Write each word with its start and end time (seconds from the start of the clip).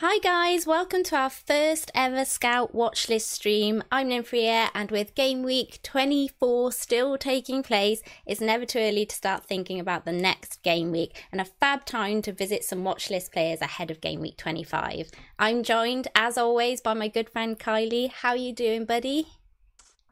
Hi 0.00 0.18
guys, 0.18 0.66
welcome 0.66 1.02
to 1.04 1.16
our 1.16 1.30
first 1.30 1.90
ever 1.94 2.26
Scout 2.26 2.74
watchlist 2.74 3.28
stream. 3.28 3.82
I'm 3.90 4.10
Nymfria 4.10 4.68
and 4.74 4.90
with 4.90 5.14
Game 5.14 5.42
Week 5.42 5.80
24 5.82 6.70
still 6.72 7.16
taking 7.16 7.62
place, 7.62 8.02
it's 8.26 8.42
never 8.42 8.66
too 8.66 8.78
early 8.78 9.06
to 9.06 9.16
start 9.16 9.46
thinking 9.46 9.80
about 9.80 10.04
the 10.04 10.12
next 10.12 10.62
game 10.62 10.92
week 10.92 11.24
and 11.32 11.40
a 11.40 11.46
fab 11.46 11.86
time 11.86 12.20
to 12.20 12.32
visit 12.34 12.62
some 12.62 12.84
watchlist 12.84 13.32
players 13.32 13.62
ahead 13.62 13.90
of 13.90 14.02
Game 14.02 14.20
Week 14.20 14.36
25. 14.36 15.12
I'm 15.38 15.62
joined 15.62 16.08
as 16.14 16.36
always 16.36 16.82
by 16.82 16.92
my 16.92 17.08
good 17.08 17.30
friend 17.30 17.58
Kylie. 17.58 18.10
How 18.10 18.32
are 18.32 18.36
you 18.36 18.52
doing, 18.52 18.84
buddy? 18.84 19.28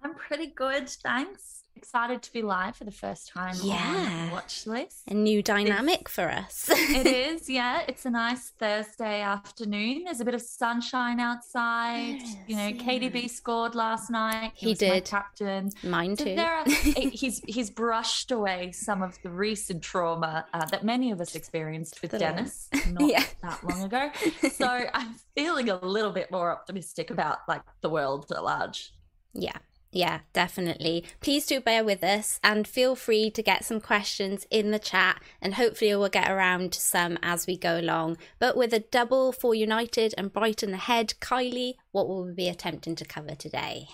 I'm 0.02 0.14
pretty 0.14 0.46
good, 0.46 0.88
thanks 0.88 1.53
excited 1.84 2.22
to 2.22 2.32
be 2.32 2.40
live 2.40 2.74
for 2.74 2.84
the 2.84 2.90
first 2.90 3.28
time 3.28 3.54
yeah. 3.62 4.22
on 4.24 4.30
Watch 4.30 4.66
List. 4.66 5.02
A 5.06 5.12
new 5.12 5.42
dynamic 5.42 6.00
it's, 6.00 6.12
for 6.12 6.30
us. 6.30 6.70
it 6.70 7.06
is, 7.34 7.50
yeah. 7.50 7.82
It's 7.86 8.06
a 8.06 8.10
nice 8.10 8.52
Thursday 8.58 9.20
afternoon. 9.20 10.04
There's 10.04 10.20
a 10.20 10.24
bit 10.24 10.32
of 10.32 10.40
sunshine 10.40 11.20
outside. 11.20 12.20
Yes, 12.20 12.36
you 12.46 12.56
know, 12.56 12.68
yeah. 12.68 12.82
KDB 12.82 13.28
scored 13.28 13.74
last 13.74 14.10
night. 14.10 14.52
He, 14.54 14.68
he 14.68 14.74
did. 14.74 15.04
captain. 15.04 15.72
Mine 15.82 16.16
so 16.16 16.24
too. 16.24 16.36
Are, 16.38 16.64
he's 16.66 17.42
he's 17.46 17.68
brushed 17.68 18.30
away 18.30 18.72
some 18.72 19.02
of 19.02 19.20
the 19.20 19.28
recent 19.28 19.82
trauma 19.82 20.46
uh, 20.54 20.64
that 20.64 20.84
many 20.84 21.10
of 21.10 21.20
us 21.20 21.34
experienced 21.34 22.00
with 22.00 22.18
Dennis 22.18 22.70
not 22.92 23.10
yeah. 23.10 23.24
that 23.42 23.62
long 23.62 23.82
ago. 23.82 24.10
So 24.52 24.86
I'm 24.94 25.16
feeling 25.34 25.68
a 25.68 25.76
little 25.84 26.12
bit 26.12 26.30
more 26.30 26.50
optimistic 26.50 27.10
about 27.10 27.40
like 27.46 27.60
the 27.82 27.90
world 27.90 28.32
at 28.34 28.42
large. 28.42 28.94
Yeah, 29.34 29.58
yeah, 29.94 30.20
definitely. 30.32 31.04
Please 31.20 31.46
do 31.46 31.60
bear 31.60 31.84
with 31.84 32.02
us 32.02 32.40
and 32.42 32.66
feel 32.66 32.96
free 32.96 33.30
to 33.30 33.42
get 33.42 33.64
some 33.64 33.80
questions 33.80 34.44
in 34.50 34.72
the 34.72 34.78
chat 34.80 35.22
and 35.40 35.54
hopefully 35.54 35.94
we'll 35.94 36.08
get 36.08 36.28
around 36.28 36.72
to 36.72 36.80
some 36.80 37.16
as 37.22 37.46
we 37.46 37.56
go 37.56 37.78
along. 37.78 38.16
But 38.40 38.56
with 38.56 38.74
a 38.74 38.80
double 38.80 39.30
for 39.30 39.54
United 39.54 40.12
and 40.18 40.32
Brighton 40.32 40.74
ahead, 40.74 41.14
Kylie, 41.20 41.74
what 41.92 42.08
will 42.08 42.24
we 42.24 42.32
be 42.32 42.48
attempting 42.48 42.96
to 42.96 43.04
cover 43.04 43.36
today? 43.36 43.86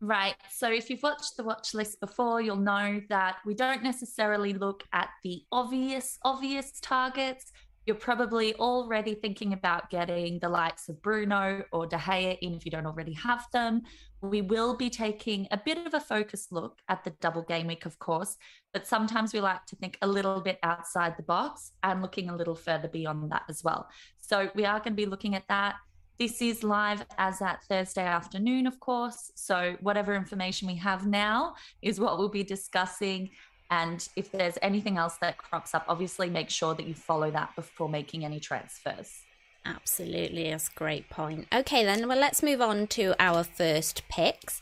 Right. 0.00 0.36
So 0.50 0.70
if 0.70 0.88
you've 0.88 1.02
watched 1.02 1.36
the 1.36 1.44
watch 1.44 1.74
list 1.74 1.98
before, 1.98 2.40
you'll 2.40 2.56
know 2.56 3.00
that 3.08 3.38
we 3.44 3.54
don't 3.54 3.82
necessarily 3.82 4.54
look 4.54 4.84
at 4.92 5.08
the 5.24 5.42
obvious, 5.50 6.16
obvious 6.22 6.78
targets 6.80 7.52
you're 7.90 7.96
probably 7.96 8.54
already 8.54 9.16
thinking 9.16 9.52
about 9.52 9.90
getting 9.90 10.38
the 10.38 10.48
likes 10.48 10.88
of 10.88 11.02
Bruno 11.02 11.64
or 11.72 11.88
De 11.88 11.96
Gea 11.96 12.38
in 12.40 12.54
if 12.54 12.64
you 12.64 12.70
don't 12.70 12.86
already 12.86 13.14
have 13.14 13.48
them. 13.52 13.82
We 14.20 14.42
will 14.42 14.76
be 14.76 14.88
taking 14.88 15.48
a 15.50 15.56
bit 15.56 15.84
of 15.84 15.92
a 15.92 15.98
focused 15.98 16.52
look 16.52 16.78
at 16.88 17.02
the 17.02 17.10
double 17.20 17.42
game 17.42 17.66
week, 17.66 17.86
of 17.86 17.98
course, 17.98 18.36
but 18.72 18.86
sometimes 18.86 19.32
we 19.32 19.40
like 19.40 19.66
to 19.66 19.74
think 19.74 19.98
a 20.02 20.06
little 20.06 20.40
bit 20.40 20.60
outside 20.62 21.16
the 21.16 21.24
box 21.24 21.72
and 21.82 22.00
looking 22.00 22.30
a 22.30 22.36
little 22.36 22.54
further 22.54 22.86
beyond 22.86 23.32
that 23.32 23.42
as 23.48 23.64
well. 23.64 23.88
So 24.20 24.52
we 24.54 24.64
are 24.64 24.78
going 24.78 24.92
to 24.92 25.02
be 25.02 25.06
looking 25.06 25.34
at 25.34 25.48
that. 25.48 25.74
This 26.16 26.40
is 26.40 26.62
live 26.62 27.04
as 27.18 27.42
at 27.42 27.64
Thursday 27.64 28.04
afternoon, 28.04 28.68
of 28.68 28.78
course. 28.78 29.32
So, 29.34 29.76
whatever 29.80 30.14
information 30.14 30.68
we 30.68 30.76
have 30.76 31.06
now 31.06 31.54
is 31.82 31.98
what 31.98 32.18
we'll 32.18 32.28
be 32.28 32.44
discussing. 32.44 33.30
And 33.70 34.06
if 34.16 34.32
there's 34.32 34.58
anything 34.62 34.98
else 34.98 35.16
that 35.18 35.38
crops 35.38 35.74
up, 35.74 35.84
obviously 35.88 36.28
make 36.28 36.50
sure 36.50 36.74
that 36.74 36.86
you 36.86 36.94
follow 36.94 37.30
that 37.30 37.54
before 37.54 37.88
making 37.88 38.24
any 38.24 38.40
transfers. 38.40 39.22
Absolutely, 39.64 40.50
that's 40.50 40.68
a 40.68 40.72
great 40.74 41.08
point. 41.08 41.46
Okay, 41.52 41.84
then, 41.84 42.08
well, 42.08 42.18
let's 42.18 42.42
move 42.42 42.60
on 42.60 42.86
to 42.88 43.14
our 43.20 43.44
first 43.44 44.02
picks. 44.08 44.60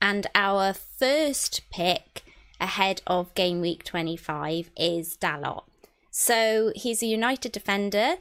And 0.00 0.26
our 0.34 0.74
first 0.74 1.62
pick 1.70 2.22
ahead 2.60 3.02
of 3.06 3.34
game 3.34 3.60
week 3.60 3.82
25 3.82 4.70
is 4.76 5.16
Dalot. 5.16 5.64
So 6.10 6.72
he's 6.76 7.02
a 7.02 7.06
United 7.06 7.52
defender, 7.52 8.14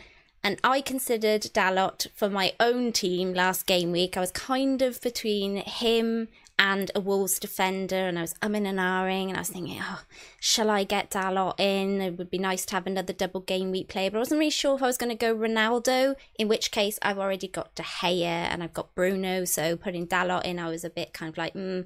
and 0.44 0.60
I 0.64 0.82
considered 0.82 1.44
Dalot 1.44 2.08
for 2.16 2.30
my 2.30 2.54
own 2.60 2.92
team 2.92 3.34
last 3.34 3.66
game 3.66 3.92
week. 3.92 4.18
I 4.18 4.22
was 4.22 4.32
kind 4.32 4.82
of 4.82 5.02
between 5.02 5.58
him 5.58 6.30
and 6.58 6.90
a 6.96 7.00
Wolves 7.00 7.38
defender, 7.40 8.08
and 8.08 8.18
I 8.18 8.22
was 8.22 8.34
umming 8.36 8.66
and 8.66 8.80
ahhing, 8.80 9.28
and 9.28 9.36
I 9.36 9.42
was 9.42 9.50
thinking, 9.50 9.80
oh, 9.82 10.04
shall 10.40 10.70
I 10.70 10.84
get 10.84 11.12
Dalot 11.12 11.60
in? 11.60 12.02
It 12.02 12.18
would 12.18 12.30
be 12.30 12.38
nice 12.38 12.66
to 12.68 12.76
have 12.76 12.88
another 12.88 13.12
double 13.12 13.42
game 13.42 13.72
week 13.72 13.90
player, 13.90 14.10
but 14.10 14.18
I 14.18 14.20
wasn't 14.20 14.40
really 14.40 14.52
sure 14.52 14.76
if 14.76 14.84
I 14.84 14.88
was 14.88 14.98
going 14.98 15.10
to 15.10 15.16
go 15.16 15.36
Ronaldo, 15.36 16.16
in 16.40 16.48
which 16.48 16.72
case 16.72 16.98
I've 17.02 17.20
already 17.20 17.50
got 17.50 17.76
De 17.76 17.84
Gea 17.84 18.24
and 18.24 18.64
I've 18.64 18.74
got 18.74 18.96
Bruno, 18.96 19.44
so 19.44 19.76
putting 19.76 20.08
Dalot 20.08 20.46
in, 20.46 20.60
I 20.60 20.70
was 20.70 20.86
a 20.86 20.90
bit 20.90 21.14
kind 21.14 21.30
of 21.30 21.38
like, 21.38 21.54
mm, 21.54 21.86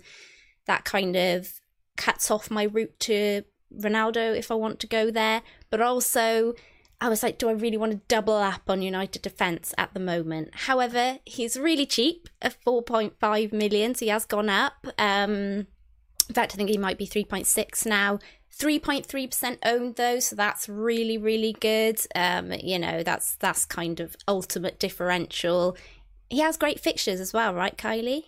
that 0.66 0.85
kind 0.85 1.16
of 1.16 1.59
cuts 1.97 2.29
off 2.29 2.52
my 2.52 2.63
route 2.63 3.00
to 3.00 3.44
Ronaldo 3.75 4.38
if 4.38 4.52
I 4.52 4.56
want 4.56 4.79
to 4.79 4.88
go 4.88 5.09
there, 5.09 5.41
but 5.69 5.81
also 5.81 6.53
I 7.01 7.07
was 7.07 7.23
like, 7.23 7.37
do 7.37 7.47
I 7.47 7.53
really 7.53 7.77
want 7.77 7.93
to 7.93 8.01
double 8.07 8.35
up 8.35 8.63
on 8.67 8.81
United 8.81 9.21
defence 9.21 9.73
at 9.77 9.93
the 9.93 9.99
moment? 9.99 10.49
However, 10.53 11.19
he's 11.25 11.57
really 11.57 11.85
cheap 11.85 12.27
at 12.41 12.57
4.5 12.65 13.53
million, 13.53 13.95
so 13.95 14.05
he 14.05 14.09
has 14.09 14.25
gone 14.25 14.49
up. 14.49 14.85
Um, 14.97 15.67
in 16.27 16.35
fact, 16.35 16.53
I 16.53 16.57
think 16.57 16.69
he 16.69 16.77
might 16.77 16.97
be 16.97 17.07
3.6 17.07 17.85
now. 17.85 18.19
3.3% 18.57 19.57
owned 19.63 19.95
though, 19.95 20.19
so 20.19 20.35
that's 20.35 20.67
really, 20.67 21.17
really 21.17 21.53
good. 21.53 22.01
Um, 22.13 22.51
you 22.51 22.77
know, 22.77 23.03
that's 23.03 23.35
that's 23.35 23.63
kind 23.63 24.01
of 24.01 24.17
ultimate 24.27 24.79
differential. 24.79 25.77
He 26.29 26.39
has 26.39 26.57
great 26.57 26.79
fixtures 26.79 27.21
as 27.21 27.31
well, 27.31 27.53
right, 27.53 27.77
Kylie? 27.77 28.25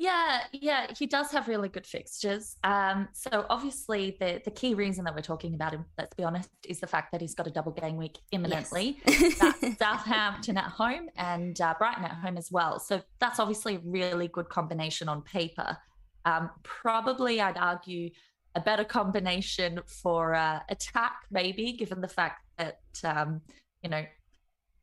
Yeah, 0.00 0.44
yeah, 0.52 0.86
he 0.98 1.06
does 1.06 1.30
have 1.32 1.46
really 1.46 1.68
good 1.68 1.86
fixtures. 1.86 2.56
Um, 2.64 3.06
so 3.12 3.44
obviously 3.50 4.16
the 4.18 4.40
the 4.42 4.50
key 4.50 4.72
reason 4.72 5.04
that 5.04 5.14
we're 5.14 5.20
talking 5.20 5.52
about 5.52 5.74
him, 5.74 5.84
let's 5.98 6.14
be 6.14 6.24
honest, 6.24 6.48
is 6.66 6.80
the 6.80 6.86
fact 6.86 7.12
that 7.12 7.20
he's 7.20 7.34
got 7.34 7.46
a 7.46 7.50
double 7.50 7.72
game 7.72 7.98
week 7.98 8.16
imminently. 8.32 8.98
Yes. 9.06 9.58
Southampton 9.78 10.56
at 10.56 10.64
home 10.64 11.10
and 11.16 11.60
uh, 11.60 11.74
Brighton 11.78 12.06
at 12.06 12.12
home 12.12 12.38
as 12.38 12.50
well. 12.50 12.78
So 12.80 13.02
that's 13.18 13.38
obviously 13.38 13.74
a 13.76 13.80
really 13.84 14.28
good 14.28 14.48
combination 14.48 15.06
on 15.06 15.20
paper. 15.20 15.76
Um, 16.24 16.48
probably, 16.62 17.42
I'd 17.42 17.58
argue 17.58 18.08
a 18.54 18.60
better 18.62 18.84
combination 18.84 19.80
for 19.86 20.34
uh, 20.34 20.60
attack, 20.70 21.26
maybe, 21.30 21.72
given 21.72 22.00
the 22.00 22.08
fact 22.08 22.40
that 22.56 22.80
um, 23.04 23.42
you 23.82 23.90
know 23.90 24.06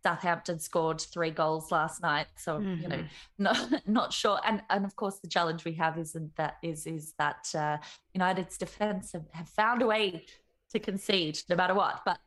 Southampton 0.04 0.60
scored 0.60 1.02
three 1.02 1.32
goals 1.32 1.72
last 1.72 2.02
night, 2.02 2.28
so 2.36 2.60
mm-hmm. 2.60 2.82
you 2.82 2.88
know, 2.88 2.98
mm-hmm. 2.98 3.44
not 3.44 3.72
not 3.88 4.14
sure. 4.14 4.40
And 4.46 4.62
and 4.70 4.86
of 4.86 4.96
course, 4.96 5.20
the 5.20 5.28
challenge 5.28 5.66
we 5.66 5.74
have 5.74 5.98
isn't 5.98 6.36
that 6.36 6.58
is 6.64 6.86
is 6.88 7.14
that 7.18 7.50
uh, 7.56 7.78
United's 8.14 8.58
defence 8.58 9.14
have, 9.14 9.26
have 9.32 9.50
found 9.50 9.82
a 9.82 9.88
way 9.88 10.26
to 10.72 10.80
concede 10.80 11.40
no 11.50 11.56
matter 11.56 11.74
what. 11.74 12.02
But 12.06 12.20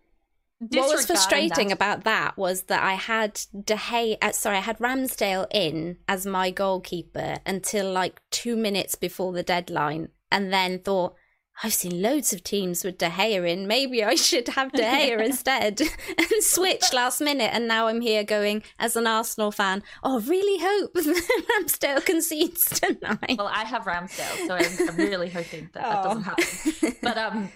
what 0.58 0.94
was 0.94 1.06
frustrating 1.06 1.68
that. 1.68 1.74
about 1.74 2.04
that 2.04 2.36
was 2.36 2.64
that 2.64 2.82
I 2.82 2.94
had 2.94 3.40
De 3.52 3.76
Gea, 3.76 4.18
uh, 4.20 4.32
sorry, 4.32 4.58
I 4.58 4.60
had 4.60 4.78
Ramsdale 4.78 5.46
in 5.50 5.96
as 6.06 6.26
my 6.26 6.50
goalkeeper 6.50 7.38
until 7.46 7.90
like 7.90 8.20
two 8.30 8.56
minutes 8.56 8.94
before 8.94 9.32
the 9.32 9.42
deadline, 9.42 10.10
and 10.30 10.52
then 10.52 10.78
thought 10.78 11.14
I've 11.62 11.74
seen 11.74 12.00
loads 12.00 12.32
of 12.32 12.42
teams 12.42 12.84
with 12.84 12.96
De 12.96 13.08
Gea 13.08 13.48
in. 13.48 13.66
Maybe 13.66 14.02
I 14.02 14.14
should 14.14 14.48
have 14.48 14.72
De 14.72 14.82
Gea 14.82 15.20
instead 15.24 15.80
and 16.18 16.42
switch 16.42 16.92
last 16.92 17.20
minute. 17.20 17.50
And 17.52 17.68
now 17.68 17.88
I'm 17.88 18.00
here 18.00 18.24
going 18.24 18.62
as 18.78 18.96
an 18.96 19.06
Arsenal 19.06 19.50
fan. 19.50 19.82
Oh, 20.02 20.20
really 20.20 20.58
hope 20.60 20.94
Ramsdale 21.60 22.04
concedes 22.04 22.64
tonight. 22.80 23.36
Well, 23.36 23.48
I 23.48 23.64
have 23.64 23.84
Ramsdale, 23.84 24.46
so 24.46 24.54
I'm, 24.54 24.88
I'm 24.88 24.96
really 24.96 25.28
hoping 25.28 25.68
that 25.74 25.84
oh. 25.84 25.90
that 25.90 26.04
doesn't 26.04 26.22
happen. 26.22 26.96
But 27.02 27.18
um, 27.18 27.52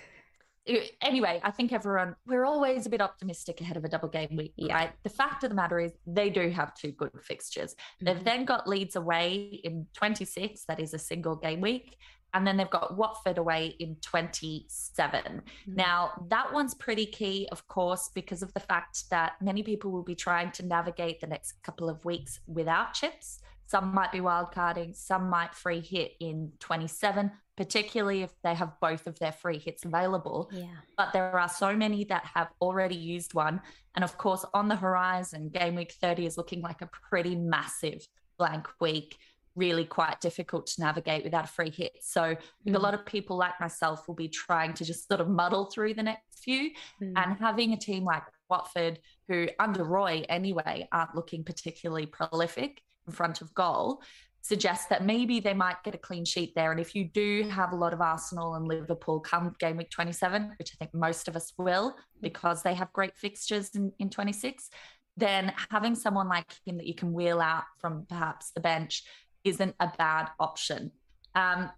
anyway, 1.01 1.41
I 1.43 1.51
think 1.51 1.73
everyone 1.73 2.17
we're 2.27 2.45
always 2.45 2.87
a 2.87 2.91
bit 2.91 3.01
optimistic 3.01 3.61
ahead 3.61 3.77
of 3.77 3.85
a 3.85 3.89
double 3.89 4.09
game 4.09 4.37
week, 4.37 4.55
yeah. 4.57 4.75
right? 4.75 4.93
The 5.03 5.11
fact 5.11 5.45
of 5.45 5.51
the 5.51 5.57
matter 5.57 5.79
is 5.79 5.93
they 6.07 6.31
do 6.31 6.51
have 6.51 6.75
two 6.75 6.93
good 6.93 7.11
fixtures. 7.23 7.75
Mm-hmm. 7.75 8.07
They've 8.07 8.25
then 8.25 8.45
got 8.45 8.69
Leeds 8.69 8.97
away 8.97 9.61
in 9.65 9.87
26, 9.95 10.65
that 10.67 10.81
is 10.81 10.95
a 10.95 10.99
single 10.99 11.37
game 11.37 11.61
week, 11.61 11.97
and 12.35 12.47
then 12.47 12.57
they've 12.57 12.69
got 12.69 12.97
Watford 12.97 13.39
away 13.39 13.77
in 13.79 13.97
27. 14.03 15.23
Mm. 15.23 15.43
Now, 15.67 16.11
that 16.29 16.53
one's 16.53 16.75
pretty 16.75 17.07
key, 17.07 17.49
of 17.53 17.67
course, 17.69 18.11
because 18.13 18.43
of 18.43 18.53
the 18.55 18.61
fact 18.61 19.09
that 19.11 19.35
many 19.41 19.63
people 19.63 19.93
will 19.93 20.03
be 20.03 20.17
trying 20.17 20.51
to 20.53 20.67
navigate 20.67 21.21
the 21.21 21.29
next 21.29 21.63
couple 21.63 21.89
of 21.89 22.05
weeks 22.05 22.41
without 22.47 22.93
chips. 22.93 23.41
Some 23.67 23.95
might 23.95 24.13
be 24.13 24.19
wildcarding, 24.19 24.95
some 24.95 25.31
might 25.31 25.55
free 25.55 25.81
hit 25.81 26.13
in 26.21 26.53
27, 26.59 27.31
particularly 27.57 28.23
if 28.23 28.31
they 28.43 28.55
have 28.55 28.79
both 28.81 29.07
of 29.07 29.19
their 29.19 29.33
free 29.33 29.59
hits 29.59 29.85
available. 29.85 30.51
Yeah. 30.53 30.67
But 30.99 31.13
there 31.13 31.39
are 31.39 31.49
so 31.49 31.75
many 31.75 32.05
that 32.05 32.25
have 32.35 32.49
already 32.61 32.97
used 32.97 33.33
one. 33.33 33.63
And 33.95 34.05
of 34.05 34.19
course, 34.19 34.45
on 34.53 34.69
the 34.69 34.77
horizon, 34.77 35.49
game 35.49 35.77
week 35.77 35.93
30 35.93 36.27
is 36.27 36.37
looking 36.37 36.61
like 36.61 36.83
a 36.83 36.91
pretty 37.09 37.37
massive 37.37 38.07
blank 38.39 38.69
week, 38.81 39.17
really 39.57 39.85
quite 39.85 40.21
difficult 40.21 40.67
to 40.67 40.81
navigate 40.81 41.25
without 41.25 41.45
a 41.45 41.49
free 41.49 41.71
hit. 41.71 41.93
So 42.01 42.37
mm. 42.67 42.75
a 42.75 42.79
lot 42.79 42.95
of 42.95 43.07
people 43.07 43.37
like 43.37 43.61
myself 43.61 44.07
will 44.09 44.15
be 44.15 44.29
trying 44.29 44.75
to 44.75 44.85
just 44.85 45.09
sort 45.09 45.21
of 45.21 45.29
muddle 45.29 45.67
through 45.67 45.95
the 45.95 46.03
next 46.03 46.43
few. 46.43 46.71
Mm. 47.03 47.13
And 47.17 47.39
having 47.39 47.73
a 47.73 47.77
team 47.77 48.05
like 48.05 48.25
Watford, 48.51 48.99
who 49.29 49.49
under 49.59 49.85
Roy 49.85 50.25
anyway 50.29 50.89
aren't 50.93 51.15
looking 51.15 51.45
particularly 51.45 52.07
prolific 52.07 52.83
in 53.07 53.13
front 53.13 53.41
of 53.41 53.55
goal, 53.55 54.03
suggests 54.45 54.87
that 54.87 55.07
maybe 55.07 55.41
they 55.41 55.55
might 55.55 55.83
get 55.85 55.95
a 55.95 55.99
clean 55.99 56.25
sheet 56.25 56.53
there. 56.55 56.71
And 56.71 56.79
if 56.79 56.95
you 56.95 57.05
do 57.05 57.49
have 57.49 57.73
a 57.73 57.77
lot 57.77 57.95
of 57.95 58.03
Arsenal 58.03 58.57
and 58.57 58.69
Liverpool 58.69 59.19
come 59.19 59.55
game 59.59 59.79
week 59.79 59.91
27, 59.91 60.53
which 60.59 60.73
I 60.75 60.77
think 60.77 60.93
most 60.93 61.29
of 61.29 61.37
us 61.37 61.55
will 61.57 61.97
because 62.21 62.63
they 62.63 62.75
have 62.75 62.93
great 62.93 63.17
fixtures 63.17 63.71
in, 63.75 63.91
in 63.99 64.11
26, 64.11 64.69
then 65.17 65.53
having 65.71 65.95
someone 65.95 66.29
like 66.29 66.53
him 66.67 66.77
that 66.77 66.87
you 66.87 66.95
can 66.95 67.13
wheel 67.13 67.41
out 67.41 67.65
from 67.81 68.05
perhaps 68.09 68.51
the 68.51 68.61
bench 68.61 69.05
isn't 69.45 69.75
a 69.81 69.93
bad 69.97 70.31
option. 70.41 70.91
Um, 71.35 71.71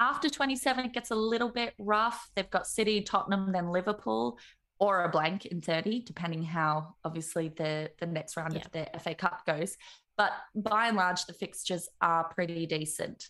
after 0.00 0.28
27, 0.28 0.86
it 0.86 0.92
gets 0.92 1.10
a 1.10 1.16
little 1.16 1.48
bit 1.48 1.74
rough. 1.78 2.30
They've 2.34 2.50
got 2.50 2.66
City, 2.66 3.02
Tottenham, 3.02 3.52
then 3.52 3.70
Liverpool, 3.70 4.38
or 4.78 5.04
a 5.04 5.08
blank 5.08 5.46
in 5.46 5.60
30, 5.60 6.02
depending 6.02 6.44
how 6.44 6.94
obviously 7.04 7.48
the, 7.48 7.90
the 7.98 8.06
next 8.06 8.36
round 8.36 8.54
yeah. 8.54 8.60
of 8.60 8.72
the 8.72 9.00
FA 9.00 9.14
Cup 9.14 9.44
goes. 9.44 9.76
But 10.16 10.32
by 10.54 10.88
and 10.88 10.96
large, 10.96 11.26
the 11.26 11.32
fixtures 11.32 11.88
are 12.00 12.24
pretty 12.32 12.66
decent. 12.66 13.28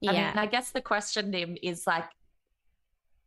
Yeah. 0.00 0.10
I 0.10 0.14
mean, 0.14 0.38
I 0.38 0.46
guess 0.46 0.70
the 0.70 0.80
question 0.80 1.30
then 1.30 1.56
is 1.62 1.86
like, 1.86 2.04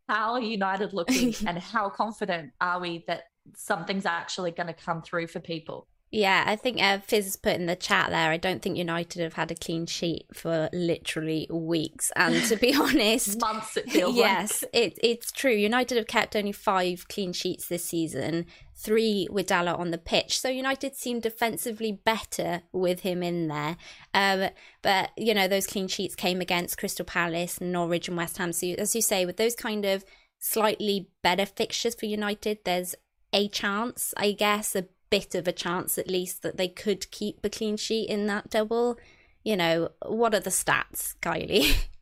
how 0.08 0.34
are 0.34 0.42
United 0.42 0.94
looking 0.94 1.34
and 1.48 1.58
how 1.58 1.90
confident 1.90 2.52
are 2.62 2.80
we 2.80 3.06
that 3.08 3.24
something's 3.56 4.06
actually 4.06 4.52
going 4.52 4.68
to 4.68 4.74
come 4.74 5.02
through 5.02 5.28
for 5.28 5.40
people? 5.40 5.88
Yeah, 6.16 6.46
I 6.48 6.56
think 6.56 6.82
uh, 6.82 7.00
Fizz 7.00 7.26
has 7.26 7.36
put 7.36 7.56
in 7.56 7.66
the 7.66 7.76
chat 7.76 8.10
there. 8.10 8.32
I 8.32 8.38
don't 8.38 8.62
think 8.62 8.78
United 8.78 9.22
have 9.22 9.34
had 9.34 9.52
a 9.52 9.56
clean 9.56 9.86
sheet 9.86 10.26
for 10.34 10.70
literally 10.72 11.46
weeks, 11.52 12.10
and 12.16 12.42
to 12.46 12.56
be 12.56 12.74
honest, 12.80 13.42
months. 13.42 13.76
It 13.76 13.92
feels 13.92 14.16
yes, 14.16 14.64
like. 14.64 14.70
it, 14.74 15.00
it's 15.04 15.30
true. 15.30 15.52
United 15.52 15.98
have 15.98 16.08
kept 16.08 16.38
only 16.38 16.54
five 16.54 17.10
clean 17.10 17.34
sheets 17.34 17.68
this 17.68 17.84
season, 17.84 18.46
three 18.78 19.28
with 19.30 19.48
Dalot 19.48 19.78
on 19.78 19.92
the 19.92 19.98
pitch. 19.98 20.40
So 20.40 20.48
United 20.48 20.96
seem 20.96 21.20
defensively 21.20 21.92
better 21.92 22.62
with 22.72 23.02
him 23.02 23.22
in 23.22 23.50
there. 23.50 23.76
Um, 24.14 24.52
but 24.82 25.12
you 25.18 25.34
know 25.34 25.50
those 25.50 25.68
clean 25.68 25.90
sheets 25.90 26.16
came 26.16 26.40
against 26.40 26.78
Crystal 26.78 27.04
Palace, 27.04 27.60
Norwich, 27.60 28.08
and 28.08 28.16
West 28.16 28.38
Ham. 28.38 28.54
So 28.54 28.68
as 28.68 28.96
you 28.96 29.02
say, 29.02 29.26
with 29.26 29.36
those 29.36 29.54
kind 29.54 29.84
of 29.84 30.06
slightly 30.40 31.10
better 31.22 31.46
fixtures 31.46 31.94
for 31.94 32.06
United, 32.06 32.60
there's 32.64 32.96
a 33.34 33.50
chance, 33.50 34.14
I 34.16 34.32
guess, 34.32 34.78
a 34.78 34.86
bit 35.16 35.36
of 35.36 35.48
a 35.48 35.54
chance 35.54 35.98
at 35.98 36.10
least 36.10 36.42
that 36.42 36.58
they 36.58 36.68
could 36.68 37.10
keep 37.10 37.40
a 37.44 37.50
clean 37.50 37.78
sheet 37.78 38.10
in 38.10 38.28
that 38.28 38.50
double. 38.50 38.98
You 39.44 39.56
know, 39.56 39.90
what 40.06 40.34
are 40.36 40.40
the 40.42 40.50
stats, 40.50 41.16
Kylie? 41.22 41.88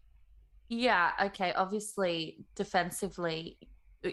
Yeah, 0.69 1.11
okay. 1.25 1.53
Obviously, 1.53 2.45
defensively, 2.55 3.59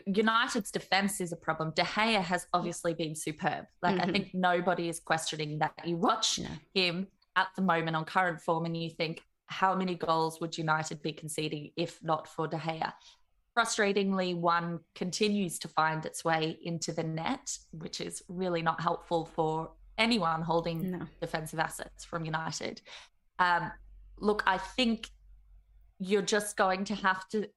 United's 0.04 0.70
defense 0.70 1.18
is 1.22 1.32
a 1.32 1.36
problem. 1.36 1.72
De 1.74 1.82
Gea 1.82 2.20
has 2.20 2.46
obviously 2.52 2.92
been 2.92 3.14
superb. 3.14 3.64
Like, 3.82 3.96
mm-hmm. 3.96 4.10
I 4.10 4.12
think 4.12 4.34
nobody 4.34 4.90
is 4.90 5.00
questioning 5.00 5.58
that. 5.60 5.72
You 5.86 5.96
watch 5.96 6.38
no. 6.38 6.50
him 6.74 7.06
at 7.36 7.48
the 7.56 7.62
moment 7.62 7.96
on 7.96 8.04
current 8.04 8.42
form 8.42 8.66
and 8.66 8.76
you 8.76 8.90
think, 8.90 9.22
how 9.46 9.74
many 9.74 9.94
goals 9.94 10.38
would 10.42 10.58
United 10.58 11.00
be 11.00 11.12
conceding 11.12 11.70
if 11.76 12.02
not 12.02 12.28
for 12.28 12.46
De 12.46 12.58
Gea? 12.58 12.92
Frustratingly, 13.56 14.36
one 14.36 14.80
continues 14.94 15.58
to 15.60 15.68
find 15.68 16.04
its 16.06 16.24
way 16.24 16.58
into 16.62 16.92
the 16.92 17.02
net, 17.02 17.58
which 17.72 18.00
is 18.00 18.22
really 18.28 18.62
not 18.62 18.80
helpful 18.80 19.26
for 19.26 19.70
anyone 19.98 20.42
holding 20.42 20.92
no. 20.92 21.00
defensive 21.20 21.58
assets 21.58 22.04
from 22.04 22.24
United. 22.24 22.80
Um, 23.38 23.70
look, 24.18 24.42
I 24.46 24.58
think 24.58 25.10
you're 25.98 26.22
just 26.22 26.56
going 26.56 26.84
to 26.84 26.94
have 26.94 27.28
to 27.28 27.48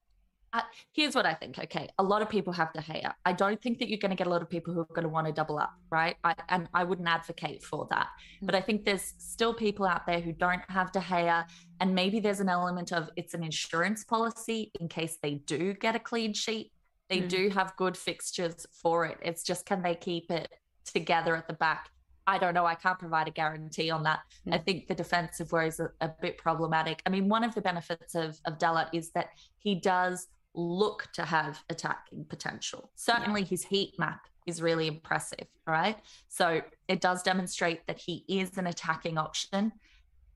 uh, 0.54 0.60
here's 0.92 1.16
what 1.16 1.26
I 1.26 1.34
think. 1.34 1.58
Okay, 1.58 1.88
a 1.98 2.02
lot 2.02 2.22
of 2.22 2.28
people 2.28 2.52
have 2.52 2.72
De 2.72 2.80
Gea. 2.80 3.12
I 3.24 3.32
don't 3.32 3.60
think 3.60 3.80
that 3.80 3.88
you're 3.88 3.98
going 3.98 4.12
to 4.12 4.16
get 4.16 4.28
a 4.28 4.30
lot 4.30 4.40
of 4.40 4.48
people 4.48 4.72
who 4.72 4.80
are 4.80 4.86
going 4.86 5.02
to 5.02 5.08
want 5.08 5.26
to 5.26 5.32
double 5.32 5.58
up, 5.58 5.74
right? 5.90 6.14
I, 6.22 6.34
and 6.48 6.68
I 6.72 6.84
wouldn't 6.84 7.08
advocate 7.08 7.64
for 7.64 7.88
that. 7.90 8.06
Mm. 8.40 8.46
But 8.46 8.54
I 8.54 8.60
think 8.60 8.84
there's 8.84 9.14
still 9.18 9.52
people 9.52 9.84
out 9.84 10.06
there 10.06 10.20
who 10.20 10.32
don't 10.32 10.62
have 10.68 10.92
De 10.92 11.00
Gea, 11.00 11.44
and 11.80 11.92
maybe 11.92 12.20
there's 12.20 12.38
an 12.38 12.48
element 12.48 12.92
of 12.92 13.10
it's 13.16 13.34
an 13.34 13.42
insurance 13.42 14.04
policy 14.04 14.70
in 14.80 14.88
case 14.88 15.18
they 15.20 15.34
do 15.46 15.74
get 15.74 15.96
a 15.96 15.98
clean 16.00 16.32
sheet. 16.32 16.70
They 17.10 17.22
mm. 17.22 17.28
do 17.28 17.48
have 17.50 17.74
good 17.76 17.96
fixtures 17.96 18.64
for 18.80 19.06
it. 19.06 19.18
It's 19.22 19.42
just 19.42 19.66
can 19.66 19.82
they 19.82 19.96
keep 19.96 20.30
it 20.30 20.48
together 20.84 21.34
at 21.34 21.48
the 21.48 21.54
back? 21.54 21.90
I 22.26 22.38
don't 22.38 22.54
know. 22.54 22.64
I 22.64 22.74
can't 22.74 22.98
provide 22.98 23.28
a 23.28 23.30
guarantee 23.30 23.90
on 23.90 24.04
that. 24.04 24.20
Mm. 24.46 24.54
I 24.54 24.58
think 24.58 24.86
the 24.86 24.94
defensive 24.94 25.50
worry 25.52 25.68
is 25.68 25.80
a, 25.80 25.90
a, 26.00 26.10
bit 26.22 26.38
problematic. 26.38 27.02
I 27.04 27.10
mean, 27.10 27.28
one 27.28 27.44
of 27.44 27.54
the 27.54 27.60
benefits 27.60 28.14
of 28.14 28.38
of 28.46 28.58
Dalot 28.58 28.88
is 28.92 29.10
that 29.10 29.30
he 29.58 29.74
does 29.74 30.28
look 30.54 31.08
to 31.12 31.24
have 31.24 31.62
attacking 31.68 32.24
potential. 32.26 32.90
Certainly, 32.94 33.42
yeah. 33.42 33.48
his 33.48 33.64
heat 33.64 33.98
map 33.98 34.26
is 34.46 34.62
really 34.62 34.86
impressive, 34.86 35.46
right? 35.66 35.96
So 36.28 36.62
it 36.88 37.00
does 37.00 37.22
demonstrate 37.22 37.86
that 37.86 37.98
he 37.98 38.24
is 38.28 38.56
an 38.58 38.66
attacking 38.66 39.18
option. 39.18 39.72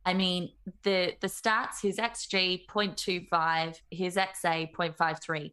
I 0.04 0.14
mean, 0.14 0.52
the 0.82 1.14
the 1.20 1.26
stats, 1.26 1.82
his 1.82 1.98
XG 1.98 2.66
0.25, 2.66 3.80
his 3.90 4.16
XA 4.16 4.72
0.53, 4.72 5.52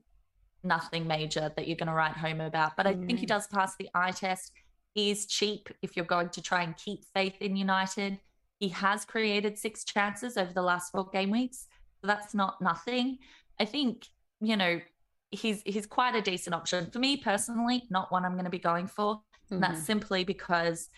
nothing 0.63 1.07
major 1.07 1.51
that 1.55 1.67
you're 1.67 1.77
going 1.77 1.87
to 1.87 1.93
write 1.93 2.15
home 2.15 2.41
about. 2.41 2.77
But 2.77 2.87
I 2.87 2.93
mm. 2.93 3.05
think 3.05 3.19
he 3.19 3.25
mm. 3.25 3.29
does 3.29 3.47
pass 3.47 3.75
the 3.75 3.89
eye 3.93 4.11
test. 4.11 4.51
He 4.93 5.11
is 5.11 5.25
cheap 5.25 5.69
if 5.81 5.97
you're 5.97 6.05
going 6.05 6.29
to 6.29 6.41
try 6.41 6.63
and 6.63 6.75
keep 6.77 7.03
faith 7.13 7.35
in 7.41 7.55
United. 7.57 8.17
He 8.59 8.69
has 8.69 9.03
created 9.03 9.57
six 9.57 9.83
chances 9.83 10.37
over 10.37 10.53
the 10.53 10.61
last 10.61 10.91
four 10.91 11.09
game 11.11 11.31
weeks. 11.31 11.67
So 11.99 12.07
that's 12.07 12.33
not 12.33 12.61
nothing. 12.61 13.17
I 13.59 13.65
think 13.65 14.07
you 14.41 14.57
know, 14.57 14.79
he's 15.31 15.61
he's 15.65 15.85
quite 15.85 16.15
a 16.15 16.21
decent 16.21 16.53
option 16.53 16.89
for 16.91 16.99
me 16.99 17.17
personally. 17.17 17.83
Not 17.89 18.11
one 18.11 18.25
I'm 18.25 18.33
going 18.33 18.45
to 18.45 18.49
be 18.51 18.59
going 18.59 18.87
for. 18.87 19.15
Mm-hmm. 19.15 19.55
And 19.55 19.63
that's 19.63 19.83
simply 19.83 20.23
because 20.23 20.89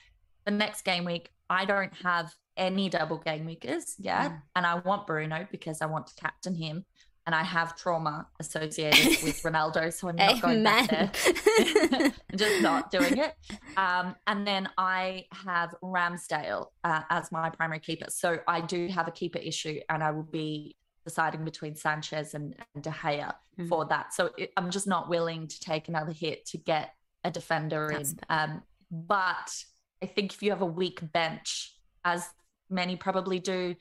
the 0.45 0.51
next 0.51 0.83
game 0.83 1.05
week 1.05 1.31
I 1.49 1.65
don't 1.65 1.93
have 2.03 2.33
any 2.55 2.89
double 2.89 3.17
game 3.17 3.45
weekers 3.45 3.95
yet, 3.99 4.31
mm. 4.31 4.41
and 4.55 4.65
I 4.65 4.79
want 4.79 5.05
Bruno 5.05 5.47
because 5.51 5.81
I 5.81 5.85
want 5.85 6.07
to 6.07 6.15
captain 6.15 6.55
him. 6.55 6.85
And 7.25 7.35
I 7.35 7.43
have 7.43 7.75
trauma 7.75 8.25
associated 8.39 9.05
with 9.23 9.41
Ronaldo, 9.43 9.91
so 9.93 10.07
I'm 10.07 10.15
not 10.15 10.41
going 10.41 10.63
back 10.63 10.89
there. 10.89 12.13
Just 12.37 12.61
not 12.61 12.89
doing 12.89 13.17
it. 13.17 13.33
Um, 13.75 14.15
and 14.27 14.47
then 14.47 14.69
I 14.77 15.25
have 15.33 15.75
Ramsdale 15.83 16.67
uh, 16.85 17.01
as 17.09 17.29
my 17.29 17.49
primary 17.49 17.81
keeper. 17.81 18.05
So 18.07 18.39
I 18.47 18.61
do 18.61 18.87
have 18.87 19.09
a 19.09 19.11
keeper 19.11 19.39
issue, 19.39 19.81
and 19.89 20.01
I 20.01 20.11
will 20.11 20.23
be 20.23 20.77
deciding 21.07 21.45
between 21.45 21.73
Sanchez 21.73 22.33
and, 22.33 22.53
and 22.75 22.83
De 22.83 22.89
Gea 22.89 23.33
mm. 23.57 23.69
for 23.69 23.85
that. 23.85 24.13
So 24.13 24.31
it, 24.37 24.51
I'm 24.57 24.69
just 24.69 24.87
not 24.87 25.07
willing 25.07 25.47
to 25.47 25.59
take 25.61 25.87
another 25.87 26.11
hit 26.11 26.45
to 26.47 26.57
get 26.57 26.93
a 27.23 27.31
defender 27.31 27.89
That's 27.93 28.11
in. 28.11 28.19
Um, 28.29 28.61
but 28.91 29.63
I 30.03 30.05
think 30.05 30.33
if 30.33 30.43
you 30.43 30.49
have 30.51 30.61
a 30.61 30.65
weak 30.65 30.99
bench, 31.13 31.73
as 32.03 32.27
many 32.69 32.97
probably 32.97 33.39
do, 33.39 33.75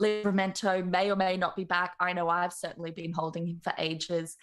Livramento 0.00 0.86
may 0.86 1.10
or 1.10 1.16
may 1.16 1.38
not 1.38 1.56
be 1.56 1.64
back. 1.64 1.94
I 1.98 2.12
know 2.12 2.28
I've 2.28 2.52
certainly 2.52 2.90
been 2.90 3.12
holding 3.12 3.46
him 3.46 3.60
for 3.64 3.72
ages. 3.78 4.36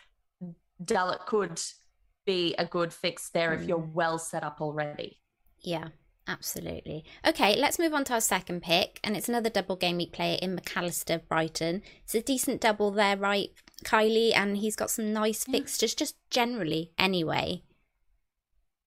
Dalot 0.84 1.25
could 1.28 1.62
be 2.25 2.56
a 2.58 2.66
good 2.66 2.92
fix 2.92 3.30
there 3.30 3.51
mm. 3.51 3.62
if 3.62 3.68
you're 3.68 3.78
mm. 3.78 3.94
well 3.94 4.18
set 4.18 4.44
up 4.44 4.62
already. 4.62 5.22
Yeah. 5.62 5.89
Absolutely. 6.29 7.03
Okay, 7.25 7.55
let's 7.57 7.79
move 7.79 7.91
on 7.91 8.03
to 8.05 8.13
our 8.13 8.21
second 8.21 8.62
pick, 8.62 9.00
and 9.03 9.17
it's 9.17 9.27
another 9.27 9.50
double 9.50 9.75
game 9.75 9.98
week 9.98 10.12
player 10.12 10.38
in 10.39 10.53
Mac 10.53 10.77
Allister 10.77 11.17
Brighton. 11.17 11.81
It's 12.03 12.13
a 12.13 12.21
decent 12.21 12.62
double 12.62 12.91
there, 12.91 13.17
right, 13.17 13.50
Kylie? 13.83 14.36
And 14.36 14.57
he's 14.57 14.75
got 14.75 14.91
some 14.91 15.12
nice 15.12 15.43
fixtures, 15.43 15.95
just 15.95 16.17
generally, 16.29 16.91
anyway. 17.00 17.63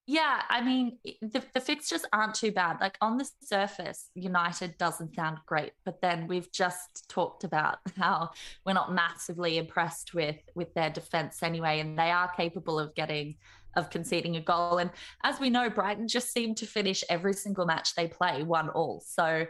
Yeah, 0.05 0.41
I 0.49 0.61
mean, 0.61 0.99
the, 1.21 1.43
the 1.53 1.59
fixtures 1.59 2.05
aren't 2.13 2.35
too 2.35 2.53
bad. 2.53 2.79
Like 2.79 2.97
on 3.01 3.17
the 3.17 3.29
surface, 3.41 4.09
United 4.15 4.77
doesn't 4.77 5.15
sound 5.15 5.39
great, 5.45 5.73
but 5.83 5.99
then 6.01 6.27
we've 6.27 6.51
just 6.51 7.09
talked 7.09 7.43
about 7.43 7.79
how 7.97 8.29
we're 8.65 8.71
not 8.71 8.93
massively 8.93 9.57
impressed 9.57 10.13
with 10.13 10.37
with 10.55 10.73
their 10.75 10.89
defense 10.89 11.43
anyway, 11.43 11.81
and 11.81 11.99
they 11.99 12.11
are 12.11 12.31
capable 12.35 12.79
of 12.79 12.95
getting 12.95 13.35
of 13.75 13.89
conceding 13.89 14.35
a 14.35 14.41
goal. 14.41 14.77
And 14.77 14.91
as 15.23 15.39
we 15.39 15.49
know, 15.49 15.69
Brighton 15.69 16.07
just 16.07 16.31
seem 16.31 16.55
to 16.55 16.65
finish 16.65 17.03
every 17.09 17.33
single 17.33 17.65
match 17.65 17.95
they 17.95 18.07
play 18.07 18.43
one 18.43 18.69
all. 18.69 19.03
So, 19.05 19.45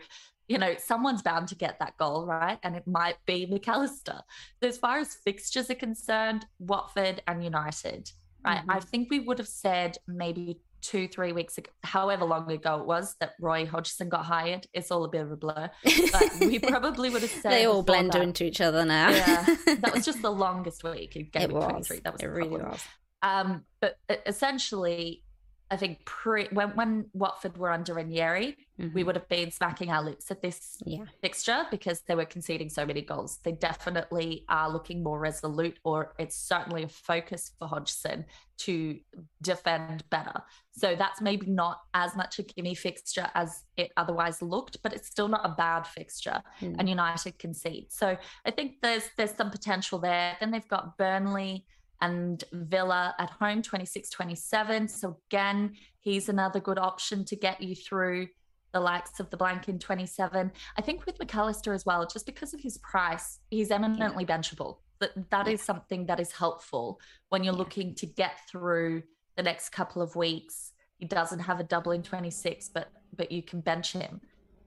you 0.47 0.57
know, 0.57 0.75
someone's 0.77 1.21
bound 1.21 1.47
to 1.49 1.55
get 1.55 1.79
that 1.79 1.97
goal, 1.97 2.25
right? 2.25 2.59
And 2.63 2.75
it 2.75 2.87
might 2.87 3.17
be 3.25 3.45
Mac 3.45 3.67
Allister. 3.67 4.21
So 4.61 4.67
as 4.67 4.77
far 4.77 4.99
as 4.99 5.15
fixtures 5.15 5.69
are 5.69 5.75
concerned, 5.75 6.45
Watford 6.59 7.21
and 7.27 7.43
United, 7.43 8.11
right? 8.45 8.59
Mm-hmm. 8.59 8.71
I 8.71 8.79
think 8.79 9.09
we 9.09 9.19
would 9.19 9.39
have 9.39 9.47
said 9.47 9.97
maybe 10.07 10.59
two, 10.83 11.07
three 11.07 11.31
weeks 11.31 11.57
ago, 11.57 11.71
however 11.83 12.25
long 12.25 12.51
ago 12.51 12.79
it 12.79 12.85
was 12.85 13.15
that 13.21 13.33
Roy 13.39 13.65
Hodgson 13.65 14.09
got 14.09 14.25
hired. 14.25 14.67
It's 14.73 14.91
all 14.91 15.05
a 15.05 15.09
bit 15.09 15.21
of 15.21 15.31
a 15.31 15.37
blur. 15.37 15.71
But 16.11 16.33
we 16.41 16.59
probably 16.59 17.09
would 17.09 17.21
have 17.21 17.31
said 17.31 17.51
they 17.51 17.65
all 17.65 17.83
blend 17.83 18.11
that, 18.11 18.21
into 18.21 18.43
each 18.43 18.59
other 18.59 18.83
now. 18.85 19.09
yeah, 19.09 19.45
that 19.65 19.93
was 19.93 20.05
just 20.05 20.21
the 20.21 20.31
longest 20.31 20.83
week 20.83 21.15
in 21.15 21.29
Game 21.31 21.43
it 21.43 21.53
was. 21.53 21.87
23. 21.87 22.01
That 22.03 22.13
was 22.13 22.21
it 22.21 22.27
really 22.27 22.49
problem. 22.49 22.71
was. 22.71 22.83
Um, 23.23 23.63
but 23.79 23.97
e- 24.11 24.15
essentially, 24.27 25.23
I 25.71 25.77
think 25.77 26.05
pre 26.05 26.47
when 26.51 26.69
when 26.75 27.09
Watford 27.13 27.57
were 27.57 27.71
under 27.71 27.95
Ranieri, 27.95 28.57
we 28.77 28.85
Mhm. 28.89 29.05
would 29.05 29.15
have 29.15 29.27
been 29.29 29.49
smacking 29.49 29.89
our 29.91 30.03
lips 30.03 30.29
at 30.29 30.41
this 30.41 30.77
Yeah. 30.85 31.05
fixture 31.21 31.65
because 31.71 32.01
they 32.01 32.13
were 32.15 32.25
conceding 32.25 32.69
so 32.69 32.85
many 32.85 33.01
goals. 33.01 33.39
They 33.39 33.53
definitely 33.53 34.45
are 34.49 34.69
looking 34.69 35.01
more 35.01 35.17
resolute, 35.19 35.79
or 35.83 36.13
it's 36.19 36.35
certainly 36.35 36.83
a 36.83 36.87
focus 36.89 37.53
for 37.57 37.67
Hodgson 37.67 38.25
to 38.57 38.99
defend 39.41 40.07
better. 40.09 40.43
So 40.71 40.95
that's 40.95 41.21
maybe 41.21 41.47
not 41.47 41.81
as 41.93 42.15
much 42.15 42.37
a 42.39 42.43
gimme 42.43 42.75
fixture 42.75 43.31
as 43.33 43.63
it 43.77 43.91
otherwise 43.97 44.41
looked, 44.41 44.81
but 44.83 44.93
it's 44.93 45.07
still 45.07 45.27
not 45.27 45.41
a 45.45 45.49
bad 45.49 45.87
fixture. 45.87 46.43
Mm. 46.61 46.75
And 46.79 46.89
United 46.89 47.39
concede. 47.39 47.91
So 47.91 48.17
I 48.45 48.51
think 48.51 48.81
there's 48.81 49.09
there's 49.17 49.33
some 49.35 49.49
potential 49.49 49.97
there. 49.97 50.37
Then 50.39 50.51
they've 50.51 50.67
got 50.67 50.97
Burnley 50.97 51.65
and 52.03 52.43
Villa 52.51 53.15
at 53.17 53.29
home 53.29 53.61
26 53.61 54.09
27. 54.09 54.87
So 54.89 55.17
again, 55.29 55.73
he's 56.01 56.27
another 56.27 56.59
good 56.59 56.77
option 56.77 57.23
to 57.25 57.35
get 57.37 57.61
you 57.61 57.75
through 57.75 58.27
the 58.73 58.79
likes 58.79 59.19
of 59.21 59.29
the 59.29 59.37
blank 59.37 59.69
in 59.69 59.79
27. 59.79 60.51
I 60.77 60.81
think 60.81 61.05
with 61.05 61.17
Mac 61.19 61.33
Allister 61.35 61.73
as 61.73 61.85
well, 61.85 62.05
just 62.05 62.25
because 62.25 62.53
of 62.53 62.59
his 62.59 62.77
price, 62.79 63.39
he's 63.49 63.71
eminently 63.71 64.25
benchable. 64.25 64.79
But 64.99 65.11
that 65.29 65.47
is 65.47 65.61
something 65.61 66.05
that 66.07 66.19
is 66.19 66.31
helpful 66.31 66.99
when 67.29 67.43
you're 67.43 67.53
Yeah. 67.53 67.59
looking 67.59 67.95
to 67.95 68.05
get 68.05 68.33
through 68.49 69.03
the 69.37 69.43
next 69.43 69.69
couple 69.69 70.01
of 70.01 70.15
weeks. 70.15 70.73
He 70.97 71.05
doesn't 71.05 71.39
have 71.39 71.59
a 71.59 71.63
double 71.63 71.91
in 71.93 72.03
26, 72.03 72.69
but 72.69 72.89
but 73.15 73.31
you 73.31 73.43
can 73.43 73.61
bench 73.61 73.93
him. 73.93 74.19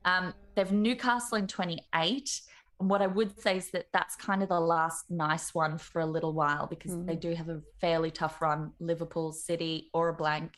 Um, 0.04 0.32
they've 0.54 0.70
Newcastle 0.70 1.36
in 1.36 1.48
28. 1.48 2.40
And 2.78 2.90
what 2.90 3.00
I 3.02 3.06
would 3.06 3.40
say 3.40 3.56
is 3.56 3.70
that 3.70 3.86
that's 3.92 4.16
kind 4.16 4.42
of 4.42 4.50
the 4.50 4.60
last 4.60 5.10
nice 5.10 5.54
one 5.54 5.78
for 5.78 6.00
a 6.00 6.06
little 6.06 6.32
while 6.34 6.66
because 6.66 6.92
they 7.06 7.16
Mm. 7.16 7.20
do 7.20 7.34
have 7.34 7.48
a 7.48 7.62
fairly 7.80 8.10
tough 8.10 8.42
run 8.42 8.72
Liverpool, 8.80 9.32
City, 9.32 9.88
or 9.94 10.08
a 10.08 10.14
blank, 10.14 10.52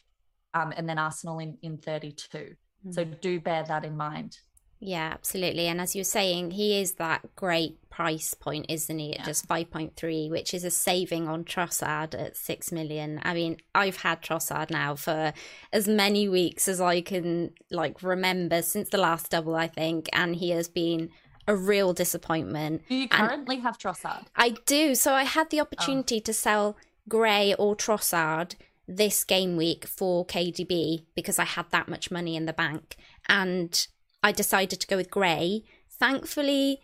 um, 0.54 0.72
and 0.76 0.88
then 0.88 0.98
Arsenal 0.98 1.38
in, 1.38 1.58
in 1.62 1.78
32. 1.78 2.56
So 2.90 3.04
do 3.04 3.40
bear 3.40 3.64
that 3.64 3.84
in 3.84 3.96
mind. 3.96 4.38
Yeah, 4.80 5.10
absolutely. 5.12 5.66
And 5.66 5.80
as 5.80 5.96
you 5.96 6.00
were 6.00 6.04
saying, 6.04 6.52
he 6.52 6.80
is 6.80 6.92
that 6.94 7.34
great 7.34 7.90
price 7.90 8.34
point, 8.34 8.66
isn't 8.68 8.98
he? 8.98 9.12
At 9.12 9.18
Yeah. 9.20 9.24
just 9.26 9.48
5.3, 9.48 10.30
which 10.30 10.54
is 10.54 10.62
a 10.62 10.70
saving 10.70 11.26
on 11.28 11.44
Trossard 11.44 12.14
at 12.14 12.36
6 12.36 12.70
million. 12.70 13.20
I 13.24 13.34
mean, 13.34 13.56
I've 13.74 13.96
had 13.98 14.22
Trossard 14.22 14.70
now 14.70 14.94
for 14.94 15.32
as 15.72 15.88
many 15.88 16.28
weeks 16.28 16.68
as 16.68 16.80
I 16.80 17.00
can 17.00 17.54
like 17.72 18.02
remember 18.04 18.62
since 18.62 18.88
the 18.90 18.98
last 18.98 19.30
double, 19.30 19.56
I 19.56 19.66
think, 19.66 20.08
and 20.12 20.36
he 20.36 20.50
has 20.50 20.68
been 20.68 21.10
a 21.48 21.56
real 21.56 21.92
disappointment. 21.94 22.86
Do 22.88 22.94
you 22.94 23.08
And- 23.10 23.28
currently 23.28 23.56
have 23.56 23.78
Trossard? 23.78 24.26
I 24.36 24.50
do. 24.66 24.94
So 24.94 25.14
I 25.14 25.24
had 25.24 25.50
the 25.50 25.58
oh. 25.58 25.62
opportunity 25.62 26.20
to 26.20 26.32
sell 26.32 26.76
Gray 27.08 27.54
or 27.54 27.74
Trossard 27.74 28.54
this 28.86 29.24
game 29.24 29.56
week 29.56 29.86
for 29.86 30.24
KDB 30.26 31.06
because 31.14 31.38
I 31.38 31.44
had 31.44 31.70
that 31.70 31.88
much 31.88 32.10
money 32.10 32.36
in 32.36 32.46
the 32.46 32.52
bank. 32.52 32.96
And 33.28 33.86
I 34.22 34.30
decided 34.30 34.80
to 34.80 34.86
go 34.86 34.96
with 34.96 35.10
Gray. 35.10 35.64
Thankfully, 35.90 36.80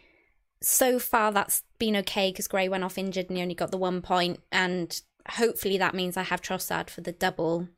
so 0.62 0.99
far 0.99 1.30
that's 1.30 1.62
been 1.78 1.97
okay 1.97 2.30
because 2.30 2.49
Gray 2.49 2.68
went 2.68 2.85
off 2.85 2.99
injured 2.99 3.28
and 3.28 3.37
he 3.37 3.42
only 3.42 3.54
got 3.54 3.71
the 3.71 3.76
one 3.76 4.00
point. 4.00 4.40
And 4.50 4.99
hopefully 5.28 5.76
that 5.78 5.94
means 5.94 6.16
I 6.16 6.23
have 6.23 6.40
Trossard 6.40 6.88
for 6.88 7.02
the 7.02 7.12
double 7.12 7.68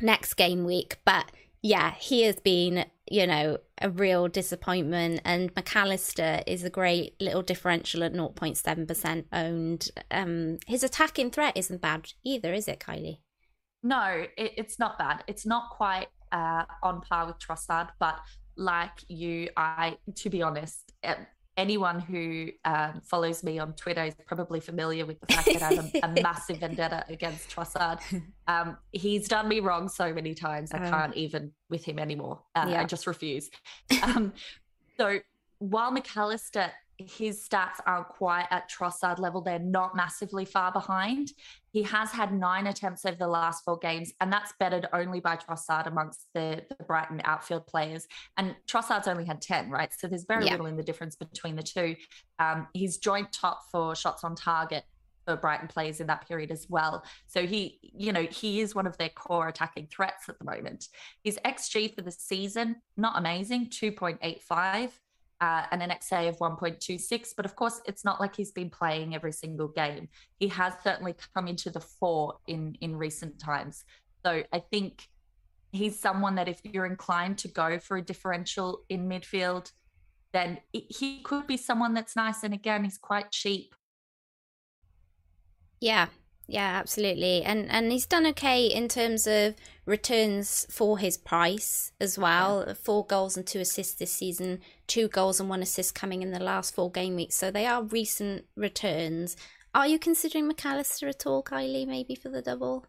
next 0.00 0.34
game 0.34 0.64
week. 0.64 0.98
But 1.04 1.30
yeah, 1.62 1.92
he 1.92 2.22
has 2.22 2.36
been, 2.36 2.86
you 3.08 3.26
know, 3.26 3.58
a 3.80 3.90
real 3.90 4.28
disappointment. 4.28 5.20
And 5.24 5.50
Mac 5.54 5.74
Allister 5.74 6.42
is 6.46 6.64
a 6.64 6.70
great 6.70 7.14
little 7.20 7.42
differential 7.42 8.04
at 8.04 8.12
0.7% 8.12 9.24
owned. 9.32 9.90
Um, 10.10 10.58
his 10.66 10.82
attacking 10.82 11.30
threat 11.30 11.56
isn't 11.56 11.80
bad 11.80 12.12
either, 12.24 12.52
is 12.52 12.68
it, 12.68 12.80
Kylie? 12.80 13.18
No, 13.82 14.26
it, 14.36 14.52
it's 14.56 14.78
not 14.78 14.98
bad. 14.98 15.22
It's 15.26 15.46
not 15.46 15.70
quite 15.70 16.08
uh, 16.32 16.64
on 16.82 17.00
par 17.00 17.26
with 17.26 17.38
Trossard, 17.38 17.88
but 17.98 18.18
like 18.56 19.04
you, 19.08 19.48
I, 19.56 19.96
to 20.16 20.30
be 20.30 20.42
honest, 20.42 20.92
eh, 21.02 21.14
anyone 21.58 21.98
who 22.00 22.48
um, 22.64 23.02
follows 23.04 23.42
me 23.42 23.58
on 23.58 23.74
Twitter 23.74 24.04
is 24.04 24.14
probably 24.26 24.60
familiar 24.60 25.04
with 25.04 25.18
the 25.20 25.26
fact 25.34 25.46
that 25.52 25.62
I 25.62 25.74
have 25.74 25.90
a, 26.16 26.20
a 26.20 26.22
massive 26.22 26.58
vendetta 26.58 27.04
against 27.08 27.50
Trossard. 27.50 27.98
Um, 28.46 28.78
he's 28.92 29.28
done 29.28 29.48
me 29.48 29.60
wrong 29.60 29.88
so 29.88 30.14
many 30.14 30.34
times. 30.34 30.72
I 30.72 30.86
Oh. 30.86 30.90
can't 30.90 31.14
even 31.16 31.52
with 31.68 31.84
him 31.84 31.98
anymore. 31.98 32.40
Uh, 32.54 32.66
Yeah. 32.70 32.80
I 32.80 32.84
just 32.84 33.06
refuse. 33.06 33.50
Um, 34.02 34.32
so 34.96 35.18
while 35.58 35.90
Mac 35.90 36.16
Allister, 36.16 36.70
his 36.98 37.46
stats 37.48 37.80
aren't 37.86 38.08
quite 38.08 38.46
at 38.50 38.68
Trossard 38.70 39.18
level, 39.18 39.40
they're 39.40 39.58
not 39.58 39.94
massively 39.94 40.44
far 40.44 40.72
behind. 40.72 41.32
He 41.72 41.82
has 41.84 42.10
had 42.10 42.32
nine 42.32 42.66
attempts 42.66 43.04
over 43.04 43.16
the 43.16 43.28
last 43.28 43.62
four 43.64 43.78
games, 43.78 44.12
and 44.20 44.32
that's 44.32 44.52
bettered 44.58 44.88
only 44.92 45.20
by 45.20 45.36
Trossard 45.36 45.86
amongst 45.86 46.26
the, 46.34 46.64
the 46.76 46.84
Brighton 46.84 47.20
outfield 47.24 47.66
players. 47.66 48.06
And 48.36 48.56
Trossard's 48.66 49.06
only 49.06 49.24
had 49.24 49.40
10, 49.40 49.70
right? 49.70 49.90
So 49.96 50.08
there's 50.08 50.24
very 50.24 50.44
Yeah. 50.46 50.52
little 50.52 50.66
in 50.66 50.76
the 50.76 50.82
difference 50.82 51.14
between 51.14 51.54
the 51.56 51.62
two. 51.62 51.94
Um, 52.40 52.66
he's 52.74 52.98
joint 52.98 53.32
top 53.32 53.60
for 53.70 53.94
shots 53.94 54.24
on 54.24 54.34
target 54.34 54.84
for 55.24 55.36
Brighton 55.36 55.68
players 55.68 56.00
in 56.00 56.06
that 56.08 56.26
period 56.26 56.50
as 56.50 56.66
well. 56.68 57.04
So 57.26 57.46
he, 57.46 57.78
you 57.82 58.12
know, 58.12 58.22
he 58.22 58.60
is 58.60 58.74
one 58.74 58.86
of 58.86 58.96
their 58.98 59.10
core 59.10 59.46
attacking 59.46 59.86
threats 59.88 60.28
at 60.28 60.38
the 60.38 60.44
moment. 60.46 60.88
His 61.22 61.38
XG 61.44 61.94
for 61.94 62.00
the 62.00 62.10
season, 62.10 62.76
not 62.96 63.16
amazing, 63.18 63.66
2.85 63.70 64.90
uh, 65.40 65.66
and 65.70 65.82
an 65.82 65.90
XA 65.90 66.28
of 66.28 66.38
1.26. 66.38 67.30
But 67.36 67.44
of 67.46 67.54
course, 67.56 67.80
it's 67.86 68.04
not 68.04 68.20
like 68.20 68.34
he's 68.36 68.52
been 68.52 68.70
playing 68.70 69.14
every 69.14 69.32
single 69.32 69.68
game. 69.68 70.08
He 70.38 70.48
has 70.48 70.74
certainly 70.82 71.14
come 71.34 71.46
into 71.48 71.70
the 71.70 71.80
fore 71.80 72.38
in 72.46 72.76
in 72.80 72.96
recent 72.96 73.38
times. 73.38 73.84
So 74.24 74.42
I 74.52 74.58
think 74.58 75.08
he's 75.70 75.98
someone 75.98 76.34
that 76.36 76.48
if 76.48 76.60
you're 76.64 76.86
inclined 76.86 77.38
to 77.38 77.48
go 77.48 77.78
for 77.78 77.96
a 77.96 78.02
differential 78.02 78.84
in 78.88 79.08
midfield, 79.08 79.70
then 80.32 80.58
it- 80.72 80.90
he 80.90 81.22
could 81.22 81.46
be 81.46 81.56
someone 81.56 81.94
that's 81.94 82.16
nice. 82.16 82.42
And 82.42 82.52
again, 82.54 82.84
he's 82.84 82.98
quite 82.98 83.30
cheap. 83.30 83.74
Yeah, 85.80 86.08
yeah, 86.48 86.78
absolutely. 86.80 87.42
And 87.42 87.70
and 87.70 87.92
he's 87.92 88.06
done 88.06 88.26
okay 88.28 88.64
in 88.64 88.88
terms 88.88 89.26
of 89.26 89.54
returns 89.84 90.66
for 90.70 90.98
his 90.98 91.18
price 91.18 91.92
as 92.00 92.18
well. 92.18 92.74
Four 92.74 93.04
goals 93.04 93.36
and 93.36 93.46
two 93.46 93.60
assists 93.60 93.94
this 93.94 94.12
season, 94.12 94.60
two 94.86 95.08
goals 95.08 95.40
and 95.40 95.50
one 95.50 95.60
assist 95.60 95.94
coming 95.94 96.22
in 96.22 96.30
the 96.30 96.38
last 96.40 96.74
four 96.74 96.90
game 96.90 97.16
weeks. 97.16 97.34
So 97.34 97.50
they 97.50 97.66
are 97.66 97.82
recent 97.82 98.46
returns. 98.56 99.36
Are 99.74 99.86
you 99.86 99.98
considering 99.98 100.48
Mac 100.48 100.64
Allister 100.64 101.06
at 101.08 101.26
all, 101.26 101.42
Kylie, 101.42 101.86
maybe 101.86 102.14
for 102.14 102.30
the 102.30 102.40
double? 102.40 102.86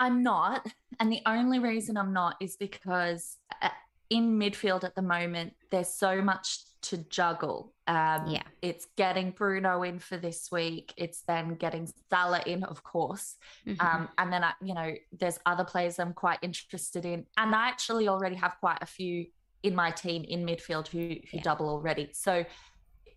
I'm 0.00 0.24
not. 0.24 0.66
And 0.98 1.12
the 1.12 1.22
only 1.26 1.60
reason 1.60 1.96
I'm 1.96 2.12
not 2.12 2.34
is 2.40 2.56
because 2.56 3.36
uh, 3.62 3.68
in 4.10 4.36
midfield 4.36 4.82
at 4.82 4.96
the 4.96 5.02
moment, 5.02 5.54
there's 5.70 5.94
so 5.94 6.20
much 6.20 6.58
to 6.82 6.98
juggle. 6.98 7.74
Um, 7.86 8.26
Yeah. 8.28 8.42
It's 8.62 8.86
getting 8.96 9.30
Bruno 9.32 9.82
in 9.82 9.98
for 9.98 10.16
this 10.16 10.50
week. 10.52 10.94
It's 10.96 11.22
then 11.22 11.54
getting 11.54 11.88
Salah 12.10 12.42
in, 12.46 12.64
of 12.64 12.82
course. 12.82 13.36
Mhm. 13.66 13.80
Um, 13.82 14.08
and 14.18 14.32
then, 14.32 14.44
I, 14.44 14.52
you 14.60 14.74
know, 14.74 14.94
there's 15.12 15.38
other 15.46 15.64
players 15.64 15.98
I'm 15.98 16.12
quite 16.12 16.38
interested 16.42 17.04
in. 17.04 17.26
And 17.36 17.54
I 17.54 17.68
actually 17.68 18.08
already 18.08 18.36
have 18.36 18.56
quite 18.60 18.78
a 18.82 18.86
few 18.86 19.26
in 19.62 19.74
my 19.74 19.90
team 19.90 20.24
in 20.24 20.44
midfield 20.46 20.86
who, 20.88 20.98
who 21.30 21.38
Yeah. 21.38 21.42
double 21.42 21.68
already. 21.68 22.12
So 22.12 22.44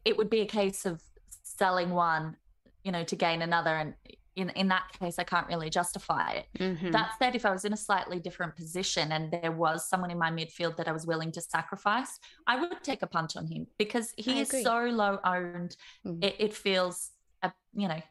it 0.05 0.17
would 0.17 0.29
be 0.29 0.41
a 0.41 0.47
case 0.47 0.85
of 0.85 1.01
selling 1.43 1.91
one, 1.91 2.37
you 2.83 2.91
know, 2.91 3.03
to 3.03 3.15
gain 3.15 3.41
another. 3.41 3.75
And 3.75 3.93
in, 4.35 4.49
in 4.51 4.67
that 4.69 4.91
case, 4.99 5.19
I 5.19 5.23
can't 5.23 5.47
really 5.47 5.69
justify 5.69 6.31
it. 6.31 6.45
Mhm. 6.57 6.91
That 6.93 7.11
said, 7.19 7.35
if 7.35 7.45
I 7.45 7.51
was 7.51 7.65
in 7.65 7.73
a 7.73 7.77
slightly 7.77 8.19
different 8.19 8.55
position 8.55 9.11
and 9.11 9.31
there 9.31 9.51
was 9.51 9.89
someone 9.89 10.09
in 10.11 10.17
my 10.17 10.31
midfield 10.31 10.77
that 10.77 10.87
I 10.87 10.91
was 10.93 11.05
willing 11.05 11.31
to 11.33 11.41
sacrifice, 11.41 12.19
I 12.47 12.59
would 12.59 12.81
take 12.83 13.01
a 13.01 13.07
punt 13.07 13.35
on 13.35 13.45
him 13.47 13.67
because 13.77 14.13
he 14.17 14.37
I 14.37 14.41
is 14.41 14.49
agree. 14.49 14.63
so 14.63 14.77
low 14.85 15.19
owned. 15.25 15.75
Mm. 16.05 16.23
It, 16.23 16.35
it 16.39 16.53
feels, 16.53 17.11
a, 17.41 17.51
you 17.73 17.87
know, 17.89 18.01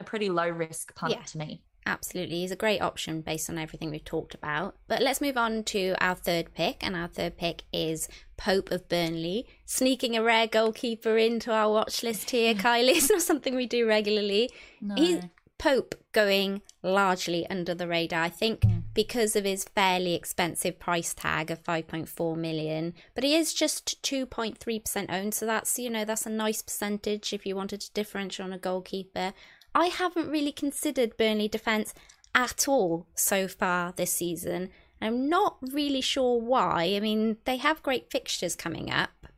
a 0.00 0.04
pretty 0.04 0.28
low 0.28 0.48
risk 0.48 0.94
punt 0.94 1.12
Yeah. 1.14 1.22
to 1.22 1.38
me. 1.38 1.62
Absolutely. 1.84 2.36
He's 2.40 2.52
a 2.52 2.56
great 2.56 2.80
option 2.80 3.22
based 3.22 3.50
on 3.50 3.58
everything 3.58 3.90
we've 3.90 4.04
talked 4.04 4.34
about. 4.36 4.76
But 4.86 5.02
let's 5.02 5.20
move 5.20 5.36
on 5.36 5.64
to 5.64 5.96
our 6.00 6.14
third 6.14 6.54
pick. 6.54 6.76
And 6.86 6.94
our 6.94 7.08
third 7.08 7.36
pick 7.36 7.64
is 7.72 8.08
Pope 8.36 8.70
of 8.70 8.88
Burnley, 8.88 9.48
sneaking 9.66 10.16
a 10.16 10.22
rare 10.22 10.46
goalkeeper 10.46 11.16
into 11.18 11.50
our 11.50 11.72
watch 11.72 12.04
list 12.04 12.30
here, 12.30 12.54
Kylie. 12.66 12.90
It's 12.96 13.10
not 13.10 13.22
something 13.22 13.56
we 13.56 13.66
do 13.66 13.84
regularly. 13.88 14.50
No. 14.80 14.94
He, 14.94 15.20
Pope 15.62 15.94
going 16.10 16.60
largely 16.82 17.48
under 17.48 17.72
the 17.72 17.86
radar, 17.86 18.22
I 18.24 18.28
think, 18.28 18.62
Mm. 18.62 18.82
because 18.94 19.36
of 19.36 19.44
his 19.44 19.62
fairly 19.62 20.14
expensive 20.14 20.80
price 20.80 21.14
tag 21.14 21.52
of 21.52 21.62
5.4 21.62 22.34
million. 22.34 22.94
But 23.14 23.22
he 23.22 23.36
is 23.36 23.54
just 23.54 24.02
2.3% 24.02 25.08
owned, 25.08 25.34
so 25.34 25.46
that's, 25.46 25.78
you 25.78 25.88
know, 25.88 26.04
that's 26.04 26.26
a 26.26 26.30
nice 26.30 26.62
percentage 26.62 27.32
if 27.32 27.46
you 27.46 27.54
wanted 27.54 27.80
to 27.82 27.92
differential 27.92 28.44
on 28.44 28.52
a 28.52 28.58
goalkeeper. 28.58 29.34
I 29.72 29.86
haven't 29.86 30.30
really 30.30 30.50
considered 30.50 31.16
Burnley 31.16 31.46
defence 31.46 31.94
at 32.34 32.66
all 32.66 33.06
so 33.14 33.46
far 33.46 33.92
this 33.92 34.12
season. 34.12 34.68
I'm 35.00 35.28
not 35.28 35.58
really 35.60 36.00
sure 36.00 36.40
why. 36.40 36.92
I 36.96 36.98
mean, 36.98 37.36
they 37.44 37.58
have 37.58 37.84
great 37.84 38.10
fixtures 38.10 38.56
coming 38.56 38.90
up. 38.90 39.28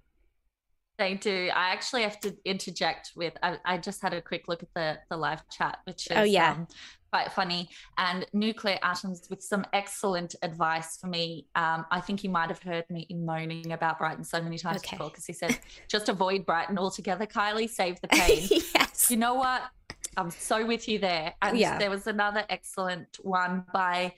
They 0.99 1.15
do. 1.15 1.51
I 1.55 1.71
actually 1.71 2.03
have 2.03 2.21
to 2.21 2.37
interject 2.45 3.13
with. 3.17 3.35
I, 3.43 3.59
I 3.65 3.79
just 3.79 4.01
had 4.01 4.15
a 4.15 4.23
quick 4.23 4.47
look 4.47 4.63
at 4.63 4.73
the 4.75 4.99
the 5.11 5.17
live 5.17 5.43
chat, 5.49 5.79
which 5.85 6.07
is 6.11 6.17
oh 6.17 6.23
yeah, 6.23 6.53
um, 6.53 6.69
quite 7.13 7.33
funny. 7.33 7.69
And 7.99 8.25
Nuclear 8.33 8.79
Atoms 8.83 9.27
with 9.29 9.43
some 9.43 9.65
excellent 9.73 10.37
advice 10.43 10.97
for 10.97 11.09
me. 11.09 11.47
Um, 11.57 11.85
I 11.91 12.01
think 12.01 12.23
you 12.23 12.31
might 12.31 12.49
have 12.49 12.63
heard 12.63 12.85
me 12.91 13.09
moaning 13.11 13.73
about 13.73 13.99
Brighton 13.99 14.23
so 14.25 14.41
many 14.41 14.57
times 14.57 14.79
Okay. 14.79 14.97
before 14.97 15.11
because 15.11 15.27
he 15.27 15.33
said, 15.33 15.59
"Just 15.89 16.09
avoid 16.09 16.47
Brighton 16.47 16.79
altogether, 16.79 17.27
Kylie. 17.27 17.69
Save 17.69 18.01
the 18.01 18.09
pain." 18.13 18.47
yes. 18.75 19.11
you 19.11 19.17
know 19.17 19.35
what? 19.35 19.63
I'm 20.17 20.31
so 20.31 20.65
with 20.65 20.87
you 20.89 21.01
there. 21.01 21.35
And 21.43 21.59
Yeah. 21.59 21.77
there 21.79 21.91
was 21.91 22.07
another 22.07 22.45
excellent 22.49 23.19
one 23.23 23.65
by 23.73 24.15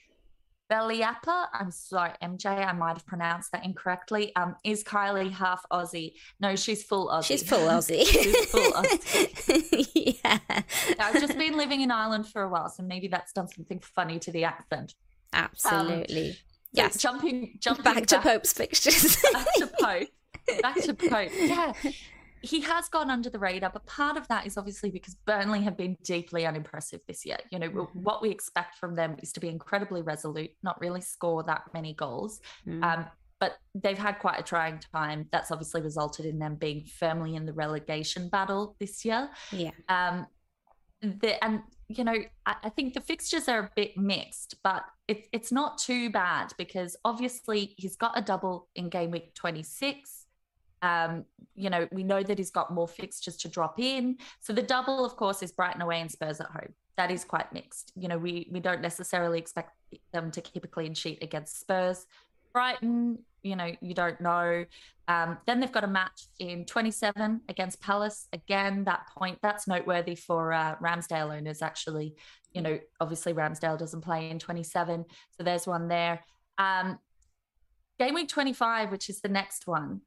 Belliappa. 0.70 1.46
I'm 1.52 1.70
sorry, 1.70 2.12
MJ, 2.22 2.46
I 2.46 2.72
might 2.72 2.94
have 2.96 3.06
pronounced 3.06 3.52
that 3.52 3.64
incorrectly. 3.64 4.34
Um, 4.36 4.56
is 4.64 4.82
Kylie 4.82 5.30
half 5.30 5.64
Aussie? 5.70 6.14
No, 6.40 6.56
she's 6.56 6.82
full 6.82 7.08
Aussie. 7.08 7.24
She's 7.24 7.48
full 7.48 7.58
Aussie. 7.68 8.04
she's 8.04 8.46
full 8.46 8.72
Aussie. 8.72 10.18
yeah, 10.24 10.38
I've 10.98 11.20
just 11.20 11.38
been 11.38 11.56
living 11.56 11.80
in 11.82 11.90
Ireland 11.90 12.26
for 12.28 12.42
a 12.42 12.48
while, 12.48 12.68
so 12.68 12.82
maybe 12.82 13.08
that's 13.08 13.32
done 13.32 13.48
something 13.48 13.80
funny 13.80 14.18
to 14.20 14.32
the 14.32 14.44
accent. 14.44 14.94
absolutely. 15.32 16.32
So 16.32 16.38
yes. 16.72 16.98
jumping, 16.98 17.56
jumping 17.60 17.84
Back 17.84 18.06
to 18.06 18.20
Pope's 18.20 18.52
fixtures. 18.52 19.16
back 19.32 19.46
to 19.54 19.66
Pope. 19.80 20.08
Back 20.62 20.76
to 20.82 20.94
Pope. 20.94 21.30
Yeah. 21.38 21.72
He 22.42 22.60
has 22.60 22.88
gone 22.88 23.10
under 23.10 23.30
the 23.30 23.38
radar, 23.38 23.70
but 23.70 23.86
part 23.86 24.16
of 24.16 24.28
that 24.28 24.46
is 24.46 24.56
obviously 24.56 24.90
because 24.90 25.14
Burnley 25.26 25.62
have 25.62 25.76
been 25.76 25.96
deeply 26.02 26.46
unimpressive 26.46 27.00
this 27.08 27.24
year. 27.26 27.38
You 27.50 27.58
know, 27.58 27.70
Mhm. 27.70 27.94
what 27.94 28.22
we 28.22 28.30
expect 28.30 28.76
from 28.76 28.94
them 28.94 29.16
is 29.22 29.32
to 29.32 29.40
be 29.40 29.48
incredibly 29.48 30.02
resolute, 30.02 30.50
not 30.62 30.80
really 30.80 31.00
score 31.00 31.42
that 31.44 31.62
many 31.74 31.94
goals. 31.94 32.40
Mm. 32.66 32.82
Um, 32.84 33.06
but 33.38 33.58
they've 33.74 33.98
had 33.98 34.18
quite 34.18 34.40
a 34.40 34.42
trying 34.42 34.78
time. 34.78 35.28
That's 35.30 35.50
obviously 35.50 35.82
resulted 35.82 36.24
in 36.24 36.38
them 36.38 36.54
being 36.54 36.86
firmly 36.86 37.34
in 37.34 37.44
the 37.46 37.52
relegation 37.52 38.28
battle 38.28 38.76
this 38.80 39.04
year. 39.04 39.30
yeah. 39.52 39.72
Um, 39.88 40.26
the, 41.02 41.42
and 41.44 41.62
you 41.88 42.02
know, 42.02 42.16
I, 42.46 42.56
I 42.64 42.68
think 42.70 42.94
the 42.94 43.00
fixtures 43.00 43.48
are 43.48 43.58
a 43.60 43.70
bit 43.76 43.96
mixed, 43.96 44.56
but 44.64 44.84
it, 45.06 45.28
it's 45.32 45.52
not 45.52 45.78
too 45.78 46.10
bad 46.10 46.52
because 46.58 46.96
obviously 47.04 47.74
he's 47.76 47.96
got 47.96 48.18
a 48.18 48.22
double 48.22 48.68
in 48.74 48.88
game 48.88 49.10
week 49.10 49.34
26. 49.34 50.25
Um, 50.82 51.24
you 51.54 51.70
know, 51.70 51.88
we 51.90 52.02
know 52.02 52.22
that 52.22 52.38
he's 52.38 52.50
got 52.50 52.72
more 52.72 52.88
fixtures 52.88 53.36
to 53.38 53.48
drop 53.48 53.78
in. 53.78 54.18
So 54.40 54.52
the 54.52 54.62
double, 54.62 55.04
of 55.04 55.16
course, 55.16 55.42
is 55.42 55.52
Brighton 55.52 55.82
away 55.82 56.00
and 56.00 56.10
Spurs 56.10 56.40
at 56.40 56.48
home. 56.48 56.74
That 56.96 57.10
is 57.10 57.24
quite 57.24 57.52
mixed. 57.52 57.92
You 57.96 58.08
know, 58.08 58.18
we 58.18 58.48
we 58.50 58.60
don't 58.60 58.80
necessarily 58.80 59.38
expect 59.38 59.72
them 60.12 60.30
to 60.30 60.40
keep 60.40 60.64
a 60.64 60.68
clean 60.68 60.94
sheet 60.94 61.22
against 61.22 61.60
Spurs. 61.60 62.06
Brighton, 62.52 63.18
you 63.42 63.54
know, 63.54 63.70
you 63.80 63.94
don't 63.94 64.20
know. 64.20 64.64
Um, 65.08 65.38
then 65.46 65.60
they've 65.60 65.70
got 65.70 65.84
a 65.84 65.88
match 65.88 66.22
in 66.38 66.64
27 66.64 67.42
against 67.48 67.80
Palace. 67.80 68.28
Again, 68.32 68.84
that 68.84 69.06
point 69.16 69.38
that's 69.42 69.68
noteworthy 69.68 70.14
for 70.14 70.52
uh, 70.52 70.76
Ramsdale 70.82 71.36
owners. 71.36 71.62
Actually, 71.62 72.14
you 72.52 72.62
know, 72.62 72.78
obviously 73.00 73.34
Ramsdale 73.34 73.78
doesn't 73.78 74.00
play 74.00 74.30
in 74.30 74.38
27, 74.38 75.04
so 75.36 75.44
there's 75.44 75.66
one 75.66 75.88
there. 75.88 76.24
Um, 76.58 76.98
game 77.98 78.14
week 78.14 78.28
25, 78.28 78.90
which 78.90 79.10
is 79.10 79.20
the 79.20 79.28
next 79.28 79.66
one, 79.66 80.00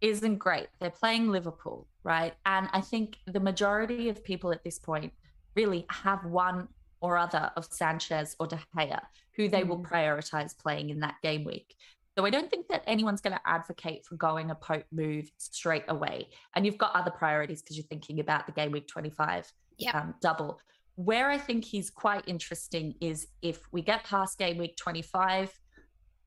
isn't 0.00 0.36
great. 0.38 0.68
They're 0.80 0.90
playing 0.90 1.28
Liverpool, 1.28 1.86
right? 2.04 2.34
And 2.46 2.68
I 2.72 2.80
think 2.80 3.18
the 3.26 3.40
majority 3.40 4.08
of 4.08 4.24
people 4.24 4.52
at 4.52 4.64
this 4.64 4.78
point 4.78 5.12
really 5.56 5.84
have 5.90 6.24
one 6.24 6.68
or 7.00 7.16
other 7.16 7.50
of 7.56 7.66
Sanchez 7.70 8.36
or 8.38 8.46
De 8.46 8.58
Gea, 8.76 9.00
who 9.36 9.48
they 9.48 9.64
will 9.64 9.82
prioritize 9.82 10.56
playing 10.56 10.90
in 10.90 11.00
that 11.00 11.16
game 11.22 11.44
week. 11.44 11.74
So 12.18 12.26
I 12.26 12.30
don't 12.30 12.50
think 12.50 12.66
that 12.68 12.82
anyone's 12.86 13.20
going 13.20 13.34
to 13.36 13.40
advocate 13.48 14.04
for 14.04 14.16
going 14.16 14.50
a 14.50 14.54
Pope 14.54 14.84
move 14.92 15.30
straight 15.38 15.84
away. 15.88 16.28
And 16.54 16.66
you've 16.66 16.76
got 16.78 16.94
other 16.94 17.10
priorities 17.10 17.62
because 17.62 17.76
you're 17.76 17.86
thinking 17.86 18.20
about 18.20 18.46
the 18.46 18.52
game 18.52 18.72
week 18.72 18.88
25 18.88 19.50
Yeah. 19.78 19.98
um, 19.98 20.14
double. 20.20 20.60
Where 20.96 21.30
I 21.30 21.38
think 21.38 21.64
he's 21.64 21.88
quite 21.88 22.24
interesting 22.26 22.94
is 23.00 23.28
if 23.40 23.60
we 23.72 23.80
get 23.80 24.04
past 24.04 24.38
game 24.38 24.58
week 24.58 24.76
25, 24.76 25.58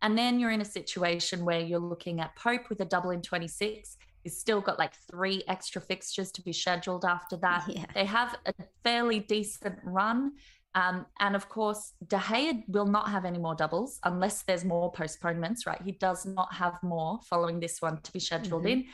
and 0.04 0.18
then 0.18 0.40
you're 0.40 0.52
in 0.52 0.62
a 0.62 0.66
situation 0.66 1.46
where 1.46 1.62
you're 1.62 1.80
looking 1.80 2.20
at 2.20 2.36
Pope 2.36 2.70
with 2.70 2.82
a 2.82 2.86
double 2.86 3.10
in 3.12 3.22
26. 3.22 3.98
He's 4.24 4.38
still 4.38 4.62
got 4.62 4.78
like 4.78 4.94
three 5.10 5.44
extra 5.48 5.82
fixtures 5.82 6.32
to 6.34 6.42
be 6.42 6.54
scheduled 6.54 7.06
after 7.06 7.38
that. 7.38 7.64
Yeah. 7.68 7.86
They 7.96 8.06
have 8.06 8.36
a 8.46 8.54
fairly 8.84 9.20
decent 9.20 9.80
run. 9.84 10.34
Um, 10.76 11.06
and 11.20 11.36
of 11.36 11.50
course, 11.50 11.94
De 12.08 12.18
Gea 12.18 12.64
will 12.68 12.86
not 12.86 13.10
have 13.10 13.26
any 13.26 13.38
more 13.38 13.56
doubles 13.56 14.00
unless 14.04 14.42
there's 14.44 14.66
more 14.66 14.92
postponements, 14.92 15.66
right? 15.66 15.82
He 15.84 15.94
does 15.94 16.26
not 16.26 16.54
have 16.54 16.82
more 16.84 17.20
following 17.30 17.60
this 17.60 17.82
one 17.82 18.02
to 18.02 18.12
be 18.12 18.20
scheduled 18.20 18.64
Mhm. 18.66 18.72
in. 18.72 18.86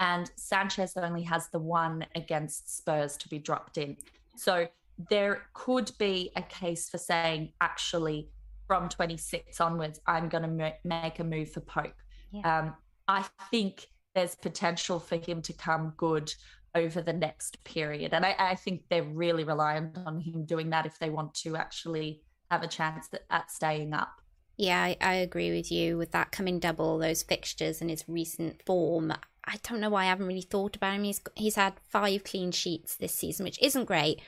And 0.00 0.30
Sanchez 0.36 0.96
only 0.96 1.22
has 1.22 1.48
the 1.48 1.58
one 1.60 2.06
against 2.14 2.76
Spurs 2.76 3.16
to 3.18 3.28
be 3.28 3.38
dropped 3.38 3.78
in. 3.78 3.96
So 4.36 4.68
there 5.10 5.42
could 5.54 5.92
be 5.98 6.30
a 6.36 6.42
case 6.42 6.88
for 6.90 6.98
saying, 6.98 7.52
actually, 7.60 8.30
from 8.68 8.88
26 8.88 9.60
onwards, 9.60 10.00
I'm 10.06 10.28
going 10.28 10.42
to 10.42 10.48
ma- 10.48 10.70
make 10.84 11.18
a 11.18 11.24
move 11.24 11.50
for 11.50 11.60
Pope. 11.60 11.94
Yeah. 12.30 12.58
Um, 12.58 12.74
I 13.08 13.24
think 13.50 13.88
there's 14.14 14.36
potential 14.36 15.00
for 15.00 15.16
him 15.16 15.42
to 15.42 15.52
come 15.52 15.94
good 15.96 16.32
over 16.74 17.00
the 17.00 17.12
next 17.12 17.64
period. 17.64 18.12
And 18.12 18.24
I, 18.24 18.36
I 18.38 18.54
think 18.54 18.82
they're 18.88 19.02
really 19.02 19.42
reliant 19.42 19.98
on 20.06 20.20
him 20.20 20.44
doing 20.44 20.70
that 20.70 20.86
if 20.86 20.98
they 20.98 21.10
want 21.10 21.34
to 21.36 21.56
actually 21.56 22.22
have 22.50 22.62
a 22.62 22.68
chance 22.68 23.08
at, 23.12 23.22
at 23.30 23.50
staying 23.50 23.94
up. 23.94 24.20
Yeah, 24.56 24.82
I, 24.82 24.96
I 25.00 25.14
agree 25.14 25.50
with 25.50 25.72
you 25.72 25.96
with 25.96 26.10
that 26.12 26.30
coming 26.30 26.58
double, 26.58 26.98
those 26.98 27.22
fixtures 27.22 27.80
and 27.80 27.90
his 27.90 28.04
recent 28.06 28.60
form. 28.66 29.12
I 29.44 29.56
don't 29.62 29.80
know 29.80 29.90
why 29.90 30.02
I 30.02 30.06
haven't 30.06 30.26
really 30.26 30.42
thought 30.42 30.76
about 30.76 30.94
him. 30.94 31.04
He's 31.04 31.22
he's 31.36 31.54
had 31.54 31.74
five 31.88 32.24
clean 32.24 32.50
sheets 32.50 32.96
this 32.96 33.14
season, 33.14 33.44
which 33.44 33.62
isn't 33.62 33.84
great, 33.84 34.20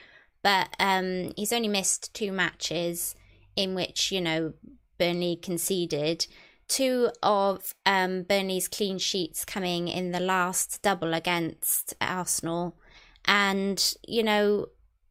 but 0.42 0.68
um, 0.79 1.33
he's 1.37 1.53
only 1.53 1.68
missed 1.68 2.14
two 2.14 2.33
matches 2.33 3.16
in 3.57 3.75
which 3.75 4.13
you 4.13 4.21
know 4.21 4.53
Burnley 4.99 5.37
conceded. 5.37 6.27
Two 6.69 7.11
of 7.23 7.75
um, 7.85 8.23
Burnley's 8.23 8.69
clean 8.69 8.99
sheets 8.99 9.45
coming 9.45 9.89
in 9.89 10.13
the 10.13 10.21
last 10.21 10.83
double 10.83 11.15
against 11.15 11.95
Arsenal, 12.01 12.77
and 13.25 13.95
you 14.07 14.23
know 14.23 14.67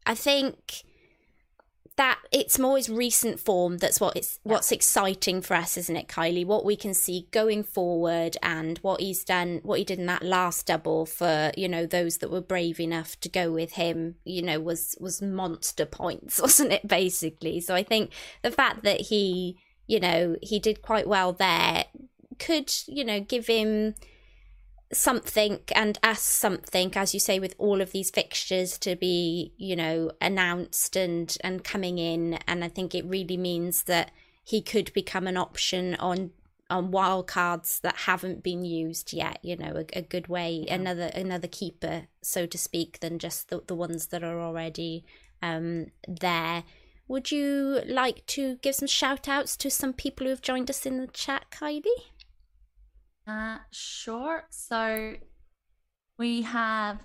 I 0.05 0.15
think 0.15 0.83
that 1.99 2.17
it's 2.31 2.57
more 2.57 2.77
his 2.77 2.89
recent 2.89 3.41
form 3.41 3.77
that's 3.77 3.99
what 3.99 4.15
it's 4.15 4.39
Yeah. 4.45 4.53
what's 4.53 4.71
exciting 4.71 5.41
for 5.41 5.53
us, 5.53 5.75
isn't 5.75 5.95
it, 5.97 6.07
Kylie? 6.07 6.45
What 6.45 6.63
we 6.63 6.77
can 6.77 6.93
see 6.93 7.27
going 7.31 7.61
forward 7.61 8.37
and 8.41 8.77
what 8.77 9.01
he's 9.01 9.25
done, 9.25 9.59
what 9.63 9.79
he 9.79 9.83
did 9.83 9.99
in 9.99 10.05
that 10.05 10.23
last 10.23 10.65
double 10.65 11.05
for 11.05 11.51
you 11.57 11.67
know 11.67 11.85
those 11.85 12.19
that 12.19 12.31
were 12.31 12.39
brave 12.39 12.79
enough 12.79 13.19
to 13.19 13.27
go 13.27 13.51
with 13.51 13.73
him, 13.73 14.15
you 14.23 14.41
know, 14.41 14.61
was 14.61 14.95
was 15.01 15.21
monster 15.21 15.85
points, 15.85 16.39
wasn't 16.47 16.71
it? 16.71 16.87
Basically, 16.87 17.59
so 17.59 17.75
I 17.75 17.83
think 17.83 18.11
the 18.43 18.51
fact 18.51 18.83
that 18.83 19.01
he, 19.01 19.57
you 19.85 19.99
know, 19.99 20.37
he 20.41 20.57
did 20.57 20.81
quite 20.81 21.05
well 21.07 21.33
there 21.33 21.85
could 22.39 22.71
you 22.87 23.03
know 23.03 23.19
give 23.19 23.47
him 23.47 23.93
something 24.91 25.59
and 25.75 25.99
us 26.01 26.21
something 26.21 26.91
as 26.95 27.13
you 27.13 27.19
say 27.19 27.39
with 27.39 27.53
all 27.57 27.79
of 27.79 27.91
these 27.91 28.09
fixtures 28.09 28.77
to 28.79 28.95
be 28.95 29.53
you 29.57 29.75
know 29.75 30.11
announced 30.19 30.95
and 30.95 31.37
and 31.43 31.63
coming 31.63 31.97
in. 31.97 32.39
And 32.47 32.63
i 32.63 32.67
think 32.67 32.95
it 32.95 33.05
really 33.05 33.37
means 33.37 33.83
that 33.83 34.11
he 34.43 34.61
could 34.61 34.91
become 34.93 35.27
an 35.27 35.37
option 35.37 35.95
on 35.95 36.31
on 36.71 36.91
wild 36.91 37.27
cards 37.27 37.79
that 37.79 37.95
haven't 37.95 38.43
been 38.43 38.63
used 38.63 39.11
yet 39.11 39.39
you 39.41 39.55
know 39.55 39.73
a, 39.75 39.97
a 39.97 40.01
good 40.01 40.27
way 40.27 40.65
another 40.69 41.09
another 41.15 41.47
keeper 41.47 42.03
so 42.21 42.45
to 42.45 42.57
speak 42.57 42.99
than 42.99 43.17
just 43.17 43.49
the, 43.49 43.63
the 43.65 43.75
ones 43.75 44.07
that 44.07 44.23
are 44.23 44.39
already 44.41 45.03
um 45.41 45.87
there. 46.07 46.63
Would 47.07 47.31
you 47.31 47.81
like 47.87 48.23
to 48.27 48.57
give 48.61 48.75
some 48.75 48.87
shout 48.87 49.27
outs 49.27 49.57
to 49.57 49.71
some 49.71 49.93
people 49.93 50.25
who 50.25 50.29
have 50.29 50.43
joined 50.43 50.69
us 50.69 50.85
in 50.85 50.99
the 50.99 51.07
chat 51.07 51.45
kylie 51.51 51.83
Uh, 53.29 53.57
sure. 53.71 54.43
So 54.49 55.13
we 56.17 56.41
have, 56.41 56.99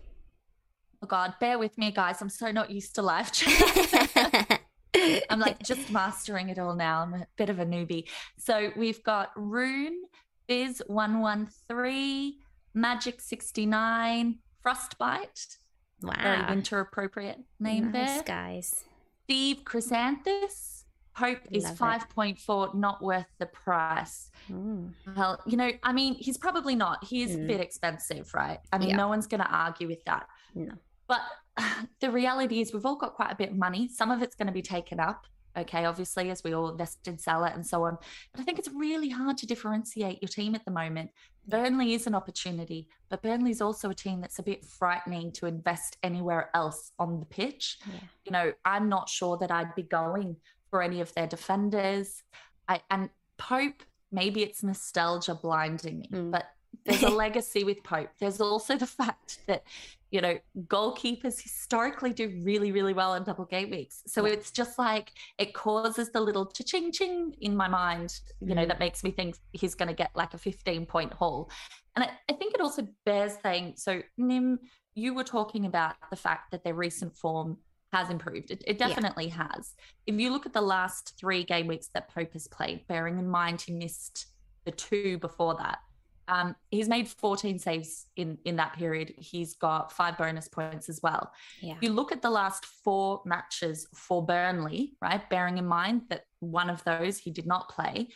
oh 1.02 1.06
God, 1.06 1.34
bear 1.38 1.58
with 1.58 1.76
me, 1.76 1.90
guys. 1.90 2.22
I'm 2.22 2.30
so 2.30 2.50
not 2.50 2.70
used 2.70 2.94
to 2.94 3.02
live 3.02 3.30
chat. 3.30 4.60
I'm 5.30 5.38
like 5.40 5.62
just 5.62 5.90
mastering 5.90 6.48
it 6.48 6.58
all 6.58 6.74
now. 6.74 7.02
I'm 7.02 7.12
a 7.14 7.26
bit 7.37 7.50
of 7.50 7.58
a 7.58 7.66
newbie. 7.66 8.08
So 8.38 8.70
we've 8.76 9.02
got 9.02 9.32
Rune, 9.37 10.02
Biz113, 10.48 12.32
Magic69, 12.76 14.38
Frostbite, 14.62 15.58
Wow. 16.02 16.14
very 16.22 16.44
winter 16.48 16.80
appropriate 16.80 17.38
name 17.60 17.92
nice, 17.92 18.14
there. 18.14 18.22
guys 18.24 18.84
Steve 19.24 19.62
Chrysanthus, 19.64 20.73
Pope 21.16 21.40
is 21.50 21.64
5.4, 21.64 22.74
not 22.74 23.03
worth 23.03 23.27
the 23.38 23.46
price. 23.46 24.31
Mm. 24.50 24.92
Well, 25.16 25.40
you 25.46 25.57
know, 25.57 25.70
I 25.83 25.92
mean, 25.92 26.14
he's 26.14 26.37
probably 26.38 26.74
not. 26.74 27.05
He 27.05 27.22
is 27.22 27.35
a 27.35 27.38
Mm. 27.38 27.46
bit 27.46 27.61
expensive, 27.61 28.33
right? 28.35 28.59
I 28.72 28.79
mean, 28.79 28.90
Yeah. 28.90 28.96
no 28.96 29.09
one's 29.09 29.27
going 29.27 29.40
to 29.42 29.50
argue 29.50 29.87
with 29.88 30.05
that. 30.05 30.27
No. 30.55 30.72
But 31.07 31.20
the 32.00 32.11
reality 32.11 32.61
is, 32.61 32.72
we've 32.72 32.85
all 32.87 32.96
got 32.96 33.14
quite 33.14 33.31
a 33.31 33.37
bit 33.37 33.50
of 33.50 33.57
money. 33.57 33.88
Some 33.88 34.11
of 34.11 34.22
it's 34.22 34.35
going 34.35 34.48
to 34.48 34.53
be 34.53 34.62
taken 34.62 34.98
up 34.98 35.27
Okay, 35.57 35.85
obviously, 35.85 36.31
as 36.31 36.42
we 36.42 36.53
all 36.53 36.68
invest 36.68 37.07
in 37.07 37.16
Salah 37.16 37.53
and 37.55 37.64
so 37.64 37.85
on. 37.85 37.96
But 38.33 38.40
I 38.40 38.44
think 38.44 38.59
it's 38.59 38.70
really 38.70 39.09
hard 39.09 39.37
to 39.38 39.46
differentiate 39.46 40.20
your 40.20 40.29
team 40.29 40.57
at 40.57 40.64
the 40.64 40.72
moment. 40.72 41.11
Burnley 41.46 41.94
is 41.94 42.09
an 42.09 42.14
opportunity, 42.16 42.88
but 43.09 43.22
Burnley 43.22 43.53
is 43.53 43.61
also 43.61 43.88
a 43.90 43.94
team 43.94 44.20
that's 44.20 44.40
a 44.40 44.42
bit 44.42 44.64
frightening 44.64 45.31
to 45.33 45.46
invest 45.46 45.96
anywhere 46.03 46.50
else 46.55 46.90
on 46.98 47.20
the 47.20 47.27
pitch. 47.27 47.79
Yeah. 47.87 48.00
You 48.24 48.33
know, 48.33 48.53
I'm 48.64 48.88
not 48.88 49.09
sure 49.09 49.37
that 49.38 49.53
I'd 49.53 49.74
be 49.77 49.85
going 49.85 50.37
for 50.74 50.82
any 50.82 51.00
of 51.00 51.14
their 51.14 51.28
defenders. 51.28 52.24
I 52.66 52.80
and 52.90 53.08
Pope, 53.38 53.84
maybe 54.10 54.42
it's 54.42 54.64
nostalgia 54.64 55.37
blinding 55.37 56.00
me, 56.00 56.08
Mm. 56.12 56.32
but 56.32 56.46
there's 56.84 57.04
a 57.04 57.08
legacy 57.24 57.62
with 57.62 57.80
Pope. 57.84 58.10
There's 58.18 58.40
also 58.40 58.76
the 58.76 58.88
fact 58.88 59.38
that, 59.46 59.62
you 60.10 60.20
know, 60.20 60.37
goalkeepers 60.66 61.40
historically 61.40 62.12
do 62.12 62.40
really, 62.42 62.72
really 62.72 62.92
well 62.92 63.14
in 63.14 63.22
double 63.22 63.44
game 63.44 63.70
weeks. 63.70 64.02
So 64.08 64.24
it's 64.24 64.50
just 64.50 64.76
like 64.76 65.12
it 65.38 65.54
causes 65.54 66.10
the 66.10 66.20
little 66.20 66.46
ching 66.46 66.90
ching 66.90 67.37
in 67.40 67.54
my 67.56 67.68
mind, 67.68 68.18
you 68.40 68.56
know, 68.56 68.64
Mm. 68.64 68.68
that 68.70 68.80
makes 68.80 69.04
me 69.04 69.12
think 69.12 69.37
he's 69.52 69.76
going 69.76 69.87
to 69.90 69.94
get 69.94 70.10
like 70.16 70.34
a 70.34 70.38
15 70.38 70.87
point 70.87 71.12
haul. 71.12 71.48
And 71.94 72.04
I, 72.04 72.10
I 72.28 72.32
think 72.32 72.52
it 72.52 72.60
also 72.60 72.88
bears 73.06 73.34
saying 73.44 73.74
so, 73.76 74.02
Nim, 74.18 74.58
you 74.96 75.14
were 75.14 75.22
talking 75.24 75.66
about 75.66 75.94
the 76.10 76.16
fact 76.16 76.50
that 76.50 76.64
their 76.64 76.74
recent 76.74 77.16
form 77.16 77.58
has 77.96 78.11
improved. 78.11 78.50
It, 78.50 78.62
it 78.66 78.76
Yeah. 78.80 78.88
definitely 78.88 79.28
has. 79.28 79.62
If 80.07 80.14
you 80.20 80.28
look 80.33 80.46
at 80.46 80.52
the 80.52 80.66
last 80.76 81.04
three 81.20 81.44
game 81.44 81.66
weeks 81.72 81.88
that 81.94 82.04
Pope 82.14 82.33
has 82.33 82.46
played, 82.48 82.78
bearing 82.88 83.18
in 83.18 83.28
mind 83.28 83.61
he 83.66 83.72
missed 83.72 84.26
the 84.64 84.72
two 84.72 85.18
before 85.18 85.54
that, 85.62 85.78
um, 86.26 86.57
he's 86.70 86.88
made 86.88 87.07
14 87.07 87.59
saves 87.59 88.07
in 88.16 88.38
in 88.48 88.57
that 88.57 88.72
period. 88.72 89.09
He's 89.18 89.54
got 89.66 89.92
five 89.92 90.16
bonus 90.16 90.48
points 90.48 90.88
as 90.88 90.98
well. 91.02 91.24
Yeah. 91.61 91.74
If 91.76 91.83
you 91.83 91.90
look 91.92 92.11
at 92.12 92.22
the 92.22 92.30
last 92.40 92.64
four 92.85 93.20
matches 93.26 93.87
for 93.94 94.24
Burnley, 94.24 94.80
right, 95.02 95.22
bearing 95.28 95.59
in 95.59 95.66
mind 95.66 96.02
that 96.09 96.22
one 96.40 96.70
of 96.70 96.83
those 96.85 97.18
he 97.18 97.30
did 97.30 97.46
not 97.46 97.68
play, 97.68 98.09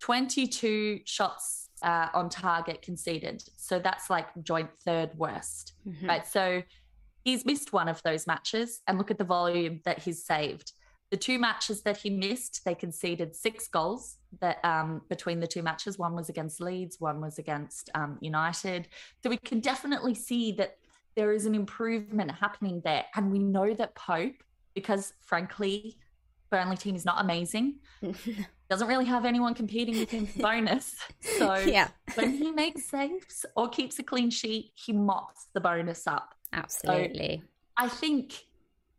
22 0.00 1.00
shots 1.04 1.70
uh, 1.82 2.08
on 2.14 2.28
target 2.28 2.82
conceded. 2.82 3.42
So 3.56 3.78
that's 3.78 4.10
like 4.10 4.28
joint 4.42 4.70
third 4.84 5.10
worst, 5.16 5.72
Mhm. 5.86 6.08
right? 6.08 6.26
So 6.26 6.62
he's 7.28 7.44
missed 7.44 7.72
one 7.72 7.88
of 7.88 8.02
those 8.02 8.26
matches, 8.26 8.80
and 8.86 8.96
look 8.96 9.10
at 9.10 9.18
the 9.18 9.24
volume 9.24 9.80
that 9.84 9.98
he's 9.98 10.24
saved. 10.24 10.72
The 11.10 11.16
two 11.16 11.38
matches 11.38 11.82
that 11.82 11.96
he 11.96 12.10
missed, 12.10 12.64
they 12.64 12.74
conceded 12.74 13.34
six 13.34 13.68
goals. 13.68 14.16
That 14.40 14.58
um, 14.64 15.02
between 15.08 15.40
the 15.40 15.46
two 15.46 15.62
matches, 15.62 15.98
one 15.98 16.14
was 16.14 16.28
against 16.28 16.60
Leeds, 16.60 17.00
one 17.00 17.20
was 17.20 17.38
against 17.38 17.90
um, 17.94 18.18
United. 18.20 18.88
So 19.22 19.30
we 19.30 19.38
can 19.38 19.60
definitely 19.60 20.14
see 20.14 20.52
that 20.52 20.76
there 21.16 21.32
is 21.32 21.46
an 21.46 21.54
improvement 21.54 22.30
happening 22.30 22.80
there, 22.84 23.04
and 23.14 23.30
we 23.30 23.38
know 23.38 23.74
that 23.74 23.94
Pope, 23.94 24.42
because 24.74 25.12
frankly, 25.20 25.96
Burnley 26.50 26.76
team 26.76 26.94
is 26.94 27.04
not 27.04 27.20
amazing. 27.20 27.76
Doesn't 28.70 28.88
really 28.88 29.06
have 29.06 29.24
anyone 29.24 29.54
competing 29.54 29.98
with 29.98 30.10
him 30.10 30.26
for 30.26 30.40
bonus. 30.40 30.94
So 31.38 31.56
yeah, 31.56 31.88
when 32.14 32.32
he 32.32 32.50
makes 32.52 32.84
saves 32.84 33.46
or 33.56 33.68
keeps 33.68 33.98
a 33.98 34.02
clean 34.02 34.30
sheet, 34.30 34.72
he 34.74 34.92
mops 34.92 35.48
the 35.54 35.60
bonus 35.60 36.06
up. 36.06 36.34
Absolutely. 36.52 37.42
I 37.76 37.88
think 37.88 38.44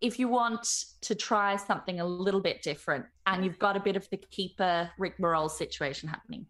if 0.01 0.17
you 0.19 0.27
want 0.29 0.85
to 1.01 1.15
try 1.15 1.55
something 1.57 1.99
a 1.99 2.05
little 2.05 2.39
bit 2.39 2.61
different 2.61 3.05
and 3.25 3.43
you've 3.43 3.59
got 3.59 3.75
a 3.75 3.79
bit 3.79 3.95
of 3.95 4.09
the 4.09 4.17
keeper 4.17 4.89
Rick 4.97 5.19
Morrell 5.19 5.49
situation 5.49 6.07
happening, 6.09 6.45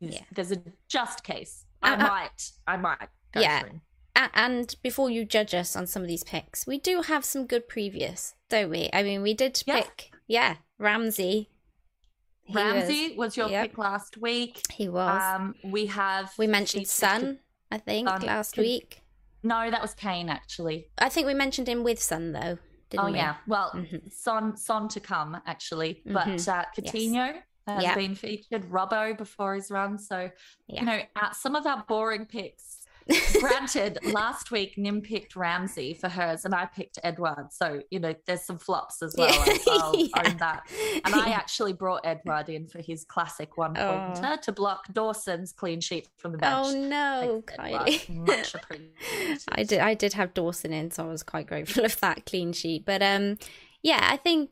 Yeah. 0.00 0.20
there's 0.32 0.52
a 0.52 0.62
just 0.88 1.24
case. 1.24 1.64
I 1.82 1.96
might, 1.96 2.50
I 2.66 2.76
might. 2.76 3.08
Go 3.32 3.40
Yeah. 3.40 3.62
and 4.34 4.76
before 4.82 5.10
you 5.10 5.24
judge 5.24 5.54
us 5.54 5.74
on 5.74 5.86
some 5.86 6.02
of 6.02 6.08
these 6.08 6.22
picks, 6.22 6.66
we 6.66 6.78
do 6.78 7.02
have 7.02 7.24
some 7.24 7.46
good 7.46 7.66
previous, 7.66 8.34
don't 8.50 8.70
we? 8.70 8.90
I 8.92 9.02
mean, 9.02 9.22
we 9.22 9.32
did 9.34 9.62
Yeah. 9.66 9.80
pick, 9.82 10.10
yeah, 10.26 10.56
Ramsey. 10.78 11.48
He 12.44 12.54
Ramsey 12.54 13.14
was, 13.16 13.36
your 13.36 13.48
yep. 13.48 13.70
pick 13.70 13.78
last 13.78 14.16
week. 14.18 14.60
He 14.70 14.88
was. 14.88 15.22
Um, 15.22 15.54
we 15.64 15.86
have 15.86 16.32
we 16.36 16.46
mentioned 16.46 16.88
Son, 16.88 17.38
I 17.70 17.78
think, 17.78 18.08
Son. 18.08 18.20
last 18.22 18.54
Could- 18.54 18.62
week. 18.62 19.01
No, 19.42 19.70
that 19.70 19.82
was 19.82 19.94
Kane 19.94 20.28
actually. 20.28 20.88
I 20.98 21.08
think 21.08 21.26
we 21.26 21.34
mentioned 21.34 21.68
him 21.68 21.82
with 21.82 22.00
Son 22.00 22.32
though, 22.32 22.58
didn't 22.90 23.06
oh 23.06 23.10
we? 23.10 23.16
yeah, 23.16 23.36
well, 23.46 23.70
Mhm. 23.74 24.12
Son 24.12 24.56
Son 24.56 24.88
to 24.88 25.00
come 25.00 25.40
actually, 25.46 26.02
but 26.06 26.26
Mhm. 26.26 26.48
uh, 26.48 26.64
Coutinho 26.76 27.42
has 27.66 27.82
Yep. 27.82 27.94
been 27.96 28.14
featured. 28.14 28.64
Robbo 28.70 29.16
before 29.16 29.54
his 29.54 29.70
run, 29.70 29.98
so 29.98 30.30
Yeah. 30.66 30.80
you 30.80 30.86
know 30.86 31.02
some 31.32 31.54
of 31.56 31.66
our 31.66 31.84
boring 31.88 32.26
picks. 32.26 32.81
Granted, 33.40 33.98
last 34.04 34.50
week 34.50 34.76
Nim 34.78 35.00
picked 35.00 35.36
Ramsey 35.36 35.94
for 35.94 36.08
hers, 36.08 36.44
and 36.44 36.54
I 36.54 36.66
picked 36.66 36.98
Edouard. 37.02 37.52
So 37.52 37.80
you 37.90 37.98
know 38.00 38.14
there's 38.26 38.42
some 38.42 38.58
flops 38.58 39.02
as 39.02 39.14
well. 39.16 39.28
Yeah. 39.46 39.54
I'll, 39.70 39.96
Yeah. 39.96 40.08
own 40.26 40.36
that. 40.38 40.62
And 41.04 41.14
I 41.14 41.30
actually 41.30 41.72
brought 41.72 42.04
Edouard 42.04 42.48
in 42.48 42.66
for 42.66 42.80
his 42.80 43.04
classic 43.04 43.56
one 43.56 43.74
pointer 43.74 44.36
to 44.42 44.52
block 44.52 44.92
Dawson's 44.92 45.52
clean 45.52 45.80
sheet 45.80 46.08
from 46.18 46.32
the 46.32 46.38
bench. 46.38 46.66
Oh 46.68 46.72
no. 46.88 47.42
Kylie. 47.46 48.08
Much 48.08 48.54
appreciated. 48.56 49.42
I 49.48 49.62
did 49.64 49.78
I 49.80 49.94
did 49.94 50.12
have 50.14 50.34
Dawson 50.34 50.72
in, 50.72 50.90
so 50.90 51.04
I 51.04 51.08
was 51.08 51.22
quite 51.22 51.46
grateful 51.46 51.84
of 51.84 51.98
that 52.00 52.26
clean 52.26 52.52
sheet. 52.52 52.84
But 52.84 53.02
um 53.02 53.38
yeah, 53.82 54.00
I 54.10 54.16
think 54.16 54.50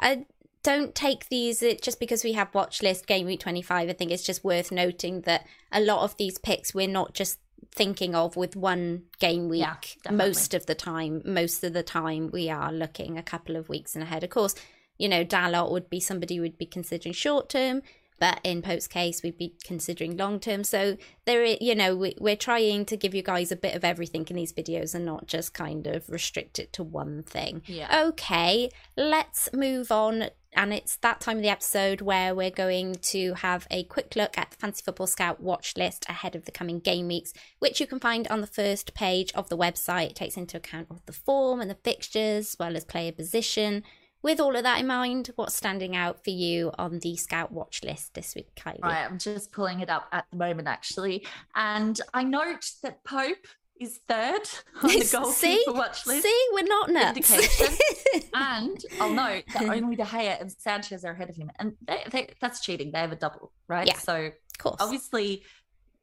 I 0.00 0.26
don't 0.62 0.96
take 0.96 1.28
these 1.28 1.62
just 1.80 2.00
because 2.00 2.24
we 2.24 2.32
have 2.32 2.52
watch 2.52 2.82
list 2.82 3.06
game 3.06 3.24
week 3.26 3.38
25 3.38 3.88
i 3.88 3.92
think 3.92 4.10
it's 4.10 4.24
just 4.24 4.42
worth 4.42 4.72
noting 4.72 5.20
that 5.20 5.46
a 5.70 5.80
lot 5.80 6.02
of 6.02 6.16
these 6.16 6.38
picks 6.38 6.74
we're 6.74 6.88
not 6.88 7.14
just 7.14 7.38
thinking 7.76 8.14
of 8.14 8.36
with 8.36 8.56
one 8.56 9.02
game 9.20 9.48
week 9.48 9.60
Yeah, 10.04 10.10
most 10.10 10.54
of 10.54 10.66
the 10.66 10.74
time 10.74 11.22
most 11.24 11.62
of 11.62 11.74
the 11.74 11.82
time 11.82 12.30
we 12.32 12.48
are 12.48 12.72
looking 12.72 13.16
a 13.16 13.22
couple 13.22 13.54
of 13.54 13.68
weeks 13.68 13.94
in 13.94 14.02
ahead. 14.02 14.24
Of 14.24 14.30
course 14.30 14.54
you 14.98 15.08
know 15.08 15.24
Dalot 15.24 15.70
would 15.70 15.90
be 15.90 16.00
somebody 16.00 16.40
we'd 16.40 16.58
be 16.58 16.66
considering 16.66 17.12
short 17.12 17.48
term 17.50 17.82
but 18.18 18.40
in 18.42 18.62
Pope's 18.62 18.86
case 18.86 19.22
we'd 19.22 19.38
be 19.38 19.54
considering 19.64 20.16
long 20.16 20.40
term 20.40 20.64
so 20.64 20.96
there 21.24 21.44
you 21.44 21.74
know 21.74 21.94
we, 21.96 22.14
we're 22.18 22.36
trying 22.36 22.84
to 22.84 22.96
give 22.96 23.14
you 23.14 23.22
guys 23.22 23.52
a 23.52 23.56
bit 23.56 23.74
of 23.74 23.84
everything 23.84 24.26
in 24.28 24.36
these 24.36 24.52
videos 24.52 24.94
and 24.94 25.04
not 25.04 25.26
just 25.26 25.52
kind 25.54 25.86
of 25.86 26.08
restrict 26.08 26.58
it 26.58 26.72
to 26.72 26.82
one 26.82 27.22
thing 27.22 27.62
Yeah. 27.66 28.04
Okay, 28.08 28.70
let's 28.96 29.48
move 29.52 29.90
on. 29.90 30.30
And 30.54 30.72
it's 30.72 30.96
that 30.96 31.20
time 31.20 31.36
of 31.36 31.42
the 31.42 31.50
episode 31.50 32.00
where 32.00 32.34
we're 32.34 32.50
going 32.50 32.94
to 32.94 33.34
have 33.34 33.66
a 33.70 33.84
quick 33.84 34.16
look 34.16 34.38
at 34.38 34.52
the 34.52 34.56
Fantasy 34.56 34.82
Football 34.82 35.06
Scout 35.06 35.40
watch 35.40 35.76
list 35.76 36.06
ahead 36.08 36.34
of 36.34 36.46
the 36.46 36.52
coming 36.52 36.78
game 36.78 37.08
weeks, 37.08 37.34
which 37.58 37.78
you 37.78 37.86
can 37.86 38.00
find 38.00 38.26
on 38.28 38.40
the 38.40 38.46
first 38.46 38.94
page 38.94 39.32
of 39.34 39.50
the 39.50 39.56
website. 39.56 40.10
It 40.10 40.16
takes 40.16 40.36
into 40.36 40.56
account 40.56 40.86
all 40.90 41.02
the 41.04 41.12
form 41.12 41.60
and 41.60 41.70
the 41.70 41.76
fixtures, 41.84 42.54
as 42.54 42.56
well 42.58 42.74
as 42.74 42.84
player 42.84 43.12
position. 43.12 43.82
With 44.22 44.40
all 44.40 44.56
of 44.56 44.64
that 44.64 44.80
in 44.80 44.86
mind, 44.86 45.30
what's 45.36 45.54
standing 45.54 45.94
out 45.94 46.24
for 46.24 46.30
you 46.30 46.72
on 46.78 46.98
the 46.98 47.16
Scout 47.16 47.52
watch 47.52 47.84
list 47.84 48.14
this 48.14 48.34
week, 48.34 48.48
Kylie? 48.56 48.82
Right, 48.82 49.04
I'm 49.04 49.18
just 49.18 49.52
pulling 49.52 49.80
it 49.80 49.90
up 49.90 50.08
at 50.12 50.26
the 50.30 50.36
moment, 50.36 50.66
actually. 50.68 51.24
And 51.54 52.00
I 52.12 52.24
note 52.24 52.70
that 52.82 53.04
Pope 53.04 53.46
is 53.80 54.00
third 54.08 54.42
on 54.82 54.88
the 54.90 55.08
goalkeeper 55.12 55.72
watch 55.72 56.06
list. 56.06 56.22
See, 56.22 56.46
we're 56.52 56.62
not 56.64 56.90
nuts. 56.90 57.16
Indication. 57.16 57.76
And 58.34 58.82
I'll 59.00 59.12
note 59.12 59.44
that 59.52 59.64
only 59.64 59.96
De 59.96 60.04
Gea 60.04 60.40
and 60.40 60.50
Sanchez 60.50 61.04
are 61.04 61.12
ahead 61.12 61.28
of 61.28 61.36
him. 61.36 61.50
And 61.58 61.72
they, 61.86 62.02
they, 62.10 62.28
that's 62.40 62.60
cheating. 62.60 62.90
They 62.92 63.00
have 63.00 63.12
a 63.12 63.16
double, 63.16 63.52
right? 63.68 63.86
Yeah. 63.86 63.98
So 63.98 64.26
of 64.26 64.32
course. 64.58 64.76
obviously, 64.80 65.42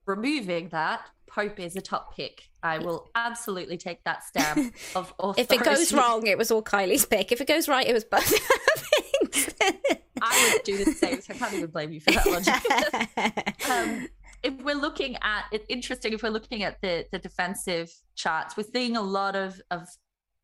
removing 0.05 0.69
that, 0.69 1.01
Pope 1.27 1.59
is 1.59 1.75
a 1.75 1.81
top 1.81 2.15
pick. 2.15 2.43
I 2.63 2.77
will 2.77 3.09
absolutely 3.13 3.77
take 3.77 4.03
that 4.05 4.23
stamp 4.23 4.73
of 4.95 5.13
authority. 5.19 5.41
If 5.41 5.51
it 5.51 5.63
goes 5.63 5.91
wrong, 5.93 6.25
it 6.25 6.37
was 6.37 6.49
all 6.49 6.63
Kylie's 6.63 7.05
pick. 7.05 7.31
If 7.31 7.41
it 7.41 7.47
goes 7.47 7.67
right, 7.67 7.85
it 7.85 7.93
was 7.93 8.05
both. 8.05 8.33
I 10.21 10.53
would 10.53 10.63
do 10.63 10.83
the 10.83 10.91
same. 10.91 11.21
So 11.21 11.33
I 11.33 11.37
can't 11.37 11.53
even 11.53 11.69
blame 11.69 11.91
you 11.91 11.99
for 11.99 12.11
that 12.11 12.25
logic. 12.25 13.69
um, 13.69 14.07
if 14.41 14.53
we're 14.63 14.75
looking 14.75 15.17
at 15.21 15.45
it, 15.51 15.65
interesting. 15.67 16.13
If 16.13 16.23
we're 16.23 16.29
looking 16.29 16.63
at 16.63 16.81
the 16.81 17.05
the 17.11 17.19
defensive 17.19 17.93
charts, 18.15 18.55
we're 18.55 18.63
seeing 18.63 18.95
a 18.95 19.01
lot 19.01 19.35
of 19.35 19.61
of. 19.69 19.87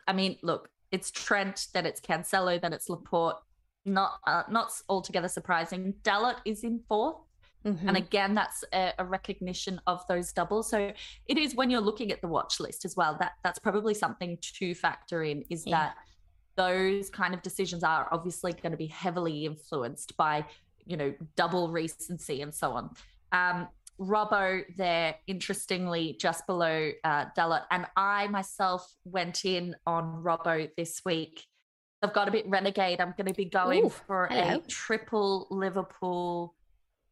I 0.05 0.13
mean, 0.13 0.38
look, 0.43 0.69
it's 0.91 1.12
Trent, 1.12 1.67
then 1.73 1.86
it's 1.86 2.01
Cancelo, 2.01 2.60
then 2.60 2.73
it's 2.73 2.89
Laporte. 2.89 3.38
Not 3.86 4.19
uh, 4.27 4.43
not 4.49 4.71
altogether 4.89 5.29
surprising. 5.29 5.93
Dalot 6.03 6.36
is 6.43 6.65
in 6.65 6.82
fourth, 6.89 7.17
Mhm. 7.65 7.88
and 7.88 7.98
again, 7.98 8.36
that's 8.36 8.63
a, 8.74 8.93
a 9.00 9.06
recognition 9.06 9.82
of 9.86 10.06
those 10.08 10.32
doubles. 10.32 10.69
So 10.69 10.93
it 11.28 11.38
is 11.38 11.56
when 11.56 11.69
you're 11.69 11.82
looking 11.82 12.12
at 12.12 12.22
the 12.22 12.28
watch 12.28 12.60
list 12.60 12.86
as 12.86 12.95
well. 12.95 13.17
That 13.19 13.34
that's 13.43 13.60
probably 13.60 13.93
something 13.93 14.38
to 14.60 14.74
factor 14.74 15.24
in. 15.24 15.43
Is 15.50 15.65
Yeah. 15.65 15.78
that 15.78 15.95
those 16.56 17.10
kind 17.10 17.34
of 17.34 17.41
decisions 17.41 17.84
are 17.84 18.08
obviously 18.12 18.54
going 18.54 18.72
to 18.72 18.78
be 18.78 18.88
heavily 18.88 19.45
influenced 19.45 20.15
by 20.17 20.45
you 20.86 20.98
know 20.98 21.13
double 21.36 21.69
recency 21.69 22.41
and 22.41 22.54
so 22.54 22.72
on. 22.72 22.89
Um, 23.32 23.67
Robbo 24.00 24.63
there, 24.78 25.15
interestingly, 25.28 26.15
just 26.19 26.48
below 26.48 26.91
uh, 27.04 27.26
Dalot, 27.38 27.63
and 27.69 27.86
I 27.98 28.28
myself 28.28 28.89
went 29.04 29.43
in 29.43 29.76
on 29.86 30.24
Robbo 30.24 30.69
this 30.78 31.02
week. 31.04 31.45
I've 32.02 32.13
got 32.13 32.30
a 32.30 32.32
bit 32.32 32.48
renegade. 32.48 33.02
I'm 33.02 33.13
going 33.17 33.28
to 33.28 33.34
be 33.34 33.43
going 33.43 33.86
Ooh, 33.88 33.89
for 33.89 34.28
hello. 34.32 34.56
a 34.56 34.67
triple 34.69 35.48
Liverpool 35.52 36.56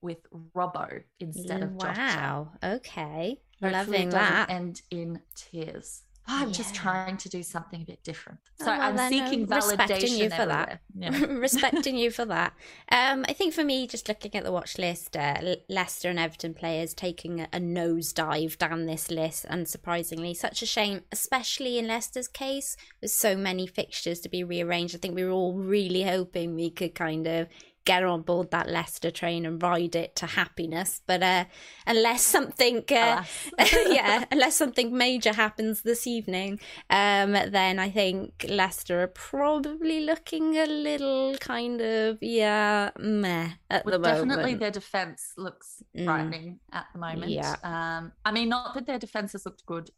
with 0.02 0.20
Robbo 0.56 1.04
instead 1.20 1.64
of 1.64 1.78
Josh. 1.80 1.98
wow. 1.98 2.52
Okay. 2.64 3.40
Hopefully 3.62 3.72
Loving 3.72 4.10
that. 4.10 4.50
End 4.50 4.82
in 4.92 5.22
tears. 5.36 6.04
I'm 6.30 6.50
yeah. 6.50 6.54
just 6.54 6.76
trying 6.76 7.16
to 7.18 7.30
do 7.30 7.42
something 7.42 7.82
a 7.82 7.86
bit 7.86 8.04
different. 8.04 8.40
So 8.60 8.66
oh, 8.66 8.78
well, 8.78 9.00
I'm 9.00 9.10
seeking 9.10 9.48
validation 9.48 9.80
respecting 9.80 10.14
you 10.18 10.30
for 10.30 10.42
everywhere. 10.42 10.46
that. 10.48 10.82
Yeah. 10.94 11.26
respecting 11.30 11.96
you 11.96 12.12
for 12.12 12.26
that. 12.26 12.54
Um, 12.92 13.26
I 13.30 13.34
think 13.34 13.54
for 13.54 13.64
me, 13.64 13.88
just 13.88 14.10
looking 14.10 14.36
at 14.36 14.44
the 14.44 14.52
watch 14.52 14.78
list, 14.78 15.16
uh, 15.16 15.56
Leicester 15.70 16.10
and 16.10 16.20
Everton 16.20 16.54
players 16.54 16.94
taking 16.94 17.40
a, 17.40 17.48
a 17.54 17.60
nosedive 17.60 18.58
down 18.58 18.88
this 18.88 19.10
list, 19.10 19.46
unsurprisingly. 19.46 20.36
Such 20.36 20.62
a 20.62 20.66
shame, 20.66 21.02
especially 21.14 21.78
in 21.78 21.88
Leicester's 21.88 22.28
case, 22.28 22.76
with 23.02 23.12
so 23.12 23.38
many 23.38 23.66
fixtures 23.66 24.20
to 24.20 24.30
be 24.30 24.44
rearranged. 24.44 24.96
I 24.96 25.00
think 25.00 25.16
we 25.16 25.24
were 25.24 25.32
all 25.32 25.54
really 25.54 26.04
hoping 26.04 26.56
we 26.56 26.72
could 26.72 26.94
kind 26.94 27.26
of 27.26 27.48
get 27.88 28.04
on 28.04 28.22
board 28.22 28.52
that 28.52 28.70
Leicester 28.70 29.10
train 29.10 29.46
and 29.46 29.64
ride 29.64 29.96
it 29.96 30.14
to 30.18 30.26
happiness. 30.26 31.02
But 31.08 31.24
uh, 31.24 31.46
unless 31.88 32.22
something, 32.22 32.84
uh, 32.92 33.24
yeah, 33.88 34.26
unless 34.30 34.58
something 34.58 34.96
major 34.96 35.34
happens 35.34 35.82
this 35.82 36.06
evening, 36.06 36.60
um, 36.90 37.32
then 37.32 37.80
I 37.80 37.90
think 37.90 38.46
Leicester 38.48 39.02
are 39.04 39.08
probably 39.08 40.02
looking 40.02 40.58
a 40.58 40.66
little 40.66 41.36
kind 41.40 41.80
of 41.80 42.18
yeah 42.22 42.92
meh 43.00 43.52
at 43.70 43.86
well, 43.86 43.94
the 43.94 44.00
moment. 44.00 44.30
Definitely, 44.30 44.56
their 44.56 44.72
defense 44.72 45.34
looks 45.38 45.82
mm. 45.98 46.04
frightening 46.04 46.60
mm. 46.74 46.78
at 46.78 46.88
the 46.92 47.00
moment. 47.00 47.32
Yeah. 47.32 47.56
Um, 47.64 48.12
I 48.26 48.32
mean, 48.34 48.50
not 48.50 48.74
that 48.74 48.86
their 48.86 49.00
defense 49.00 49.32
has 49.32 49.46
looked 49.46 49.66
good 49.66 49.90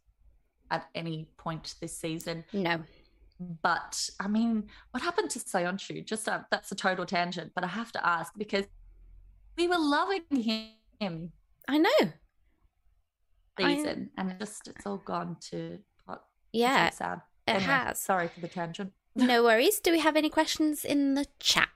at 0.70 0.88
any 0.94 1.28
point 1.38 1.74
this 1.82 1.98
season. 1.98 2.46
No. 2.54 2.84
But 3.40 4.10
I 4.20 4.28
mean, 4.28 4.68
what 4.92 5.02
happened 5.02 5.30
to 5.32 5.40
Söyüncü? 5.40 6.06
Just 6.06 6.28
a, 6.28 6.46
that's 6.52 6.72
a 6.72 6.76
total 6.76 7.06
tangent, 7.06 7.52
but 7.56 7.64
I 7.64 7.68
have 7.68 7.92
to 7.94 8.06
ask 8.06 8.34
because 8.38 8.66
we 9.58 9.68
were 9.68 9.78
loving 9.78 10.24
him. 11.00 11.32
I 11.68 11.78
know. 11.78 12.12
Season, 13.60 14.10
I... 14.18 14.22
and 14.22 14.40
just 14.40 14.68
it's 14.68 14.86
all 14.86 14.98
gone 14.98 15.38
to 15.52 15.80
pot. 16.06 16.24
Yeah, 16.52 16.90
sad. 16.90 17.22
It 17.48 17.52
anyway, 17.52 17.66
has. 17.66 18.00
Sorry 18.00 18.28
for 18.28 18.42
the 18.42 18.48
tangent. 18.48 18.92
no 19.16 19.44
worries. 19.44 19.80
Do 19.80 19.92
we 19.92 20.00
have 20.00 20.16
any 20.16 20.30
questions 20.30 20.84
in 20.84 21.14
the 21.14 21.26
chat? 21.40 21.70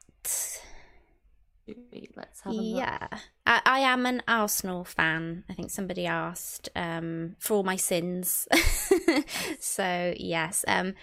Let's 2.16 2.42
have 2.42 2.54
a 2.54 2.56
yeah. 2.56 3.08
I, 3.46 3.62
I, 3.66 3.80
am 3.80 4.06
an 4.06 4.22
Arsenal 4.28 4.84
fan. 4.84 5.46
I 5.50 5.54
think 5.54 5.72
somebody 5.72 6.06
asked 6.06 6.68
um, 6.76 7.36
for 7.40 7.56
all 7.56 7.64
my 7.64 7.78
sins. 7.78 8.48
so 9.60 10.14
yes. 10.18 10.66
Um, 10.68 10.94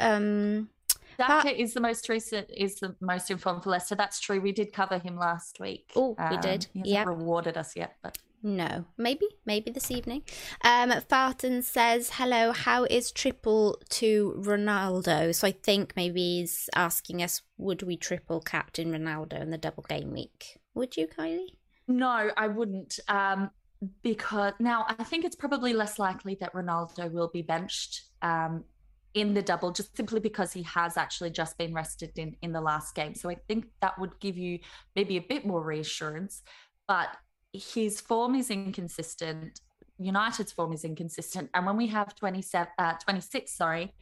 um, 0.00 0.68
Daka 1.18 1.60
is 1.60 1.74
the 1.74 1.80
most 1.80 2.08
recent, 2.08 2.50
is 2.54 2.76
the 2.76 2.94
most 3.00 3.30
informed 3.30 3.62
for 3.62 3.70
Leicester. 3.70 3.94
That's 3.94 4.20
true. 4.20 4.40
We 4.40 4.52
did 4.52 4.72
cover 4.72 4.98
him 4.98 5.16
last 5.16 5.60
week. 5.60 5.92
Oh, 5.96 6.14
um, 6.18 6.30
we 6.30 6.36
did. 6.38 6.66
He 6.72 6.80
hasn't 6.80 6.86
yep. 6.86 7.06
rewarded 7.06 7.56
us 7.56 7.74
yet, 7.76 7.96
but 8.02 8.18
no, 8.42 8.84
maybe, 8.96 9.26
maybe 9.44 9.70
this 9.70 9.90
evening. 9.90 10.22
Um, 10.62 10.92
Farton 11.08 11.62
says, 11.62 12.10
"Hello, 12.14 12.52
how 12.52 12.84
is 12.84 13.10
triple 13.10 13.80
to 13.90 14.34
Ronaldo?" 14.38 15.34
So 15.34 15.48
I 15.48 15.52
think 15.52 15.94
maybe 15.96 16.40
he's 16.40 16.68
asking 16.74 17.22
us, 17.22 17.42
would 17.56 17.82
we 17.82 17.96
triple 17.96 18.40
captain 18.40 18.92
Ronaldo 18.92 19.40
in 19.40 19.50
the 19.50 19.58
double 19.58 19.84
game 19.84 20.12
week? 20.12 20.58
Would 20.74 20.96
you, 20.96 21.08
Kylie? 21.08 21.56
No, 21.88 22.30
I 22.36 22.48
wouldn't. 22.48 23.00
Um, 23.08 23.50
because 24.02 24.52
now 24.58 24.86
I 24.88 25.04
think 25.04 25.24
it's 25.24 25.36
probably 25.36 25.72
less 25.72 25.98
likely 25.98 26.36
that 26.40 26.52
Ronaldo 26.52 27.10
will 27.10 27.28
be 27.28 27.42
benched. 27.42 28.04
Um, 28.22 28.64
in 29.16 29.32
the 29.32 29.40
double 29.40 29.72
just 29.72 29.96
simply 29.96 30.20
because 30.20 30.52
he 30.52 30.62
has 30.62 30.98
actually 30.98 31.30
just 31.30 31.56
been 31.56 31.72
rested 31.72 32.12
in 32.16 32.36
in 32.42 32.52
the 32.52 32.60
last 32.60 32.94
game. 32.94 33.14
So 33.14 33.30
I 33.30 33.36
think 33.48 33.64
that 33.80 33.98
would 33.98 34.20
give 34.20 34.36
you 34.36 34.60
maybe 34.94 35.16
a 35.16 35.22
bit 35.22 35.44
more 35.44 35.62
reassurance. 35.62 36.42
But 36.86 37.08
his 37.52 38.00
form 38.00 38.34
is 38.34 38.50
inconsistent. 38.50 39.60
United's 39.98 40.52
form 40.52 40.74
is 40.74 40.84
inconsistent. 40.84 41.48
And 41.54 41.64
when 41.64 41.78
we 41.78 41.86
have 41.86 42.14
27, 42.14 42.68
uh, 42.78 42.92
26, 43.02 43.56
sorry, 43.56 43.94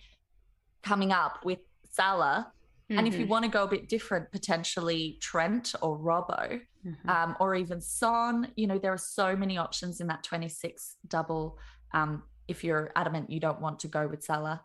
coming 0.83 1.13
up 1.13 1.45
with 1.45 1.61
Salah, 1.89 2.53
mm-hmm. 2.91 2.99
and 2.99 3.07
if 3.07 3.15
you 3.15 3.21
mm-hmm. 3.21 3.31
want 3.31 3.45
to 3.45 3.51
go 3.51 3.63
a 3.63 3.69
bit 3.69 3.89
different, 3.89 4.33
potentially 4.33 5.17
Trent 5.21 5.77
or 5.81 5.97
Robbo, 5.97 6.61
mm-hmm. 6.85 7.09
um, 7.09 7.37
or 7.39 7.55
even 7.55 7.81
Son, 7.81 8.49
you 8.57 8.67
know, 8.67 8.79
there 8.79 8.93
are 8.93 8.99
so 8.99 9.37
many 9.37 9.57
options 9.57 10.01
in 10.01 10.09
that 10.09 10.25
26 10.25 10.97
double. 11.07 11.57
Um, 11.93 12.25
if 12.49 12.65
you're 12.65 12.91
adamant 12.95 13.31
you 13.31 13.41
don't 13.41 13.61
want 13.61 13.79
to 13.79 13.89
go 13.89 14.07
with 14.09 14.25
Salah, 14.25 14.61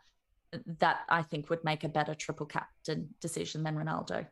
that 0.80 1.02
I 1.10 1.22
think 1.22 1.50
would 1.50 1.64
make 1.64 1.84
a 1.84 1.90
better 1.90 2.14
triple 2.14 2.46
captain 2.46 3.10
decision 3.22 3.64
than 3.64 3.76
Ronaldo. 3.76 4.28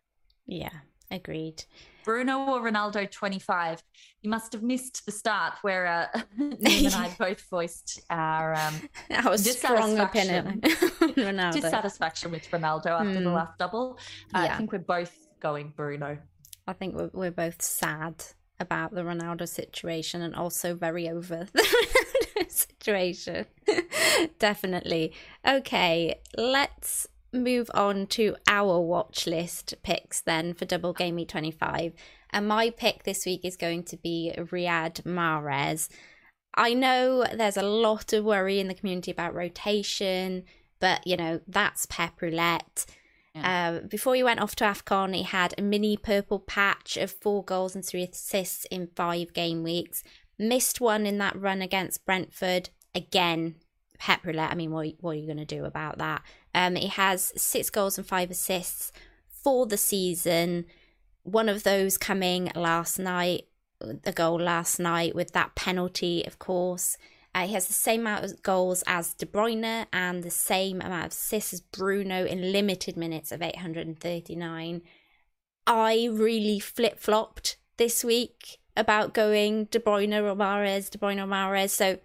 Yeah, 0.46 0.72
agreed. 1.12 1.64
Bruno 2.04 2.46
or 2.46 2.62
Ronaldo 2.62 3.10
25. 3.10 3.84
You 4.22 4.30
must 4.30 4.54
have 4.54 4.64
missed 4.64 5.06
the 5.06 5.12
start 5.12 5.56
where 5.62 5.86
uh, 5.86 6.08
and 6.38 6.96
I 6.96 7.14
both 7.20 7.42
voiced 7.50 8.02
our 8.10 8.56
um, 8.56 8.76
our 9.12 9.38
strong 9.38 10.00
opinion 10.00 10.62
Ronaldo. 10.64 11.54
dissatisfaction 11.54 12.32
with 12.32 12.50
Ronaldo 12.50 12.88
after 12.88 13.10
mm. 13.10 13.14
the 13.16 13.30
hmm. 13.30 13.36
last 13.36 13.58
double. 13.58 14.00
Uh, 14.34 14.44
yeah. 14.46 14.54
I 14.54 14.58
think 14.58 14.72
we're 14.72 14.80
both 14.80 15.14
going 15.40 15.74
Bruno. 15.76 16.18
I 16.66 16.74
think 16.74 16.96
we're, 16.96 17.12
we're 17.14 17.32
both 17.32 17.62
sad 17.62 18.24
about 18.60 18.94
the 18.94 19.02
Ronaldo 19.02 19.48
situation 19.48 20.22
and 20.22 20.36
also 20.36 20.74
very 20.74 21.10
over 21.10 21.48
the 21.54 21.97
situation. 22.48 23.46
Definitely. 24.40 25.14
Okay, 25.48 26.20
let's 26.38 27.08
move 27.34 27.70
on 27.74 28.08
to 28.08 28.36
our 28.48 28.80
watch 28.80 29.28
list 29.28 29.76
picks 29.84 30.22
then 30.22 30.54
for 30.54 30.66
Double 30.66 30.94
Game 30.94 31.16
Week 31.16 31.28
25. 31.28 31.94
And 32.32 32.48
my 32.48 32.70
pick 32.70 33.04
this 33.04 33.26
week 33.26 33.42
is 33.44 33.56
going 33.56 33.84
to 33.84 33.98
be 33.98 34.34
Riyad 34.38 35.04
Mahrez. 35.04 35.90
I 36.56 36.74
know 36.74 37.26
there's 37.34 37.58
a 37.58 37.64
lot 37.64 38.14
of 38.14 38.26
worry 38.26 38.60
in 38.60 38.68
the 38.68 38.74
community 38.74 39.12
about 39.12 39.36
rotation, 39.36 40.44
but 40.80 41.06
you 41.06 41.16
know, 41.16 41.40
that's 41.48 41.86
Pep 41.86 42.22
Roulette. 42.22 42.86
Yeah. 43.36 43.80
Uh, 43.84 43.88
before 43.88 44.16
he 44.16 44.24
went 44.24 44.40
off 44.40 44.56
to 44.56 44.64
AFCON, 44.64 45.16
he 45.16 45.24
had 45.24 45.54
a 45.58 45.62
mini 45.62 45.96
purple 45.96 46.40
patch 46.40 46.98
of 46.98 47.12
four 47.12 47.44
goals 47.44 47.76
and 47.76 47.86
three 47.86 48.04
assists 48.04 48.66
in 48.66 48.90
five 48.96 49.34
game 49.34 49.64
weeks. 49.64 50.04
Missed 50.40 50.80
one 50.80 51.06
in 51.06 51.18
that 51.18 51.40
run 51.40 51.62
against 51.62 52.06
Brentford. 52.06 52.70
Again, 52.94 53.56
Pep 53.98 54.26
Roulette. 54.26 54.52
I 54.52 54.56
mean, 54.56 54.72
what, 54.72 54.88
what 55.00 55.12
are 55.12 55.16
you 55.16 55.26
going 55.26 55.38
to 55.38 55.46
do 55.46 55.66
about 55.66 55.98
that? 55.98 56.22
Um, 56.54 56.76
he 56.76 56.88
has 56.88 57.34
six 57.36 57.70
goals 57.70 57.98
and 57.98 58.08
five 58.08 58.32
assists 58.32 58.92
for 59.28 59.66
the 59.66 59.78
season. 59.78 60.66
One 61.24 61.50
of 61.50 61.64
those 61.64 61.98
coming 61.98 62.52
last 62.56 63.00
night, 63.00 63.46
the 63.80 64.12
goal 64.12 64.40
last 64.40 64.80
night 64.80 65.16
with 65.16 65.34
that 65.34 65.56
penalty, 65.56 66.24
of 66.26 66.40
course. 66.40 66.98
Uh, 67.36 67.46
he 67.46 67.54
has 67.54 67.68
the 67.68 67.74
same 67.74 68.02
amount 68.02 68.26
of 68.26 68.42
goals 68.42 68.84
as 68.88 69.14
De 69.14 69.26
Bruyne 69.26 69.86
and 69.94 70.24
the 70.24 70.32
same 70.32 70.82
amount 70.82 71.06
of 71.06 71.12
assists 71.12 71.54
as 71.54 71.62
Bruno 71.62 72.26
in 72.26 72.52
limited 72.52 72.98
minutes 72.98 73.32
of 73.32 73.42
839. 73.42 74.82
I 75.68 76.10
really 76.12 76.60
flip 76.60 77.00
flopped 77.00 77.58
this 77.78 78.04
week 78.04 78.58
about 78.78 79.14
going 79.14 79.66
De 79.66 79.80
Bruyne 79.80 80.14
or 80.14 80.36
Mahrez, 80.36 80.90
De 80.90 80.98
Bruyne 80.98 81.22
or 81.22 81.28
Mahrez. 81.28 81.72
So 81.72 82.00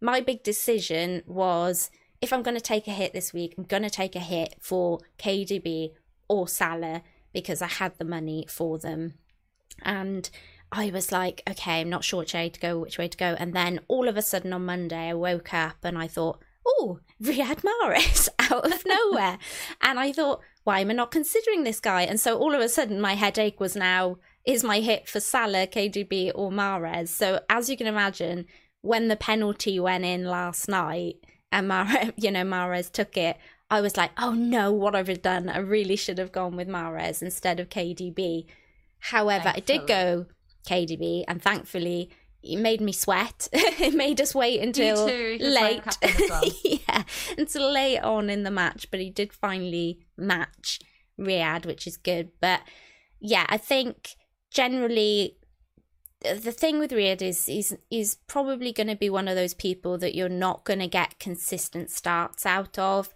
my 0.00 0.20
big 0.20 0.42
decision 0.42 1.22
was 1.26 1.90
if 2.20 2.32
I'm 2.32 2.42
going 2.42 2.56
to 2.56 2.60
take 2.60 2.86
a 2.86 2.92
hit 2.92 3.12
this 3.12 3.32
week, 3.32 3.54
I'm 3.56 3.64
going 3.64 3.82
to 3.82 3.90
take 3.90 4.16
a 4.16 4.20
hit 4.20 4.56
for 4.60 5.00
KDB 5.18 5.90
or 6.28 6.48
Salah 6.48 7.02
because 7.32 7.60
I 7.60 7.66
had 7.66 7.98
the 7.98 8.04
money 8.04 8.46
for 8.48 8.78
them. 8.78 9.14
And 9.82 10.30
I 10.72 10.90
was 10.90 11.12
like, 11.12 11.42
okay, 11.48 11.80
I'm 11.80 11.90
not 11.90 12.04
sure 12.04 12.20
which 12.20 12.34
way 12.34 12.48
to 12.48 12.60
go, 12.60 12.78
which 12.78 12.98
way 12.98 13.08
to 13.08 13.16
go. 13.16 13.36
And 13.38 13.52
then 13.52 13.80
all 13.88 14.08
of 14.08 14.16
a 14.16 14.22
sudden 14.22 14.52
on 14.52 14.64
Monday, 14.64 15.10
I 15.10 15.14
woke 15.14 15.52
up 15.52 15.76
and 15.82 15.98
I 15.98 16.06
thought, 16.06 16.40
oh, 16.66 17.00
Riyad 17.22 17.62
Mahrez 17.62 18.28
out 18.38 18.72
of 18.72 18.84
nowhere. 18.86 19.38
and 19.82 19.98
I 19.98 20.12
thought, 20.12 20.40
why 20.64 20.80
am 20.80 20.90
I 20.90 20.94
not 20.94 21.10
considering 21.10 21.64
this 21.64 21.80
guy? 21.80 22.02
And 22.02 22.18
so 22.18 22.38
all 22.38 22.54
of 22.54 22.60
a 22.60 22.68
sudden, 22.68 23.00
my 23.00 23.14
headache 23.14 23.60
was 23.60 23.76
now, 23.76 24.16
is 24.46 24.62
my 24.62 24.80
hit 24.80 25.08
for 25.08 25.20
Salah, 25.20 25.66
KDB, 25.66 26.32
or 26.34 26.50
Mahrez. 26.50 27.08
So 27.08 27.40
as 27.48 27.70
you 27.70 27.76
can 27.76 27.86
imagine, 27.86 28.46
when 28.82 29.08
the 29.08 29.16
penalty 29.16 29.80
went 29.80 30.04
in 30.04 30.24
last 30.24 30.68
night 30.68 31.16
and 31.50 31.70
Mahrez, 31.70 32.12
you 32.16 32.30
know, 32.30 32.44
Mahrez 32.44 32.90
took 32.90 33.16
it, 33.16 33.36
I 33.70 33.80
was 33.80 33.96
like, 33.96 34.10
oh 34.18 34.32
no, 34.32 34.70
what 34.72 34.94
have 34.94 35.08
I 35.08 35.14
done? 35.14 35.48
I 35.48 35.58
really 35.58 35.96
should 35.96 36.18
have 36.18 36.32
gone 36.32 36.56
with 36.56 36.68
Mahrez 36.68 37.22
instead 37.22 37.58
of 37.60 37.70
KDB. 37.70 38.46
However, 38.98 39.52
Thankfully. 39.52 39.76
I 39.76 39.78
did 39.78 39.86
go 39.86 40.26
KDB, 40.66 41.24
and 41.26 41.42
thankfully 41.42 42.10
it 42.42 42.56
made 42.56 42.80
me 42.80 42.92
sweat. 42.92 43.48
it 43.52 43.94
made 43.94 44.20
us 44.20 44.34
wait 44.34 44.60
until 44.60 45.06
late. 45.06 45.82
Well. 46.02 46.44
yeah, 46.64 47.02
until 47.38 47.70
late 47.72 48.00
on 48.00 48.28
in 48.30 48.42
the 48.42 48.50
match, 48.50 48.90
but 48.90 49.00
he 49.00 49.10
did 49.10 49.32
finally 49.32 50.06
match 50.16 50.80
Riyad, 51.18 51.66
which 51.66 51.86
is 51.86 51.96
good. 51.96 52.30
But 52.40 52.60
yeah, 53.20 53.46
I 53.48 53.56
think 53.56 54.10
generally 54.54 55.36
the 56.22 56.52
thing 56.52 56.78
with 56.78 56.90
Riyad 56.90 57.20
is 57.20 57.48
is 57.50 57.76
is 57.90 58.14
probably 58.26 58.72
going 58.72 58.86
to 58.86 58.96
be 58.96 59.10
one 59.10 59.28
of 59.28 59.36
those 59.36 59.52
people 59.52 59.98
that 59.98 60.14
you're 60.14 60.30
not 60.30 60.64
going 60.64 60.78
to 60.78 60.86
get 60.86 61.18
consistent 61.18 61.90
starts 61.90 62.46
out 62.46 62.78
of 62.78 63.12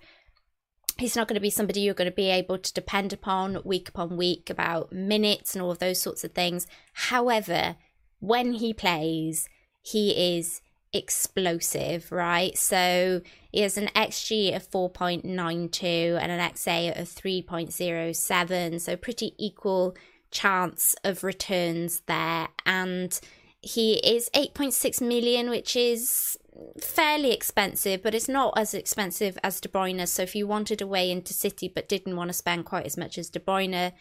he's 0.98 1.16
not 1.16 1.28
going 1.28 1.34
to 1.36 1.40
be 1.40 1.50
somebody 1.50 1.80
you're 1.80 1.94
going 1.94 2.10
to 2.10 2.14
be 2.14 2.28
able 2.28 2.58
to 2.58 2.72
depend 2.72 3.12
upon 3.12 3.62
week 3.64 3.88
upon 3.88 4.16
week 4.16 4.50
about 4.50 4.92
minutes 4.92 5.54
and 5.54 5.62
all 5.62 5.70
of 5.70 5.78
those 5.78 6.00
sorts 6.00 6.24
of 6.24 6.32
things. 6.32 6.66
However, 6.92 7.76
when 8.18 8.54
he 8.54 8.74
plays, 8.74 9.48
he 9.80 10.36
is 10.36 10.60
explosive, 10.92 12.10
right? 12.10 12.58
So 12.58 13.22
he 13.52 13.60
has 13.60 13.78
an 13.78 13.88
XG 13.94 14.54
of 14.54 14.68
4.92 14.68 16.20
and 16.20 16.32
an 16.32 16.50
XA 16.50 17.00
of 17.00 17.08
3.07. 17.08 18.80
So 18.80 18.96
pretty 18.96 19.34
equal 19.38 19.94
chance 20.30 20.94
of 21.04 21.24
returns 21.24 22.00
there. 22.06 22.48
And 22.66 23.18
he 23.60 23.94
is 23.94 24.30
8.6 24.34 25.00
million, 25.00 25.50
which 25.50 25.76
is 25.76 26.36
fairly 26.80 27.32
expensive, 27.32 28.02
but 28.02 28.14
it's 28.14 28.28
not 28.28 28.54
as 28.56 28.74
expensive 28.74 29.38
as 29.42 29.60
De 29.60 29.68
Bruyne. 29.68 30.06
So 30.06 30.22
if 30.22 30.34
you 30.34 30.46
wanted 30.46 30.80
a 30.80 30.86
way 30.86 31.10
into 31.10 31.32
City 31.32 31.70
but 31.72 31.88
didn't 31.88 32.16
want 32.16 32.28
to 32.28 32.34
spend 32.34 32.64
quite 32.64 32.86
as 32.86 32.96
much 32.96 33.18
as 33.18 33.30
De 33.30 33.40
Bruyne, 33.40 33.92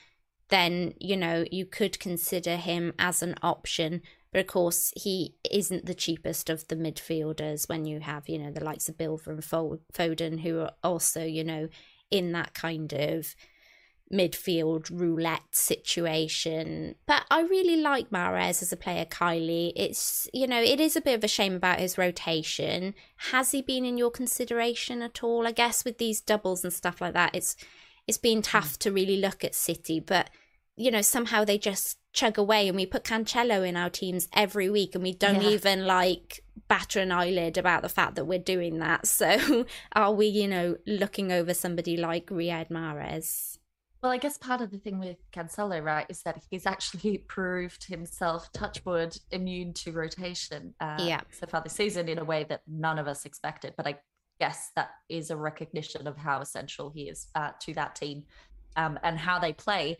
then 0.50 0.94
you 1.00 1.18
know 1.18 1.46
you 1.52 1.66
could 1.66 2.00
consider 2.00 2.56
him 2.56 2.94
as 2.98 3.22
an 3.22 3.36
option. 3.42 4.02
But 4.32 4.42
of 4.42 4.48
course, 4.48 4.94
he 4.96 5.36
isn't 5.50 5.86
the 5.86 5.96
cheapest 5.96 6.50
of 6.50 6.68
the 6.68 6.76
midfielders 6.76 7.68
when 7.70 7.86
you 7.86 8.00
have, 8.02 8.28
you 8.28 8.38
know, 8.38 8.52
the 8.52 8.64
likes 8.64 8.90
of 8.90 8.98
Bilver 8.98 9.32
and 9.32 9.42
Foden, 9.42 10.42
who 10.42 10.60
are 10.60 10.74
also, 10.84 11.24
you 11.24 11.44
know, 11.44 11.70
in 12.12 12.32
that 12.34 12.54
kind 12.54 12.94
of 12.94 13.36
midfield 14.12 14.90
roulette 14.92 15.44
situation. 15.52 16.96
But 17.06 17.24
I 17.30 17.42
really 17.42 17.78
like 17.78 18.10
Mahrez 18.10 18.62
as 18.62 18.72
a 18.72 18.78
player, 18.78 19.06
Kylie. 19.06 19.74
It's, 19.76 20.28
you 20.34 20.48
know, 20.48 20.62
it 20.62 20.80
is 20.80 20.96
a 20.96 21.02
bit 21.02 21.16
of 21.16 21.24
a 21.24 21.28
shame 21.28 21.56
about 21.56 21.80
his 21.80 21.98
rotation. 21.98 22.94
Has 23.32 23.52
he 23.52 23.62
been 23.62 23.86
in 23.86 23.98
your 23.98 24.12
consideration 24.12 25.02
at 25.02 25.24
all? 25.24 25.48
I 25.48 25.52
guess 25.52 25.84
with 25.84 25.98
these 25.98 26.22
doubles 26.22 26.64
and 26.64 26.74
stuff 26.74 27.02
like 27.02 27.14
that, 27.14 27.36
it's 27.36 27.56
it's 28.08 28.18
been 28.18 28.38
hmm. 28.38 28.44
tough 28.44 28.80
to 28.80 28.92
really 28.92 29.18
look 29.18 29.44
at 29.44 29.56
City, 29.56 30.00
but 30.00 30.30
you 30.78 30.92
know, 30.92 31.02
somehow 31.02 31.44
they 31.44 31.58
just 31.58 31.98
chug 32.14 32.38
away 32.38 32.68
and 32.68 32.78
we 32.78 32.86
put 32.86 33.04
Cancelo 33.04 33.68
in 33.68 33.76
our 33.76 33.90
teams 33.90 34.28
every 34.32 34.70
week 34.70 34.94
and 34.94 35.04
we 35.04 35.14
don't 35.14 35.42
yeah. 35.42 35.50
even 35.50 35.86
like 35.88 36.44
batter 36.68 37.00
an 37.00 37.12
eyelid 37.12 37.58
about 37.58 37.82
the 37.82 37.90
fact 37.90 38.16
that 38.16 38.26
we're 38.26 38.40
doing 38.40 38.80
that. 38.80 39.08
So 39.18 39.66
are 39.94 40.14
we, 40.14 40.28
you 40.28 40.48
know, 40.48 40.78
looking 40.86 41.32
over 41.32 41.54
somebody 41.54 41.98
like 41.98 42.28
Riyad 42.28 42.70
Mahrez? 42.70 43.58
Well, 44.02 44.12
I 44.12 44.18
guess 44.18 44.38
part 44.38 44.62
of 44.62 44.72
the 44.72 44.78
thing 44.78 45.00
with 45.00 45.18
Cancelo, 45.32 45.84
right, 45.84 46.06
is 46.10 46.22
that 46.24 46.44
he's 46.50 46.66
actually 46.66 47.18
proved 47.28 47.86
himself, 47.86 48.52
touchwood, 48.54 49.18
immune 49.32 49.74
to 49.74 49.92
rotation 49.92 50.74
uh, 50.80 50.98
yeah. 51.00 51.22
so 51.32 51.48
far 51.48 51.62
this 51.62 51.74
season 51.74 52.08
in 52.08 52.20
a 52.20 52.24
way 52.24 52.46
that 52.50 52.62
none 52.68 53.00
of 53.00 53.08
us 53.08 53.26
expected. 53.26 53.74
But 53.76 53.88
I 53.88 53.98
guess 54.40 54.72
that 54.76 54.90
is 55.10 55.32
a 55.32 55.38
recognition 55.38 56.08
of 56.08 56.16
how 56.16 56.42
essential 56.42 56.92
he 56.94 57.04
is 57.04 57.28
uh, 57.34 57.52
to 57.62 57.74
that 57.74 57.96
team 57.96 58.24
um, 58.76 59.00
and 59.04 59.18
how 59.18 59.40
they 59.40 59.54
play. 59.54 59.98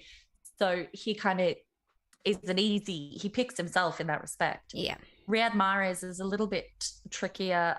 So 0.60 0.86
he 0.94 1.16
kind 1.16 1.42
of 1.42 1.56
is 2.24 2.38
an 2.48 2.60
easy, 2.60 3.18
he 3.20 3.30
picks 3.30 3.58
himself 3.58 4.00
in 4.00 4.08
that 4.08 4.22
respect. 4.22 4.74
Yeah. 4.74 4.98
Riyad 5.30 5.52
Mahrez 5.52 6.04
is 6.04 6.20
a 6.20 6.26
little 6.26 6.48
bit 6.48 6.66
trickier. 7.10 7.78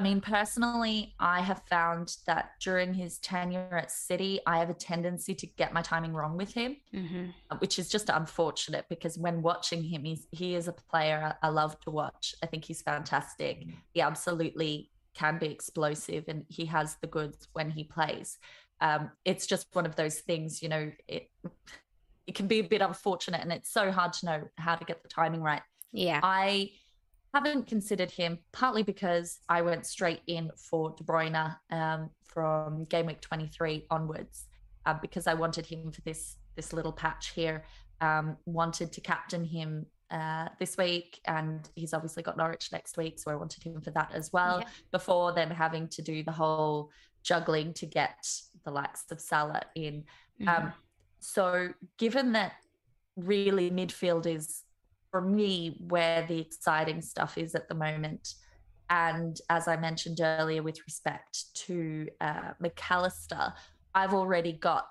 I 0.00 0.02
mean, 0.02 0.22
personally, 0.22 1.14
I 1.20 1.42
have 1.42 1.60
found 1.68 2.16
that 2.26 2.52
during 2.60 2.94
his 2.94 3.18
tenure 3.18 3.76
at 3.76 3.90
City, 3.90 4.40
I 4.46 4.58
have 4.58 4.70
a 4.70 4.74
tendency 4.74 5.34
to 5.34 5.46
get 5.46 5.74
my 5.74 5.82
timing 5.82 6.14
wrong 6.14 6.38
with 6.38 6.54
him, 6.54 6.78
mm-hmm. 6.94 7.56
which 7.58 7.78
is 7.78 7.90
just 7.90 8.08
unfortunate 8.08 8.86
because 8.88 9.18
when 9.18 9.42
watching 9.42 9.82
him, 9.82 10.04
he's, 10.04 10.26
he 10.30 10.54
is 10.54 10.68
a 10.68 10.72
player 10.72 11.34
I 11.42 11.48
love 11.48 11.78
to 11.80 11.90
watch. 11.90 12.34
I 12.42 12.46
think 12.46 12.64
he's 12.64 12.80
fantastic. 12.80 13.60
Mm-hmm. 13.60 13.70
He 13.92 14.00
absolutely 14.00 14.88
can 15.12 15.38
be 15.38 15.48
explosive 15.48 16.24
and 16.28 16.46
he 16.48 16.64
has 16.64 16.96
the 17.02 17.06
goods 17.06 17.48
when 17.52 17.68
he 17.68 17.84
plays 17.84 18.38
um, 18.80 19.10
it's 19.24 19.46
just 19.46 19.66
one 19.74 19.86
of 19.86 19.96
those 19.96 20.20
things, 20.20 20.62
you 20.62 20.68
know, 20.68 20.90
it 21.06 21.28
it 22.26 22.34
can 22.34 22.46
be 22.46 22.60
a 22.60 22.64
bit 22.64 22.80
unfortunate 22.80 23.40
and 23.40 23.52
it's 23.52 23.70
so 23.70 23.90
hard 23.90 24.12
to 24.12 24.26
know 24.26 24.42
how 24.56 24.76
to 24.76 24.84
get 24.84 25.02
the 25.02 25.08
timing 25.08 25.42
right. 25.42 25.62
Yeah. 25.92 26.20
I 26.22 26.70
haven't 27.32 27.66
considered 27.66 28.10
him 28.10 28.38
partly 28.52 28.82
because 28.82 29.38
I 29.48 29.62
went 29.62 29.86
straight 29.86 30.20
in 30.26 30.50
for 30.56 30.90
De 30.90 31.04
Bruyne 31.04 31.56
um, 31.70 32.10
from 32.24 32.84
game 32.84 33.06
week 33.06 33.20
23 33.20 33.86
onwards 33.90 34.46
uh, 34.86 34.94
because 35.00 35.26
I 35.26 35.34
wanted 35.34 35.66
him 35.66 35.92
for 35.92 36.00
this 36.02 36.36
this 36.56 36.72
little 36.72 36.92
patch 36.92 37.30
here. 37.30 37.64
Um, 38.00 38.36
wanted 38.46 38.92
to 38.92 39.00
captain 39.00 39.44
him 39.44 39.86
uh, 40.10 40.48
this 40.58 40.76
week, 40.76 41.20
and 41.26 41.68
he's 41.74 41.94
obviously 41.94 42.22
got 42.22 42.36
Norwich 42.36 42.70
next 42.72 42.96
week, 42.96 43.18
so 43.18 43.30
I 43.30 43.34
wanted 43.34 43.62
him 43.62 43.80
for 43.80 43.90
that 43.92 44.10
as 44.12 44.32
well. 44.32 44.60
Yeah. 44.60 44.68
Before 44.90 45.32
then 45.32 45.50
having 45.50 45.88
to 45.88 46.02
do 46.02 46.22
the 46.24 46.32
whole 46.32 46.90
juggling 47.22 47.74
to 47.74 47.86
get 47.86 48.26
the 48.64 48.70
likes 48.70 49.04
of 49.10 49.20
Salah 49.20 49.62
in. 49.74 50.04
Mm-hmm. 50.40 50.48
Um, 50.48 50.72
so, 51.20 51.68
given 51.98 52.32
that 52.32 52.52
really 53.16 53.70
midfield 53.70 54.26
is 54.26 54.62
for 55.10 55.20
me 55.20 55.76
where 55.88 56.26
the 56.26 56.38
exciting 56.38 57.02
stuff 57.02 57.38
is 57.38 57.54
at 57.54 57.68
the 57.68 57.74
moment, 57.74 58.34
and 58.88 59.40
as 59.48 59.68
I 59.68 59.76
mentioned 59.76 60.18
earlier, 60.20 60.62
with 60.62 60.80
respect 60.86 61.54
to 61.66 62.08
uh, 62.20 62.52
Mac 62.58 62.90
Allister, 62.90 63.52
I've 63.94 64.14
already 64.14 64.52
got 64.52 64.86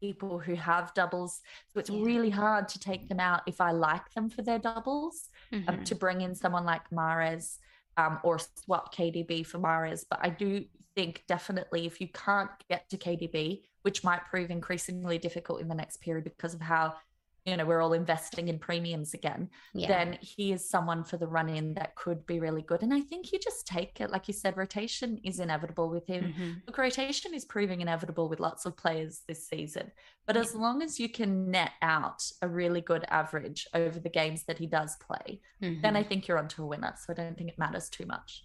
people 0.00 0.38
who 0.38 0.54
have 0.54 0.94
doubles. 0.94 1.40
So 1.72 1.80
it's 1.80 1.90
yeah. 1.90 2.04
really 2.04 2.30
hard 2.30 2.68
to 2.68 2.78
take 2.78 3.08
them 3.08 3.20
out 3.20 3.42
if 3.46 3.60
I 3.60 3.70
like 3.70 4.12
them 4.14 4.28
for 4.28 4.42
their 4.42 4.58
doubles, 4.58 5.30
um, 5.52 5.60
mm-hmm. 5.60 5.68
um, 5.70 5.84
to 5.84 5.94
bring 5.94 6.20
in 6.20 6.34
someone 6.34 6.64
like 6.64 6.88
Mahrez 6.90 7.58
um, 7.96 8.18
or 8.22 8.38
swap 8.38 8.94
KDB 8.94 9.46
for 9.46 9.58
Mahrez. 9.58 10.04
But 10.08 10.20
I 10.22 10.28
do 10.28 10.64
think 10.94 11.24
definitely 11.26 11.86
if 11.86 12.00
you 12.00 12.08
can't 12.08 12.50
get 12.68 12.88
to 12.90 12.96
KDB, 12.96 13.62
which 13.82 14.04
might 14.04 14.24
prove 14.26 14.50
increasingly 14.50 15.18
difficult 15.18 15.60
in 15.60 15.68
the 15.68 15.74
next 15.74 15.98
period 15.98 16.24
because 16.24 16.54
of 16.54 16.60
how 16.60 16.94
you 17.44 17.56
know 17.56 17.64
we're 17.64 17.82
all 17.82 17.92
investing 17.92 18.48
in 18.48 18.58
premiums 18.58 19.12
again 19.14 19.48
yeah. 19.74 19.88
then 19.88 20.18
he 20.20 20.52
is 20.52 20.68
someone 20.68 21.04
for 21.04 21.16
the 21.16 21.26
run 21.26 21.48
in 21.48 21.74
that 21.74 21.94
could 21.94 22.24
be 22.26 22.40
really 22.40 22.62
good 22.62 22.82
and 22.82 22.92
i 22.92 23.00
think 23.00 23.32
you 23.32 23.38
just 23.38 23.66
take 23.66 24.00
it 24.00 24.10
like 24.10 24.26
you 24.28 24.34
said 24.34 24.56
rotation 24.56 25.18
is 25.24 25.40
inevitable 25.40 25.90
with 25.90 26.06
him 26.06 26.24
mm-hmm. 26.24 26.50
look 26.66 26.78
rotation 26.78 27.34
is 27.34 27.44
proving 27.44 27.80
inevitable 27.80 28.28
with 28.28 28.40
lots 28.40 28.64
of 28.64 28.76
players 28.76 29.22
this 29.28 29.46
season 29.46 29.90
but 30.26 30.36
yeah. 30.36 30.42
as 30.42 30.54
long 30.54 30.82
as 30.82 30.98
you 30.98 31.08
can 31.08 31.50
net 31.50 31.72
out 31.82 32.22
a 32.42 32.48
really 32.48 32.80
good 32.80 33.04
average 33.08 33.66
over 33.74 33.98
the 33.98 34.08
games 34.08 34.44
that 34.44 34.58
he 34.58 34.66
does 34.66 34.96
play 34.96 35.40
mm-hmm. 35.62 35.82
then 35.82 35.96
i 35.96 36.02
think 36.02 36.26
you're 36.26 36.38
onto 36.38 36.62
a 36.62 36.66
winner 36.66 36.94
so 36.96 37.12
i 37.12 37.14
don't 37.14 37.36
think 37.36 37.50
it 37.50 37.58
matters 37.58 37.88
too 37.88 38.06
much 38.06 38.44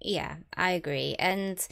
yeah 0.00 0.36
i 0.56 0.72
agree 0.72 1.14
and 1.18 1.68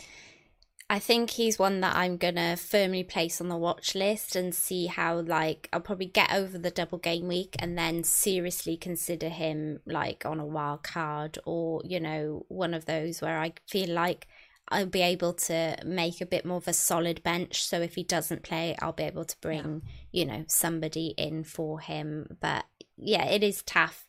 I 0.91 0.99
think 0.99 1.31
he's 1.31 1.59
one 1.59 1.81
that 1.81 1.95
I'm 1.95 2.17
gonna 2.17 2.57
firmly 2.57 3.05
place 3.05 3.43
on 3.43 3.49
the 3.49 3.57
watch 3.59 3.95
list 3.95 4.35
and 4.35 4.55
see 4.55 4.87
how 4.87 5.21
like 5.21 5.69
I'll 5.71 5.81
probably 5.81 6.07
get 6.07 6.33
over 6.33 6.57
the 6.57 6.71
double 6.71 6.97
game 6.97 7.29
week 7.29 7.57
and 7.59 7.77
then 7.77 8.05
seriously 8.05 8.77
consider 8.79 9.29
him 9.29 9.81
like 9.85 10.25
on 10.25 10.41
a 10.41 10.47
wild 10.47 10.83
card 10.83 11.39
or 11.45 11.83
you 11.85 12.01
know 12.01 12.47
one 12.49 12.73
of 12.73 12.87
those 12.87 13.21
where 13.21 13.39
I 13.39 13.53
feel 13.69 13.91
like 13.91 14.29
I'll 14.71 14.87
be 14.87 15.03
able 15.03 15.35
to 15.35 15.77
make 15.85 16.21
a 16.23 16.27
bit 16.27 16.45
more 16.45 16.59
of 16.59 16.69
a 16.69 16.75
solid 16.75 17.23
bench. 17.23 17.65
So 17.65 17.81
if 17.81 17.95
he 17.95 18.03
doesn't 18.03 18.43
play, 18.43 18.77
I'll 18.81 18.93
be 18.93 19.05
able 19.05 19.25
to 19.25 19.37
bring 19.41 19.83
yeah. 20.11 20.21
you 20.21 20.27
know 20.27 20.45
somebody 20.49 21.09
in 21.19 21.45
for 21.45 21.81
him. 21.81 22.39
But 22.41 22.65
yeah, 22.97 23.27
it 23.27 23.43
is 23.43 23.63
tough 23.63 24.07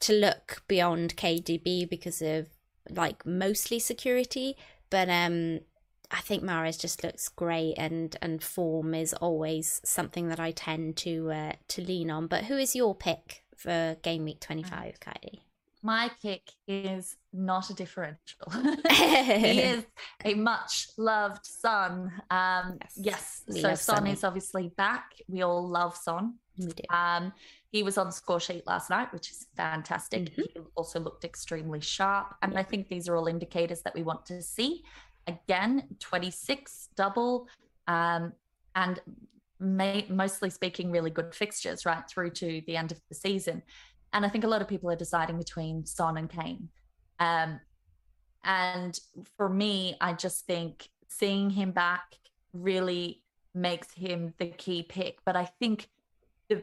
to 0.00 0.12
look 0.12 0.62
beyond 0.68 1.16
KDB 1.16 1.88
because 1.88 2.20
of 2.20 2.48
like 2.90 3.24
mostly 3.26 3.78
security 3.78 4.56
but 4.90 5.10
um 5.10 5.60
I 6.10 6.20
think 6.20 6.42
Mahrez 6.42 6.80
just 6.80 7.04
looks 7.04 7.28
great, 7.28 7.74
and 7.76 8.16
and 8.22 8.42
form 8.42 8.94
is 8.94 9.12
always 9.14 9.80
something 9.84 10.28
that 10.28 10.40
I 10.40 10.52
tend 10.52 10.96
to 10.98 11.30
uh, 11.30 11.52
to 11.68 11.82
lean 11.82 12.10
on. 12.10 12.26
But 12.26 12.44
who 12.44 12.56
is 12.56 12.74
your 12.74 12.94
pick 12.94 13.44
for 13.56 13.96
game 14.02 14.24
week 14.24 14.40
twenty 14.40 14.62
five, 14.62 15.00
Kylie? 15.00 15.40
My 15.82 16.10
pick 16.20 16.42
is 16.66 17.16
not 17.32 17.70
a 17.70 17.74
differential. 17.74 18.50
he 18.90 19.60
is 19.60 19.84
a 20.24 20.34
much 20.34 20.88
loved 20.96 21.46
Son. 21.46 22.10
Um, 22.30 22.78
yes, 22.96 23.42
yes. 23.46 23.62
so 23.62 23.74
Son 23.74 23.76
Sonny. 23.76 24.12
is 24.12 24.24
obviously 24.24 24.72
back. 24.76 25.12
We 25.28 25.42
all 25.42 25.68
love 25.68 25.96
Son. 25.96 26.34
We 26.58 26.66
do. 26.66 26.82
Um, 26.90 27.32
he 27.70 27.82
was 27.82 27.98
on 27.98 28.06
the 28.06 28.12
score 28.12 28.40
sheet 28.40 28.66
last 28.66 28.90
night, 28.90 29.12
which 29.12 29.30
is 29.30 29.46
fantastic. 29.56 30.30
Mm-hmm. 30.30 30.42
He 30.54 30.60
also 30.74 30.98
looked 31.00 31.24
extremely 31.24 31.80
sharp. 31.80 32.34
And 32.42 32.54
yeah. 32.54 32.60
I 32.60 32.62
think 32.62 32.88
these 32.88 33.08
are 33.08 33.16
all 33.16 33.26
indicators 33.26 33.82
that 33.82 33.94
we 33.94 34.02
want 34.02 34.26
to 34.26 34.42
see 34.42 34.82
again 35.28 35.84
26 36.00 36.88
double 36.96 37.46
um, 37.86 38.32
and 38.74 39.00
may, 39.60 40.06
mostly 40.08 40.50
speaking 40.50 40.90
really 40.90 41.10
good 41.10 41.34
fixtures 41.34 41.84
right 41.84 42.08
through 42.08 42.30
to 42.30 42.62
the 42.66 42.76
end 42.76 42.90
of 42.92 43.00
the 43.08 43.14
season. 43.14 43.62
And 44.12 44.24
i 44.24 44.28
think 44.28 44.44
a 44.44 44.48
lot 44.48 44.62
of 44.62 44.68
people 44.68 44.90
are 44.90 44.96
deciding 44.96 45.38
between 45.38 45.84
son 45.86 46.16
and 46.16 46.28
kane. 46.28 46.68
Um, 47.20 47.60
and 48.44 48.98
for 49.36 49.48
me 49.48 49.96
i 50.00 50.12
just 50.12 50.46
think 50.46 50.88
seeing 51.08 51.50
him 51.50 51.72
back 51.72 52.14
really 52.52 53.22
makes 53.54 53.92
him 53.92 54.34
the 54.38 54.46
key 54.46 54.82
pick. 54.82 55.18
But 55.24 55.36
i 55.36 55.44
think 55.60 55.88
the 56.48 56.62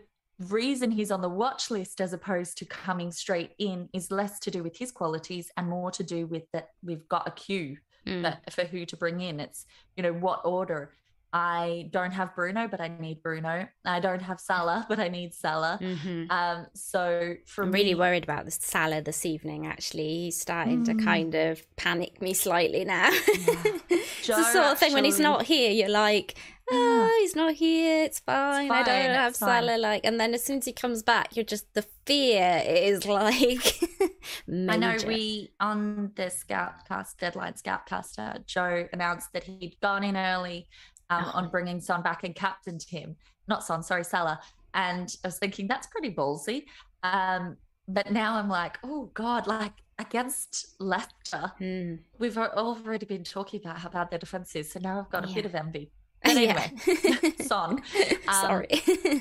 reason 0.50 0.92
he's 0.92 1.12
on 1.12 1.22
the 1.22 1.30
watch 1.30 1.70
list 1.72 2.02
as 2.02 2.14
opposed 2.14 2.58
to 2.58 2.66
coming 2.66 3.12
straight 3.12 3.52
in 3.58 3.90
is 3.94 4.12
less 4.12 4.40
to 4.40 4.52
do 4.52 4.64
with 4.64 4.78
his 4.78 4.92
qualities 4.92 5.52
and 5.58 5.68
more 5.68 5.92
to 5.92 6.04
do 6.04 6.28
with 6.28 6.44
that 6.52 6.70
we've 6.84 7.08
got 7.08 7.28
a 7.28 7.32
queue 7.32 7.78
mm. 8.06 8.38
for 8.52 8.64
who 8.66 8.86
to 8.86 8.98
bring 8.98 9.22
in. 9.22 9.40
It's, 9.40 9.66
you 9.96 10.04
know, 10.04 10.14
what 10.14 10.42
order. 10.46 10.92
I 11.34 11.90
don't 11.92 12.12
have 12.12 12.34
Bruno, 12.34 12.70
but 12.70 12.80
I 12.80 12.88
need 12.88 13.22
Bruno. 13.22 13.68
I 13.84 14.00
don't 14.00 14.22
have 14.22 14.40
Salah, 14.40 14.86
but 14.88 15.00
I 15.00 15.10
need 15.10 15.34
Salah. 15.34 15.78
Mhm. 15.82 16.32
Um, 16.32 16.68
so 16.74 17.36
for 17.46 17.66
I'm 17.66 17.72
me, 17.72 17.80
really 17.82 17.96
worried 17.96 18.24
about 18.24 18.46
the 18.46 18.52
Salah 18.52 19.02
this 19.02 19.26
evening. 19.26 19.68
Actually, 19.68 20.08
he's 20.08 20.40
starting 20.40 20.86
to 20.86 20.94
Mm. 20.94 21.04
kind 21.04 21.36
of 21.36 21.62
panic 21.76 22.22
me 22.22 22.34
slightly 22.34 22.86
now. 22.86 23.10
it's 23.90 24.28
the 24.28 24.44
sort 24.44 24.66
of 24.68 24.80
thing 24.80 24.94
when 24.94 25.04
he's 25.04 25.20
not 25.20 25.44
here, 25.44 25.72
you're 25.72 25.90
like, 25.90 26.36
oh, 26.72 27.18
he's 27.22 27.36
not 27.36 27.54
here. 27.54 28.04
It's 28.04 28.20
fine. 28.20 28.72
I 28.72 28.84
fine, 28.84 28.86
don't 28.86 29.16
have 29.16 29.30
it's 29.32 29.40
fine." 29.40 29.64
Salah. 29.64 29.78
Like, 29.78 30.06
and 30.06 30.20
then 30.20 30.34
as 30.34 30.44
soon 30.44 30.58
as 30.60 30.66
he 30.66 30.74
comes 30.74 31.04
back, 31.04 31.36
you're 31.36 31.46
just 31.46 31.74
the 31.74 31.86
fear 32.06 32.62
is 32.66 33.06
like. 33.06 33.80
I 34.50 34.78
know 34.78 34.96
we 35.06 35.52
on 35.60 36.12
the 36.16 36.24
Scoutcast 36.24 37.18
deadline, 37.20 37.56
Scoutcaster, 37.56 38.38
Joe 38.46 38.88
announced 38.94 39.32
that 39.34 39.44
he'd 39.44 39.78
gone 39.82 40.04
in 40.04 40.18
early 40.18 40.68
um, 41.10 41.26
on 41.34 41.46
Oh. 41.46 41.50
bringing 41.50 41.80
Son 41.80 42.02
back 42.02 42.24
and 42.24 42.34
captained 42.36 42.84
him. 42.84 43.16
Not 43.48 43.64
Son, 43.64 43.84
sorry, 43.84 44.04
Salah. 44.04 44.40
And 44.74 45.16
I 45.24 45.28
was 45.28 45.38
thinking 45.38 45.68
that's 45.68 45.88
pretty 45.88 46.14
ballsy. 46.14 46.66
Um, 47.04 47.58
but 47.88 48.12
now 48.12 48.36
I'm 48.36 48.50
like, 48.50 48.80
oh 48.84 49.12
God, 49.14 49.46
like 49.46 49.74
against 50.00 50.76
Leicester, 50.80 51.52
Hmm. 51.60 51.96
we've 52.18 52.38
already 52.38 53.06
been 53.06 53.24
talking 53.24 53.62
about 53.64 53.78
how 53.78 53.90
bad 53.90 54.10
their 54.10 54.20
defense 54.20 54.56
is. 54.56 54.72
So 54.72 54.80
now 54.82 55.00
I've 55.00 55.10
got 55.12 55.30
a 55.30 55.34
bit 55.34 55.46
of 55.46 55.54
envy. 55.54 55.92
But 56.26 56.36
Yeah. 56.42 56.70
anyway, 56.86 57.34
Son. 57.42 57.82
Um, 58.28 58.34
Sorry. 58.42 58.68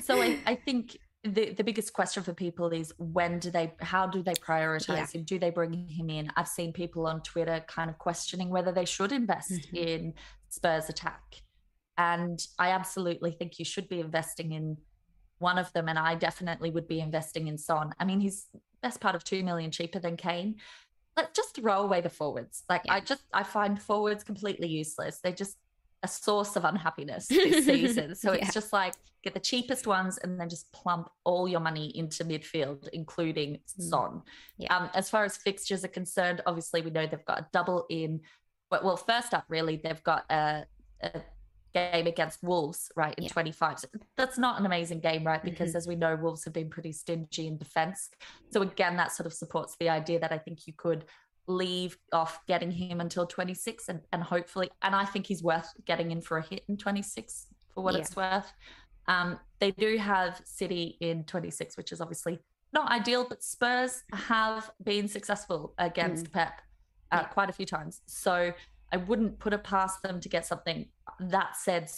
so 0.02 0.20
I, 0.22 0.38
I 0.46 0.54
think 0.54 0.96
the, 1.22 1.50
the 1.52 1.62
biggest 1.64 1.92
question 1.92 2.22
for 2.22 2.32
people 2.34 2.70
is 2.70 2.92
when 2.98 3.38
do 3.38 3.50
they 3.50 3.72
how 3.80 4.06
do 4.06 4.22
they 4.22 4.32
prioritize 4.34 4.88
Yeah. 4.88 5.06
him 5.20 5.22
do 5.24 5.38
they 5.38 5.48
bring 5.50 5.72
him 5.88 6.10
in 6.10 6.30
i've 6.36 6.48
seen 6.48 6.70
people 6.72 7.06
on 7.06 7.22
twitter 7.22 7.64
kind 7.66 7.88
of 7.88 7.96
questioning 7.98 8.50
whether 8.50 8.72
they 8.72 8.84
should 8.84 9.10
invest 9.10 9.50
Mhm. 9.72 9.74
in 9.74 10.14
spurs 10.50 10.90
attack 10.90 11.22
and 11.96 12.46
i 12.58 12.70
absolutely 12.70 13.30
think 13.32 13.58
you 13.58 13.64
should 13.64 13.88
be 13.88 14.00
investing 14.00 14.52
in 14.52 14.76
one 15.38 15.56
of 15.58 15.72
them 15.72 15.88
and 15.88 15.98
i 15.98 16.14
definitely 16.14 16.70
would 16.70 16.86
be 16.88 17.00
investing 17.00 17.48
in 17.48 17.56
son 17.56 17.94
i 17.98 18.04
mean 18.04 18.20
he's 18.20 18.48
best 18.82 19.00
part 19.00 19.14
of 19.14 19.24
2 19.24 19.42
million 19.42 19.70
cheaper 19.70 19.98
than 19.98 20.16
kane 20.18 20.56
let's 21.16 21.34
just 21.34 21.54
throw 21.56 21.80
away 21.82 22.02
the 22.02 22.10
forwards 22.10 22.64
like 22.68 22.82
Yeah. 22.84 22.94
i 22.94 23.00
just 23.00 23.22
i 23.32 23.42
find 23.42 23.80
forwards 23.80 24.24
completely 24.24 24.68
useless 24.68 25.20
they're 25.22 25.32
just 25.32 25.56
a 26.04 26.08
source 26.08 26.54
of 26.56 26.64
unhappiness 26.64 27.26
this 27.26 27.64
season 27.66 28.14
so 28.22 28.32
Yeah. 28.32 28.38
it's 28.44 28.54
just 28.54 28.72
like 28.72 28.94
get 29.24 29.34
the 29.34 29.40
cheapest 29.40 29.86
ones 29.86 30.18
and 30.18 30.38
then 30.38 30.48
just 30.50 30.70
plump 30.72 31.08
all 31.24 31.48
your 31.48 31.60
money 31.60 31.86
into 32.00 32.24
midfield 32.24 32.86
including 32.92 33.50
Mm. 33.78 33.82
son 33.92 34.22
Yeah. 34.58 34.76
um, 34.76 34.90
as 34.94 35.08
far 35.10 35.24
as 35.24 35.36
fixtures 35.36 35.82
are 35.84 35.88
concerned 36.00 36.42
obviously 36.46 36.80
we 36.82 36.90
know 36.90 37.06
they've 37.06 37.24
got 37.32 37.38
a 37.40 37.46
double 37.52 37.86
in 37.88 38.20
but 38.70 38.84
well 38.84 38.96
first 38.98 39.32
up 39.34 39.44
really 39.48 39.76
they've 39.82 40.02
got 40.04 40.24
a, 40.30 40.64
a 41.02 41.22
game 41.74 42.06
against 42.06 42.40
wolves 42.42 42.92
right 42.94 43.14
in 43.18 43.24
Yeah. 43.24 43.30
25 43.30 43.78
so 43.80 43.88
that's 44.16 44.38
not 44.38 44.60
an 44.60 44.66
amazing 44.66 45.00
game 45.00 45.24
right 45.24 45.42
because 45.42 45.72
Mhm. 45.72 45.76
as 45.76 45.86
we 45.88 45.96
know 45.96 46.14
wolves 46.16 46.44
have 46.44 46.52
been 46.52 46.70
pretty 46.70 46.92
stingy 46.92 47.46
in 47.48 47.56
defense 47.56 48.10
so 48.52 48.62
again 48.62 48.96
that 48.98 49.10
sort 49.10 49.26
of 49.26 49.32
supports 49.32 49.74
the 49.80 49.88
idea 49.88 50.20
that 50.20 50.32
i 50.32 50.38
think 50.38 50.66
you 50.68 50.72
could 50.84 51.04
leave 51.46 51.98
off 52.12 52.40
getting 52.46 52.70
him 52.70 53.00
until 53.00 53.26
26 53.26 53.88
and, 53.88 54.00
and 54.12 54.22
hopefully 54.22 54.70
and 54.82 54.94
i 54.94 55.04
think 55.04 55.26
he's 55.26 55.42
worth 55.42 55.72
getting 55.84 56.10
in 56.10 56.20
for 56.22 56.38
a 56.38 56.42
hit 56.42 56.64
in 56.68 56.76
26 56.76 57.46
for 57.74 57.82
what 57.82 57.94
Yeah. 57.94 58.00
it's 58.00 58.16
worth. 58.16 58.52
Um, 59.06 59.38
they 59.58 59.70
do 59.72 59.98
have 59.98 60.40
city 60.46 60.96
in 61.00 61.24
26 61.24 61.76
which 61.76 61.92
is 61.92 62.00
obviously 62.00 62.38
not 62.72 62.90
ideal 62.90 63.26
but 63.28 63.42
spurs 63.42 64.02
have 64.12 64.70
been 64.82 65.08
successful 65.08 65.74
against 65.78 66.32
pep 66.32 66.62
uh, 67.12 67.18
Yeah. 67.22 67.24
quite 67.28 67.50
a 67.50 67.52
few 67.52 67.66
times. 67.66 68.00
So 68.06 68.52
i 68.92 68.96
wouldn't 68.96 69.38
put 69.38 69.52
it 69.52 69.62
past 69.64 70.02
them 70.02 70.20
to 70.20 70.28
get 70.28 70.46
something. 70.46 70.88
That 71.20 71.56
said 71.56 71.90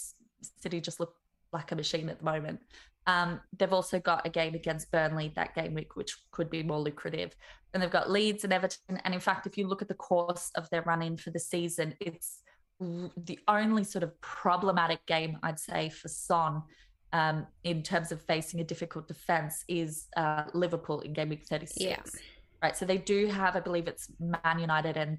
city 0.61 0.80
just 0.80 0.99
look 0.99 1.14
like 1.53 1.70
a 1.72 1.76
machine 1.76 2.09
at 2.09 2.18
the 2.18 2.24
moment 2.24 2.61
um, 3.07 3.40
they've 3.59 3.72
also 3.72 4.00
got 4.00 4.26
a 4.26 4.30
game 4.30 4.54
against 4.54 4.90
Burnley 4.90 5.32
that 5.36 5.54
game 5.54 5.74
week, 5.74 5.96
which 5.96 6.16
could 6.32 6.50
be 6.50 6.62
more 6.62 6.80
lucrative. 6.80 7.34
And 7.72 7.82
they've 7.82 7.90
got 7.90 8.11
Leeds 8.11 8.44
and 8.44 8.52
Everton. 8.52 9.00
And 9.04 9.14
in 9.14 9.20
fact, 9.20 9.46
if 9.46 9.57
you 9.57 9.68
look 9.68 9.82
at 9.82 9.88
the 9.88 9.94
course 9.94 10.50
of 10.57 10.68
their 10.70 10.82
run 10.82 11.02
in 11.02 11.16
for 11.16 11.30
the 11.30 11.38
season, 11.38 11.94
it's 12.00 12.40
the 12.80 13.38
only 13.48 13.84
sort 13.84 14.02
of 14.02 14.20
problematic 14.20 15.04
game 15.07 15.38
I'd 15.42 15.59
say 15.59 15.88
for 15.88 16.09
Son 16.09 16.62
um, 17.12 17.46
in 17.64 17.82
terms 17.82 18.12
of 18.12 18.20
facing 18.22 18.61
a 18.61 18.64
difficult 18.64 19.09
defense 19.09 19.64
is 19.68 20.09
uh, 20.16 20.44
Liverpool 20.52 21.00
in 21.00 21.12
game 21.12 21.28
week 21.30 21.44
36. 21.48 21.80
Yeah. 21.80 21.96
Right. 22.62 22.76
So 22.76 22.84
they 22.84 22.98
do 22.98 23.26
have, 23.28 23.54
I 23.57 23.61
believe 23.61 23.86
it's 23.86 24.11
Man 24.18 24.59
United 24.59 24.96
and 24.96 25.18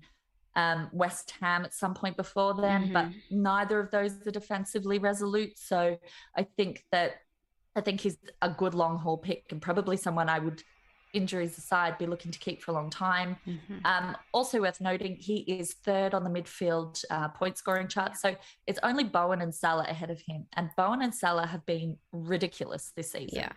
um, 0.56 0.90
West 0.92 1.34
Ham 1.40 1.64
at 1.64 1.74
some 1.74 1.94
point 1.94 2.18
before 2.18 2.54
then, 2.56 2.92
but 2.92 3.06
Mm-hmm. 3.06 3.42
neither 3.44 3.80
of 3.80 3.92
those 3.92 4.14
are 4.26 4.32
defensively 4.32 4.98
resolute. 4.98 5.58
So 5.58 5.98
I 6.36 6.44
think 6.58 6.84
that 6.92 7.18
I 7.78 7.82
think 7.82 8.02
he's 8.02 8.18
a 8.42 8.50
good 8.50 8.74
long 8.74 8.98
haul 8.98 9.18
pick 9.18 9.46
and 9.52 9.62
probably 9.62 9.98
someone 9.98 10.28
I 10.30 10.40
would, 10.40 10.64
injuries 11.14 11.58
aside, 11.58 11.98
be 11.98 12.06
looking 12.08 12.32
to 12.32 12.40
keep 12.40 12.62
for 12.62 12.72
a 12.72 12.74
long 12.74 12.90
time. 12.90 13.38
Mhm. 13.48 13.86
Um, 13.86 14.18
also 14.34 14.60
worth 14.62 14.82
noting, 14.82 15.16
he 15.16 15.38
is 15.42 15.74
third 15.74 16.14
on 16.14 16.24
the 16.24 16.30
midfield 16.30 17.04
uh, 17.10 17.30
point 17.30 17.58
scoring 17.58 17.88
chart. 17.88 18.18
So 18.18 18.36
it's 18.66 18.80
only 18.84 19.04
Bowen 19.04 19.42
and 19.42 19.54
Salah 19.54 19.86
ahead 19.88 20.10
of 20.10 20.20
him. 20.22 20.48
And 20.54 20.70
Bowen 20.76 21.02
and 21.02 21.14
Salah 21.14 21.46
have 21.48 21.66
been 21.66 21.98
ridiculous 22.12 22.92
this 22.96 23.12
season. 23.12 23.40
Yeah. 23.40 23.52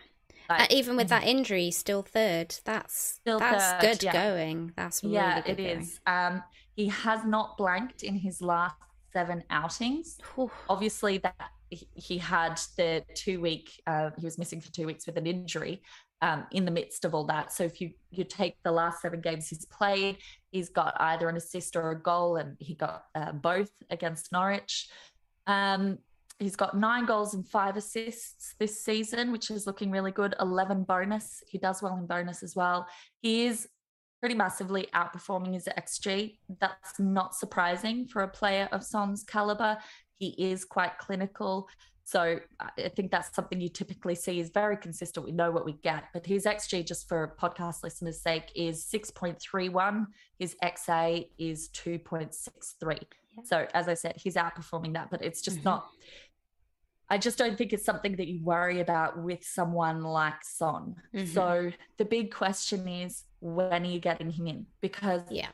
Like, 0.49 0.61
Uh, 0.61 0.67
even 0.69 0.95
with 0.97 1.09
that 1.09 1.23
injury, 1.23 1.71
still 1.71 2.03
third. 2.03 2.55
That's 2.65 2.95
Still 2.97 3.39
that's 3.39 3.83
third, 3.83 3.99
good 3.99 4.03
yeah. 4.03 4.13
going. 4.13 4.73
That's 4.75 5.03
really 5.03 5.15
yeah, 5.15 5.39
it 5.45 5.57
going. 5.57 5.79
is. 5.81 5.99
Um, 6.05 6.43
he 6.75 6.87
has 6.87 7.23
not 7.25 7.57
blanked 7.57 8.03
in 8.03 8.15
his 8.15 8.41
last 8.41 8.75
seven 9.13 9.43
outings. 9.49 10.17
Obviously 10.69 11.17
that 11.19 11.51
he- 11.71 12.17
had 12.17 12.59
the 12.77 13.03
two 13.15 13.39
week 13.41 13.81
uh, 13.87 14.11
he 14.17 14.25
was 14.25 14.37
missing 14.37 14.61
for 14.61 14.71
two 14.71 14.85
weeks 14.85 15.05
with 15.05 15.17
an 15.17 15.25
injury 15.25 15.81
um, 16.21 16.45
in 16.51 16.65
the 16.65 16.71
midst 16.71 17.05
of 17.05 17.15
all 17.15 17.25
that. 17.25 17.51
So 17.51 17.63
if 17.63 17.81
you 17.81 17.91
you 18.11 18.23
take 18.23 18.55
the 18.63 18.71
last 18.71 19.01
seven 19.01 19.21
games 19.21 19.47
he's 19.47 19.65
played 19.65 20.17
he's 20.51 20.69
got 20.69 20.95
either 20.99 21.29
an 21.29 21.37
assist 21.37 21.75
or 21.75 21.91
a 21.91 22.01
goal 22.01 22.35
and 22.35 22.57
he 22.59 22.75
got 22.75 23.05
uh, 23.15 23.31
both 23.31 23.71
against 23.89 24.31
norwich. 24.31 24.89
Um, 25.47 25.99
he's 26.39 26.55
got 26.55 26.77
nine 26.77 27.05
goals 27.05 27.33
and 27.33 27.47
five 27.47 27.77
assists 27.77 28.55
this 28.59 28.83
season 28.83 29.31
which 29.31 29.49
is 29.49 29.65
looking 29.65 29.91
really 29.91 30.11
good. 30.11 30.35
11 30.39 30.83
bonus. 30.83 31.43
He 31.47 31.57
does 31.57 31.81
well 31.81 31.97
in 31.97 32.05
bonus 32.05 32.43
as 32.43 32.55
well. 32.55 32.87
He 33.21 33.45
is 33.45 33.67
pretty 34.21 34.35
massively 34.35 34.87
outperforming 34.93 35.53
his 35.53 35.67
xg 35.79 36.37
that's 36.59 36.99
not 36.99 37.33
surprising 37.33 38.05
for 38.07 38.21
a 38.21 38.27
player 38.27 38.69
of 38.71 38.83
son's 38.83 39.23
caliber 39.23 39.75
he 40.21 40.35
is 40.51 40.63
quite 40.63 40.97
clinical. 40.99 41.67
So 42.03 42.39
I 42.59 42.69
I 42.85 42.89
think 42.89 43.09
that's 43.11 43.35
something 43.35 43.59
you 43.59 43.69
typically 43.69 44.15
see 44.15 44.39
is 44.39 44.49
very 44.49 44.77
consistent. 44.77 45.25
We 45.25 45.31
know 45.31 45.51
what 45.51 45.65
we 45.65 45.73
get, 45.73 46.03
but 46.13 46.25
his 46.25 46.45
XG, 46.45 46.85
just 46.85 47.07
for 47.09 47.35
podcast 47.41 47.83
listeners' 47.83 48.21
sake, 48.21 48.51
is 48.55 48.83
6.31. 48.85 50.05
His 50.37 50.55
XA 50.63 51.27
is 51.39 51.69
2.63. 51.69 52.99
Yeah. 53.35 53.43
So 53.43 53.67
as 53.73 53.87
I 53.87 53.95
said, 53.95 54.15
he's 54.23 54.35
outperforming 54.35 54.93
that, 54.93 55.09
but 55.09 55.21
it's 55.23 55.41
just 55.41 55.59
Mhm. 55.59 55.65
not. 55.65 55.89
I 57.09 57.17
just 57.17 57.37
don't 57.37 57.57
think 57.57 57.73
it's 57.73 57.83
something 57.91 58.15
that 58.17 58.27
you 58.27 58.41
worry 58.43 58.79
about 58.79 59.21
with 59.21 59.43
someone 59.43 60.01
like 60.03 60.43
Son. 60.43 60.95
Mhm. 61.13 61.27
So 61.33 61.71
the 61.97 62.05
big 62.05 62.33
question 62.33 62.87
is 62.87 63.25
when 63.39 63.83
are 63.85 63.93
you 63.95 63.99
getting 63.99 64.31
him 64.31 64.47
in? 64.47 64.67
Because 64.81 65.23
Yeah. 65.29 65.49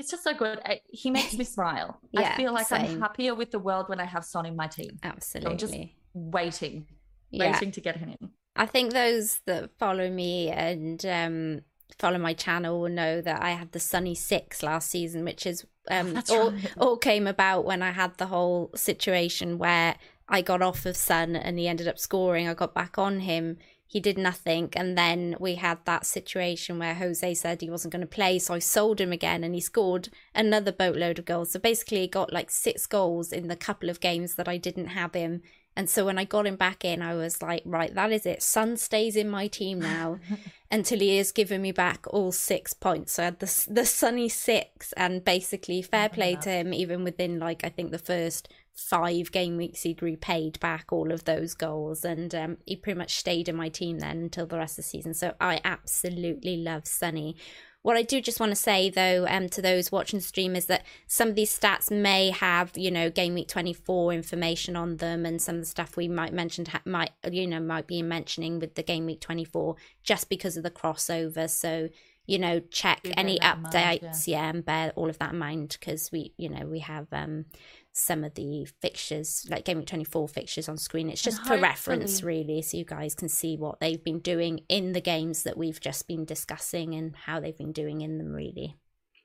It's 0.00 0.10
just 0.10 0.24
so 0.24 0.34
good. 0.34 0.58
I- 0.64 0.80
He 0.88 1.10
makes 1.10 1.34
me 1.36 1.44
smile. 1.56 2.00
Yeah, 2.10 2.32
I 2.32 2.36
feel 2.36 2.52
like 2.52 2.72
I'm 2.72 3.00
happier 3.00 3.34
with 3.34 3.50
the 3.50 3.58
world 3.58 3.88
when 3.88 4.00
I 4.00 4.04
have 4.06 4.24
Son 4.24 4.46
in 4.46 4.56
my 4.56 4.66
team. 4.66 4.98
Absolutely. 5.02 5.56
just- 5.56 5.74
Waiting, 6.14 6.86
yeah. 7.30 7.52
waiting 7.52 7.70
to 7.72 7.80
get 7.80 7.96
him 7.98 8.08
in. 8.20 8.30
I 8.56 8.66
think 8.66 8.92
those 8.92 9.40
that 9.46 9.70
follow 9.78 10.10
me 10.10 10.48
and 10.48 11.04
um, 11.06 11.60
follow 11.98 12.18
my 12.18 12.32
channel 12.34 12.80
will 12.80 12.88
know 12.88 13.20
that 13.20 13.42
I 13.42 13.50
had 13.50 13.70
the 13.72 13.78
Sunny 13.78 14.14
Six 14.16 14.62
last 14.64 14.90
season, 14.90 15.24
which 15.24 15.46
is 15.46 15.64
um, 15.90 16.14
That's 16.14 16.30
all, 16.30 16.50
right. 16.50 16.72
all 16.78 16.96
came 16.96 17.26
about 17.28 17.64
when 17.64 17.80
I 17.82 17.92
had 17.92 18.16
the 18.18 18.26
whole 18.26 18.70
situation 18.74 19.56
where 19.58 19.94
I 20.28 20.42
got 20.42 20.62
off 20.62 20.84
of 20.84 20.96
Son 20.96 21.36
and 21.36 21.58
he 21.58 21.68
ended 21.68 21.86
up 21.86 21.98
scoring. 21.98 22.48
I 22.48 22.54
got 22.54 22.74
back 22.74 22.98
on 22.98 23.20
him. 23.20 23.58
He 23.90 23.98
did 23.98 24.16
nothing. 24.16 24.68
And 24.76 24.96
then 24.96 25.34
we 25.40 25.56
had 25.56 25.78
that 25.84 26.06
situation 26.06 26.78
where 26.78 26.94
Jose 26.94 27.34
said 27.34 27.60
he 27.60 27.68
wasn't 27.68 27.90
going 27.90 28.02
to 28.02 28.06
play. 28.06 28.38
So 28.38 28.54
I 28.54 28.60
sold 28.60 29.00
him 29.00 29.10
again 29.10 29.42
and 29.42 29.52
he 29.52 29.60
scored 29.60 30.10
another 30.32 30.70
boatload 30.70 31.18
of 31.18 31.24
goals. 31.24 31.50
So 31.50 31.58
basically, 31.58 32.02
he 32.02 32.06
got 32.06 32.32
like 32.32 32.52
six 32.52 32.86
goals 32.86 33.32
in 33.32 33.48
the 33.48 33.56
couple 33.56 33.90
of 33.90 33.98
games 33.98 34.36
that 34.36 34.46
I 34.46 34.58
didn't 34.58 34.88
have 34.88 35.14
him. 35.14 35.42
And 35.74 35.90
so 35.90 36.04
when 36.04 36.18
I 36.18 36.24
got 36.24 36.46
him 36.46 36.54
back 36.54 36.84
in, 36.84 37.02
I 37.02 37.16
was 37.16 37.42
like, 37.42 37.62
right, 37.64 37.92
that 37.92 38.12
is 38.12 38.26
it. 38.26 38.44
Son 38.44 38.76
stays 38.76 39.16
in 39.16 39.28
my 39.28 39.48
team 39.48 39.80
now 39.80 40.20
until 40.70 41.00
he 41.00 41.16
has 41.16 41.32
given 41.32 41.60
me 41.60 41.72
back 41.72 42.06
all 42.10 42.30
six 42.30 42.72
points. 42.72 43.14
So 43.14 43.22
I 43.22 43.24
had 43.26 43.40
the, 43.40 43.66
the 43.68 43.84
sunny 43.84 44.28
six, 44.28 44.92
and 44.92 45.24
basically 45.24 45.82
fair 45.82 46.08
play 46.08 46.36
to 46.36 46.48
him, 46.48 46.72
even 46.72 47.02
within 47.02 47.40
like, 47.40 47.64
I 47.64 47.70
think 47.70 47.90
the 47.90 47.98
first 47.98 48.48
five 48.74 49.30
game 49.30 49.56
weeks 49.56 49.82
he'd 49.82 50.02
repaid 50.02 50.58
back 50.60 50.92
all 50.92 51.12
of 51.12 51.24
those 51.24 51.54
goals 51.54 52.04
and 52.04 52.34
um, 52.34 52.56
he 52.64 52.76
pretty 52.76 52.98
much 52.98 53.16
stayed 53.16 53.48
in 53.48 53.56
my 53.56 53.68
team 53.68 53.98
then 53.98 54.18
until 54.18 54.46
the 54.46 54.56
rest 54.56 54.78
of 54.78 54.84
the 54.84 54.88
season 54.88 55.12
so 55.12 55.34
i 55.40 55.60
absolutely 55.64 56.56
love 56.56 56.86
sunny 56.86 57.36
what 57.82 57.96
I 57.96 58.02
do 58.02 58.20
just 58.20 58.40
want 58.40 58.50
to 58.50 58.56
say 58.56 58.90
though, 58.90 59.26
um, 59.28 59.48
to 59.50 59.62
those 59.62 59.90
watching 59.90 60.18
the 60.18 60.24
stream 60.24 60.54
is 60.54 60.66
that 60.66 60.84
some 61.06 61.28
of 61.28 61.34
these 61.34 61.56
stats 61.56 61.90
may 61.90 62.30
have, 62.30 62.76
you 62.76 62.90
know, 62.90 63.08
game 63.08 63.34
week 63.34 63.48
24 63.48 64.12
information 64.12 64.76
on 64.76 64.98
them, 64.98 65.24
and 65.24 65.40
some 65.40 65.56
of 65.56 65.62
the 65.62 65.66
stuff 65.66 65.96
we 65.96 66.06
might 66.06 66.32
mention 66.32 66.66
ha- 66.66 66.82
might, 66.84 67.12
you 67.30 67.46
know, 67.46 67.60
might 67.60 67.86
be 67.86 68.02
mentioning 68.02 68.58
with 68.58 68.74
the 68.74 68.82
game 68.82 69.06
week 69.06 69.20
24 69.20 69.76
just 70.02 70.28
because 70.28 70.58
of 70.58 70.62
the 70.62 70.70
crossover. 70.70 71.48
So, 71.48 71.88
you 72.26 72.38
know, 72.38 72.60
check 72.70 73.02
Keep 73.02 73.14
any 73.16 73.38
updates, 73.38 73.72
mind, 73.72 74.00
yeah. 74.02 74.14
yeah, 74.26 74.50
and 74.50 74.64
bear 74.64 74.92
all 74.94 75.08
of 75.08 75.18
that 75.18 75.32
in 75.32 75.38
mind 75.38 75.78
because 75.80 76.10
we, 76.12 76.34
you 76.36 76.50
know, 76.50 76.66
we 76.66 76.80
have 76.80 77.06
um 77.12 77.46
some 77.92 78.24
of 78.24 78.34
the 78.34 78.66
fixtures, 78.80 79.46
like 79.50 79.64
Game 79.64 79.78
Week 79.78 79.86
24 79.86 80.28
fixtures 80.28 80.68
on 80.68 80.76
screen. 80.76 81.10
It's 81.10 81.22
just 81.22 81.44
for 81.44 81.58
reference, 81.58 82.22
really, 82.22 82.62
so 82.62 82.76
you 82.76 82.84
guys 82.84 83.14
can 83.14 83.28
see 83.28 83.56
what 83.56 83.80
they've 83.80 84.02
been 84.02 84.20
doing 84.20 84.60
in 84.68 84.92
the 84.92 85.00
games 85.00 85.42
that 85.42 85.56
we've 85.56 85.80
just 85.80 86.06
been 86.06 86.24
discussing 86.24 86.94
and 86.94 87.16
how 87.16 87.40
they've 87.40 87.56
been 87.56 87.72
doing 87.72 88.00
in 88.00 88.18
them, 88.18 88.32
really. 88.32 88.76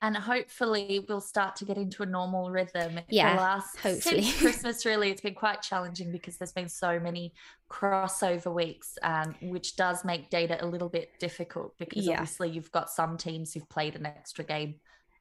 And 0.01 0.17
hopefully 0.17 1.03
we'll 1.07 1.21
start 1.21 1.55
to 1.57 1.65
get 1.65 1.77
into 1.77 2.03
a 2.03 2.05
normal 2.05 2.51
rhythm. 2.51 2.99
Yeah, 3.09 3.35
the 3.35 3.41
last 3.41 3.77
hopefully. 3.77 4.23
Since 4.23 4.37
Christmas, 4.41 4.85
really, 4.85 5.09
it's 5.09 5.21
been 5.21 5.35
quite 5.35 5.61
challenging 5.61 6.11
because 6.11 6.37
there's 6.37 6.51
been 6.51 6.69
so 6.69 6.99
many 6.99 7.33
crossover 7.71 8.53
weeks, 8.53 8.97
um, 9.03 9.35
which 9.41 9.75
does 9.75 10.03
make 10.03 10.29
data 10.29 10.63
a 10.63 10.67
little 10.67 10.89
bit 10.89 11.09
difficult 11.19 11.77
because 11.79 12.05
yeah. 12.05 12.13
obviously 12.13 12.49
you've 12.49 12.71
got 12.71 12.89
some 12.89 13.17
teams 13.17 13.53
who've 13.53 13.67
played 13.69 13.95
an 13.95 14.05
extra 14.05 14.43
game 14.43 14.75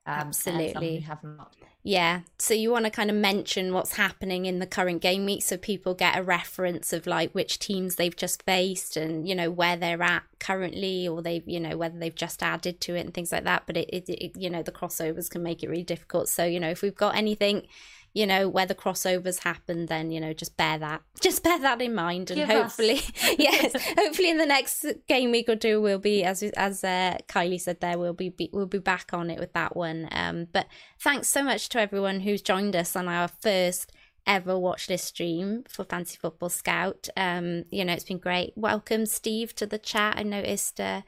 um, 0.06 0.28
Absolutely. 0.28 1.00
have 1.00 1.22
not. 1.24 1.54
Yeah. 1.82 2.20
So 2.38 2.54
you 2.54 2.70
want 2.70 2.86
to 2.86 2.90
kind 2.90 3.10
of 3.10 3.16
mention 3.16 3.74
what's 3.74 3.96
happening 3.96 4.46
in 4.46 4.58
the 4.58 4.66
current 4.66 5.02
game 5.02 5.26
week 5.26 5.42
so 5.42 5.58
people 5.58 5.92
get 5.92 6.16
a 6.16 6.22
reference 6.22 6.94
of 6.94 7.06
like 7.06 7.32
which 7.32 7.58
teams 7.58 7.96
they've 7.96 8.16
just 8.16 8.42
faced 8.42 8.96
and, 8.96 9.28
you 9.28 9.34
know, 9.34 9.50
where 9.50 9.76
they're 9.76 10.02
at 10.02 10.22
currently 10.40 11.06
or 11.06 11.20
they've, 11.20 11.46
you 11.46 11.60
know, 11.60 11.76
whether 11.76 11.98
they've 11.98 12.14
just 12.14 12.42
added 12.42 12.80
to 12.82 12.94
it 12.94 13.00
and 13.00 13.12
things 13.12 13.32
like 13.32 13.44
that. 13.44 13.64
But 13.66 13.76
it, 13.76 13.90
it, 13.90 14.08
it 14.08 14.32
you 14.36 14.48
know, 14.48 14.62
the 14.62 14.72
crossovers 14.72 15.28
can 15.28 15.42
make 15.42 15.62
it 15.62 15.68
really 15.68 15.82
difficult. 15.82 16.30
So, 16.30 16.44
you 16.46 16.58
know, 16.58 16.70
if 16.70 16.80
we've 16.80 16.94
got 16.94 17.16
anything 17.16 17.66
you 18.14 18.26
know, 18.26 18.48
where 18.48 18.64
the 18.64 18.74
crossovers 18.74 19.40
happen, 19.40 19.86
then, 19.86 20.12
you 20.12 20.20
know, 20.20 20.32
just 20.32 20.56
bear 20.56 20.78
that, 20.78 21.02
just 21.20 21.42
bear 21.42 21.58
that 21.58 21.82
in 21.82 21.94
mind. 21.94 22.30
And 22.30 22.38
Give 22.38 22.48
hopefully, 22.48 23.00
yes, 23.38 23.74
hopefully 23.98 24.30
in 24.30 24.38
the 24.38 24.46
next 24.46 24.86
game 25.08 25.32
week 25.32 25.48
or 25.48 25.56
two, 25.56 25.80
we'll 25.80 25.98
be, 25.98 26.22
as, 26.22 26.42
as 26.42 26.84
uh, 26.84 27.18
Kylie 27.28 27.60
said 27.60 27.80
there, 27.80 27.98
we'll 27.98 28.12
be, 28.14 28.28
be, 28.28 28.48
we'll 28.52 28.66
be 28.66 28.78
back 28.78 29.10
on 29.12 29.30
it 29.30 29.40
with 29.40 29.52
that 29.52 29.76
one. 29.76 30.08
Um, 30.12 30.46
but 30.52 30.66
thanks 31.00 31.28
so 31.28 31.42
much 31.42 31.68
to 31.70 31.80
everyone 31.80 32.20
who's 32.20 32.40
joined 32.40 32.76
us 32.76 32.94
on 32.94 33.08
our 33.08 33.28
first 33.28 33.92
ever 34.26 34.58
watch 34.58 34.86
this 34.86 35.02
stream 35.02 35.64
for 35.68 35.84
Fantasy 35.84 36.16
Football 36.16 36.48
Scout. 36.48 37.08
Um, 37.16 37.64
you 37.70 37.84
know, 37.84 37.92
it's 37.92 38.04
been 38.04 38.18
great. 38.18 38.52
Welcome, 38.56 39.06
Steve, 39.06 39.54
to 39.56 39.66
the 39.66 39.78
chat. 39.78 40.14
I 40.16 40.22
noticed, 40.22 40.80
uh, 40.80 41.02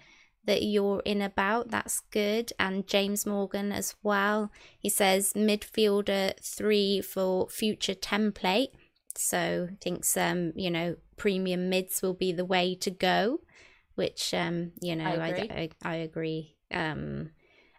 that 0.47 0.63
you're 0.63 1.01
in 1.05 1.21
about. 1.21 1.71
That's 1.71 2.01
good. 2.11 2.53
And 2.59 2.87
James 2.87 3.27
Morgan 3.27 3.73
as 3.73 3.95
well. 4.03 4.51
He 4.79 4.89
says 4.89 5.33
midfielder 5.35 6.39
three 6.41 7.01
for 7.01 7.49
future 7.49 7.95
template. 7.95 8.69
So 9.15 9.69
thinks 9.81 10.17
um, 10.17 10.53
you 10.57 10.71
know, 10.71 10.97
premium 11.17 11.69
mids 11.71 12.03
will 12.03 12.15
be 12.15 12.33
the 12.33 12.45
way 12.45 12.75
to 12.77 12.91
go, 12.91 13.41
which 13.95 14.33
um, 14.35 14.73
you 14.81 14.97
know, 14.97 15.05
I 15.05 15.29
agree. 15.29 15.51
I, 15.51 15.71
I, 15.83 15.93
I 15.93 15.95
agree. 15.97 16.57
Um 16.71 17.31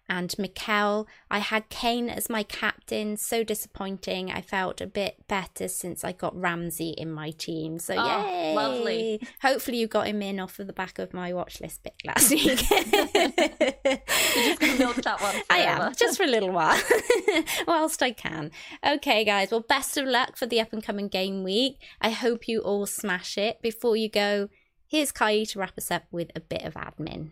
and 0.10 0.34
Mikel. 0.38 1.08
I 1.30 1.40
had 1.40 1.70
Kane 1.70 2.10
as 2.10 2.30
my 2.30 2.44
captain. 2.44 3.18
So 3.18 3.44
disappointing. 3.44 4.32
I 4.32 4.42
felt 4.42 4.82
a 4.82 4.88
bit 4.88 5.28
better 5.28 5.68
since 5.68 6.04
I 6.04 6.12
got 6.12 6.40
Ramsey 6.40 6.90
in 6.90 7.12
my 7.12 7.32
team. 7.32 7.80
So 7.80 7.96
oh, 7.98 8.06
yay! 8.06 8.56
Lovely. 8.56 9.22
Hopefully 9.42 9.78
you 9.78 9.88
got 9.88 10.08
him 10.08 10.22
in 10.22 10.40
off 10.40 10.60
of 10.60 10.68
the 10.68 10.74
back 10.74 11.00
of 11.00 11.14
my 11.14 11.34
watch 11.34 11.62
list 11.62 11.84
pick 11.84 11.96
last 12.06 12.30
week. 12.32 12.44
You're 12.72 14.46
just 14.46 14.60
gonna 14.60 14.78
milk 14.78 14.96
that 14.98 15.22
one. 15.22 15.32
Forever. 15.32 15.44
I 15.50 15.58
am 15.60 15.96
just 15.96 16.18
for 16.18 16.24
a 16.24 16.28
little 16.28 16.52
while, 16.52 16.80
whilst 17.68 18.02
I 18.02 18.12
can. 18.12 18.52
Okay, 18.86 19.24
guys. 19.26 19.52
Well, 19.52 19.62
best 19.62 19.98
of 19.98 20.06
luck 20.06 20.38
for 20.38 20.46
the 20.46 20.62
up 20.62 20.74
and 20.74 20.84
coming 20.84 21.08
game 21.08 21.44
week. 21.44 21.80
I 22.02 22.12
hope 22.12 22.48
you 22.48 22.60
all 22.62 22.86
smash 22.86 23.38
it. 23.38 23.62
Before 23.62 23.96
you 23.96 24.10
go, 24.10 24.50
here's 24.88 25.12
Kai 25.12 25.44
to 25.46 25.60
wrap 25.60 25.78
us 25.78 25.92
up 25.92 26.04
with 26.12 26.32
a 26.36 26.40
bit 26.40 26.64
of 26.64 26.76
admin. 26.76 27.32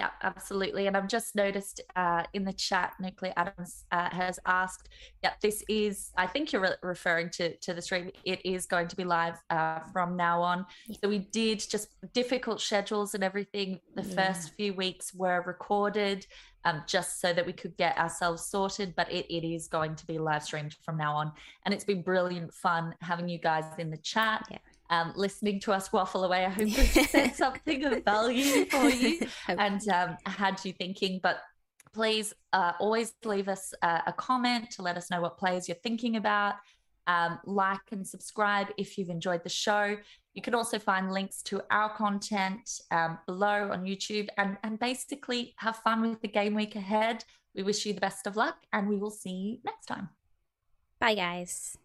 Yeah, 0.00 0.08
absolutely. 0.22 0.86
And 0.86 0.96
I've 0.96 1.08
just 1.08 1.36
noticed 1.36 1.82
uh, 1.94 2.22
in 2.32 2.42
the 2.42 2.54
chat, 2.54 2.94
Nuclear 2.98 3.34
Adams 3.36 3.84
uh, 3.92 4.08
has 4.08 4.38
asked, 4.46 4.88
yeah, 5.22 5.32
this 5.42 5.62
is, 5.68 6.10
I 6.16 6.26
think 6.26 6.54
you're 6.54 6.62
re- 6.62 6.76
referring 6.82 7.28
to, 7.32 7.54
to 7.56 7.74
the 7.74 7.82
stream. 7.82 8.10
It 8.24 8.40
is 8.42 8.64
going 8.64 8.88
to 8.88 8.96
be 8.96 9.04
live 9.04 9.36
uh, 9.50 9.80
from 9.92 10.16
now 10.16 10.40
on. 10.40 10.64
So 11.02 11.10
we 11.10 11.18
did 11.18 11.62
just 11.68 11.88
difficult 12.14 12.62
schedules 12.62 13.14
and 13.14 13.22
everything. 13.22 13.78
The 13.94 14.02
yeah. 14.02 14.14
first 14.14 14.54
few 14.54 14.72
weeks 14.72 15.12
were 15.12 15.44
recorded 15.46 16.26
um, 16.64 16.82
just 16.86 17.20
so 17.20 17.34
that 17.34 17.44
we 17.44 17.52
could 17.52 17.76
get 17.76 17.98
ourselves 17.98 18.46
sorted. 18.46 18.94
But 18.96 19.12
it, 19.12 19.26
it 19.28 19.46
is 19.46 19.68
going 19.68 19.96
to 19.96 20.06
be 20.06 20.16
live 20.16 20.44
streamed 20.44 20.76
from 20.82 20.96
now 20.96 21.14
on. 21.14 21.30
And 21.66 21.74
it's 21.74 21.84
been 21.84 22.00
brilliant 22.00 22.54
fun 22.54 22.94
having 23.02 23.28
you 23.28 23.38
guys 23.38 23.64
in 23.76 23.90
the 23.90 23.98
chat. 23.98 24.46
Yeah 24.50 24.56
um, 24.90 25.12
listening 25.16 25.60
to 25.60 25.72
us 25.72 25.92
waffle 25.92 26.24
away. 26.24 26.44
I 26.44 26.48
hope 26.48 26.64
we 26.64 26.70
said 26.72 27.34
something 27.34 27.84
of 27.84 28.04
value 28.04 28.66
for 28.66 28.88
you 28.88 29.20
and 29.48 29.88
um, 29.88 30.16
had 30.26 30.62
you 30.64 30.72
thinking. 30.72 31.20
But 31.22 31.40
please 31.94 32.34
uh, 32.52 32.72
always 32.78 33.14
leave 33.24 33.48
us 33.48 33.72
uh, 33.82 34.00
a 34.06 34.12
comment 34.12 34.70
to 34.72 34.82
let 34.82 34.96
us 34.96 35.10
know 35.10 35.20
what 35.20 35.38
players 35.38 35.68
you're 35.68 35.76
thinking 35.76 36.16
about. 36.16 36.56
Um, 37.06 37.40
like 37.44 37.80
and 37.90 38.06
subscribe 38.06 38.68
if 38.76 38.98
you've 38.98 39.08
enjoyed 39.08 39.42
the 39.42 39.48
show. 39.48 39.96
You 40.34 40.42
can 40.42 40.54
also 40.54 40.78
find 40.78 41.10
links 41.10 41.42
to 41.44 41.60
our 41.70 41.92
content 41.96 42.70
um, 42.92 43.18
below 43.26 43.70
on 43.72 43.84
YouTube 43.84 44.28
and, 44.36 44.56
and 44.62 44.78
basically 44.78 45.54
have 45.56 45.76
fun 45.76 46.02
with 46.02 46.20
the 46.20 46.28
game 46.28 46.54
week 46.54 46.76
ahead. 46.76 47.24
We 47.54 47.64
wish 47.64 47.84
you 47.84 47.94
the 47.94 48.00
best 48.00 48.26
of 48.28 48.36
luck 48.36 48.56
and 48.72 48.88
we 48.88 48.96
will 48.96 49.10
see 49.10 49.30
you 49.30 49.58
next 49.64 49.86
time. 49.86 50.10
Bye, 51.00 51.14
guys. 51.14 51.76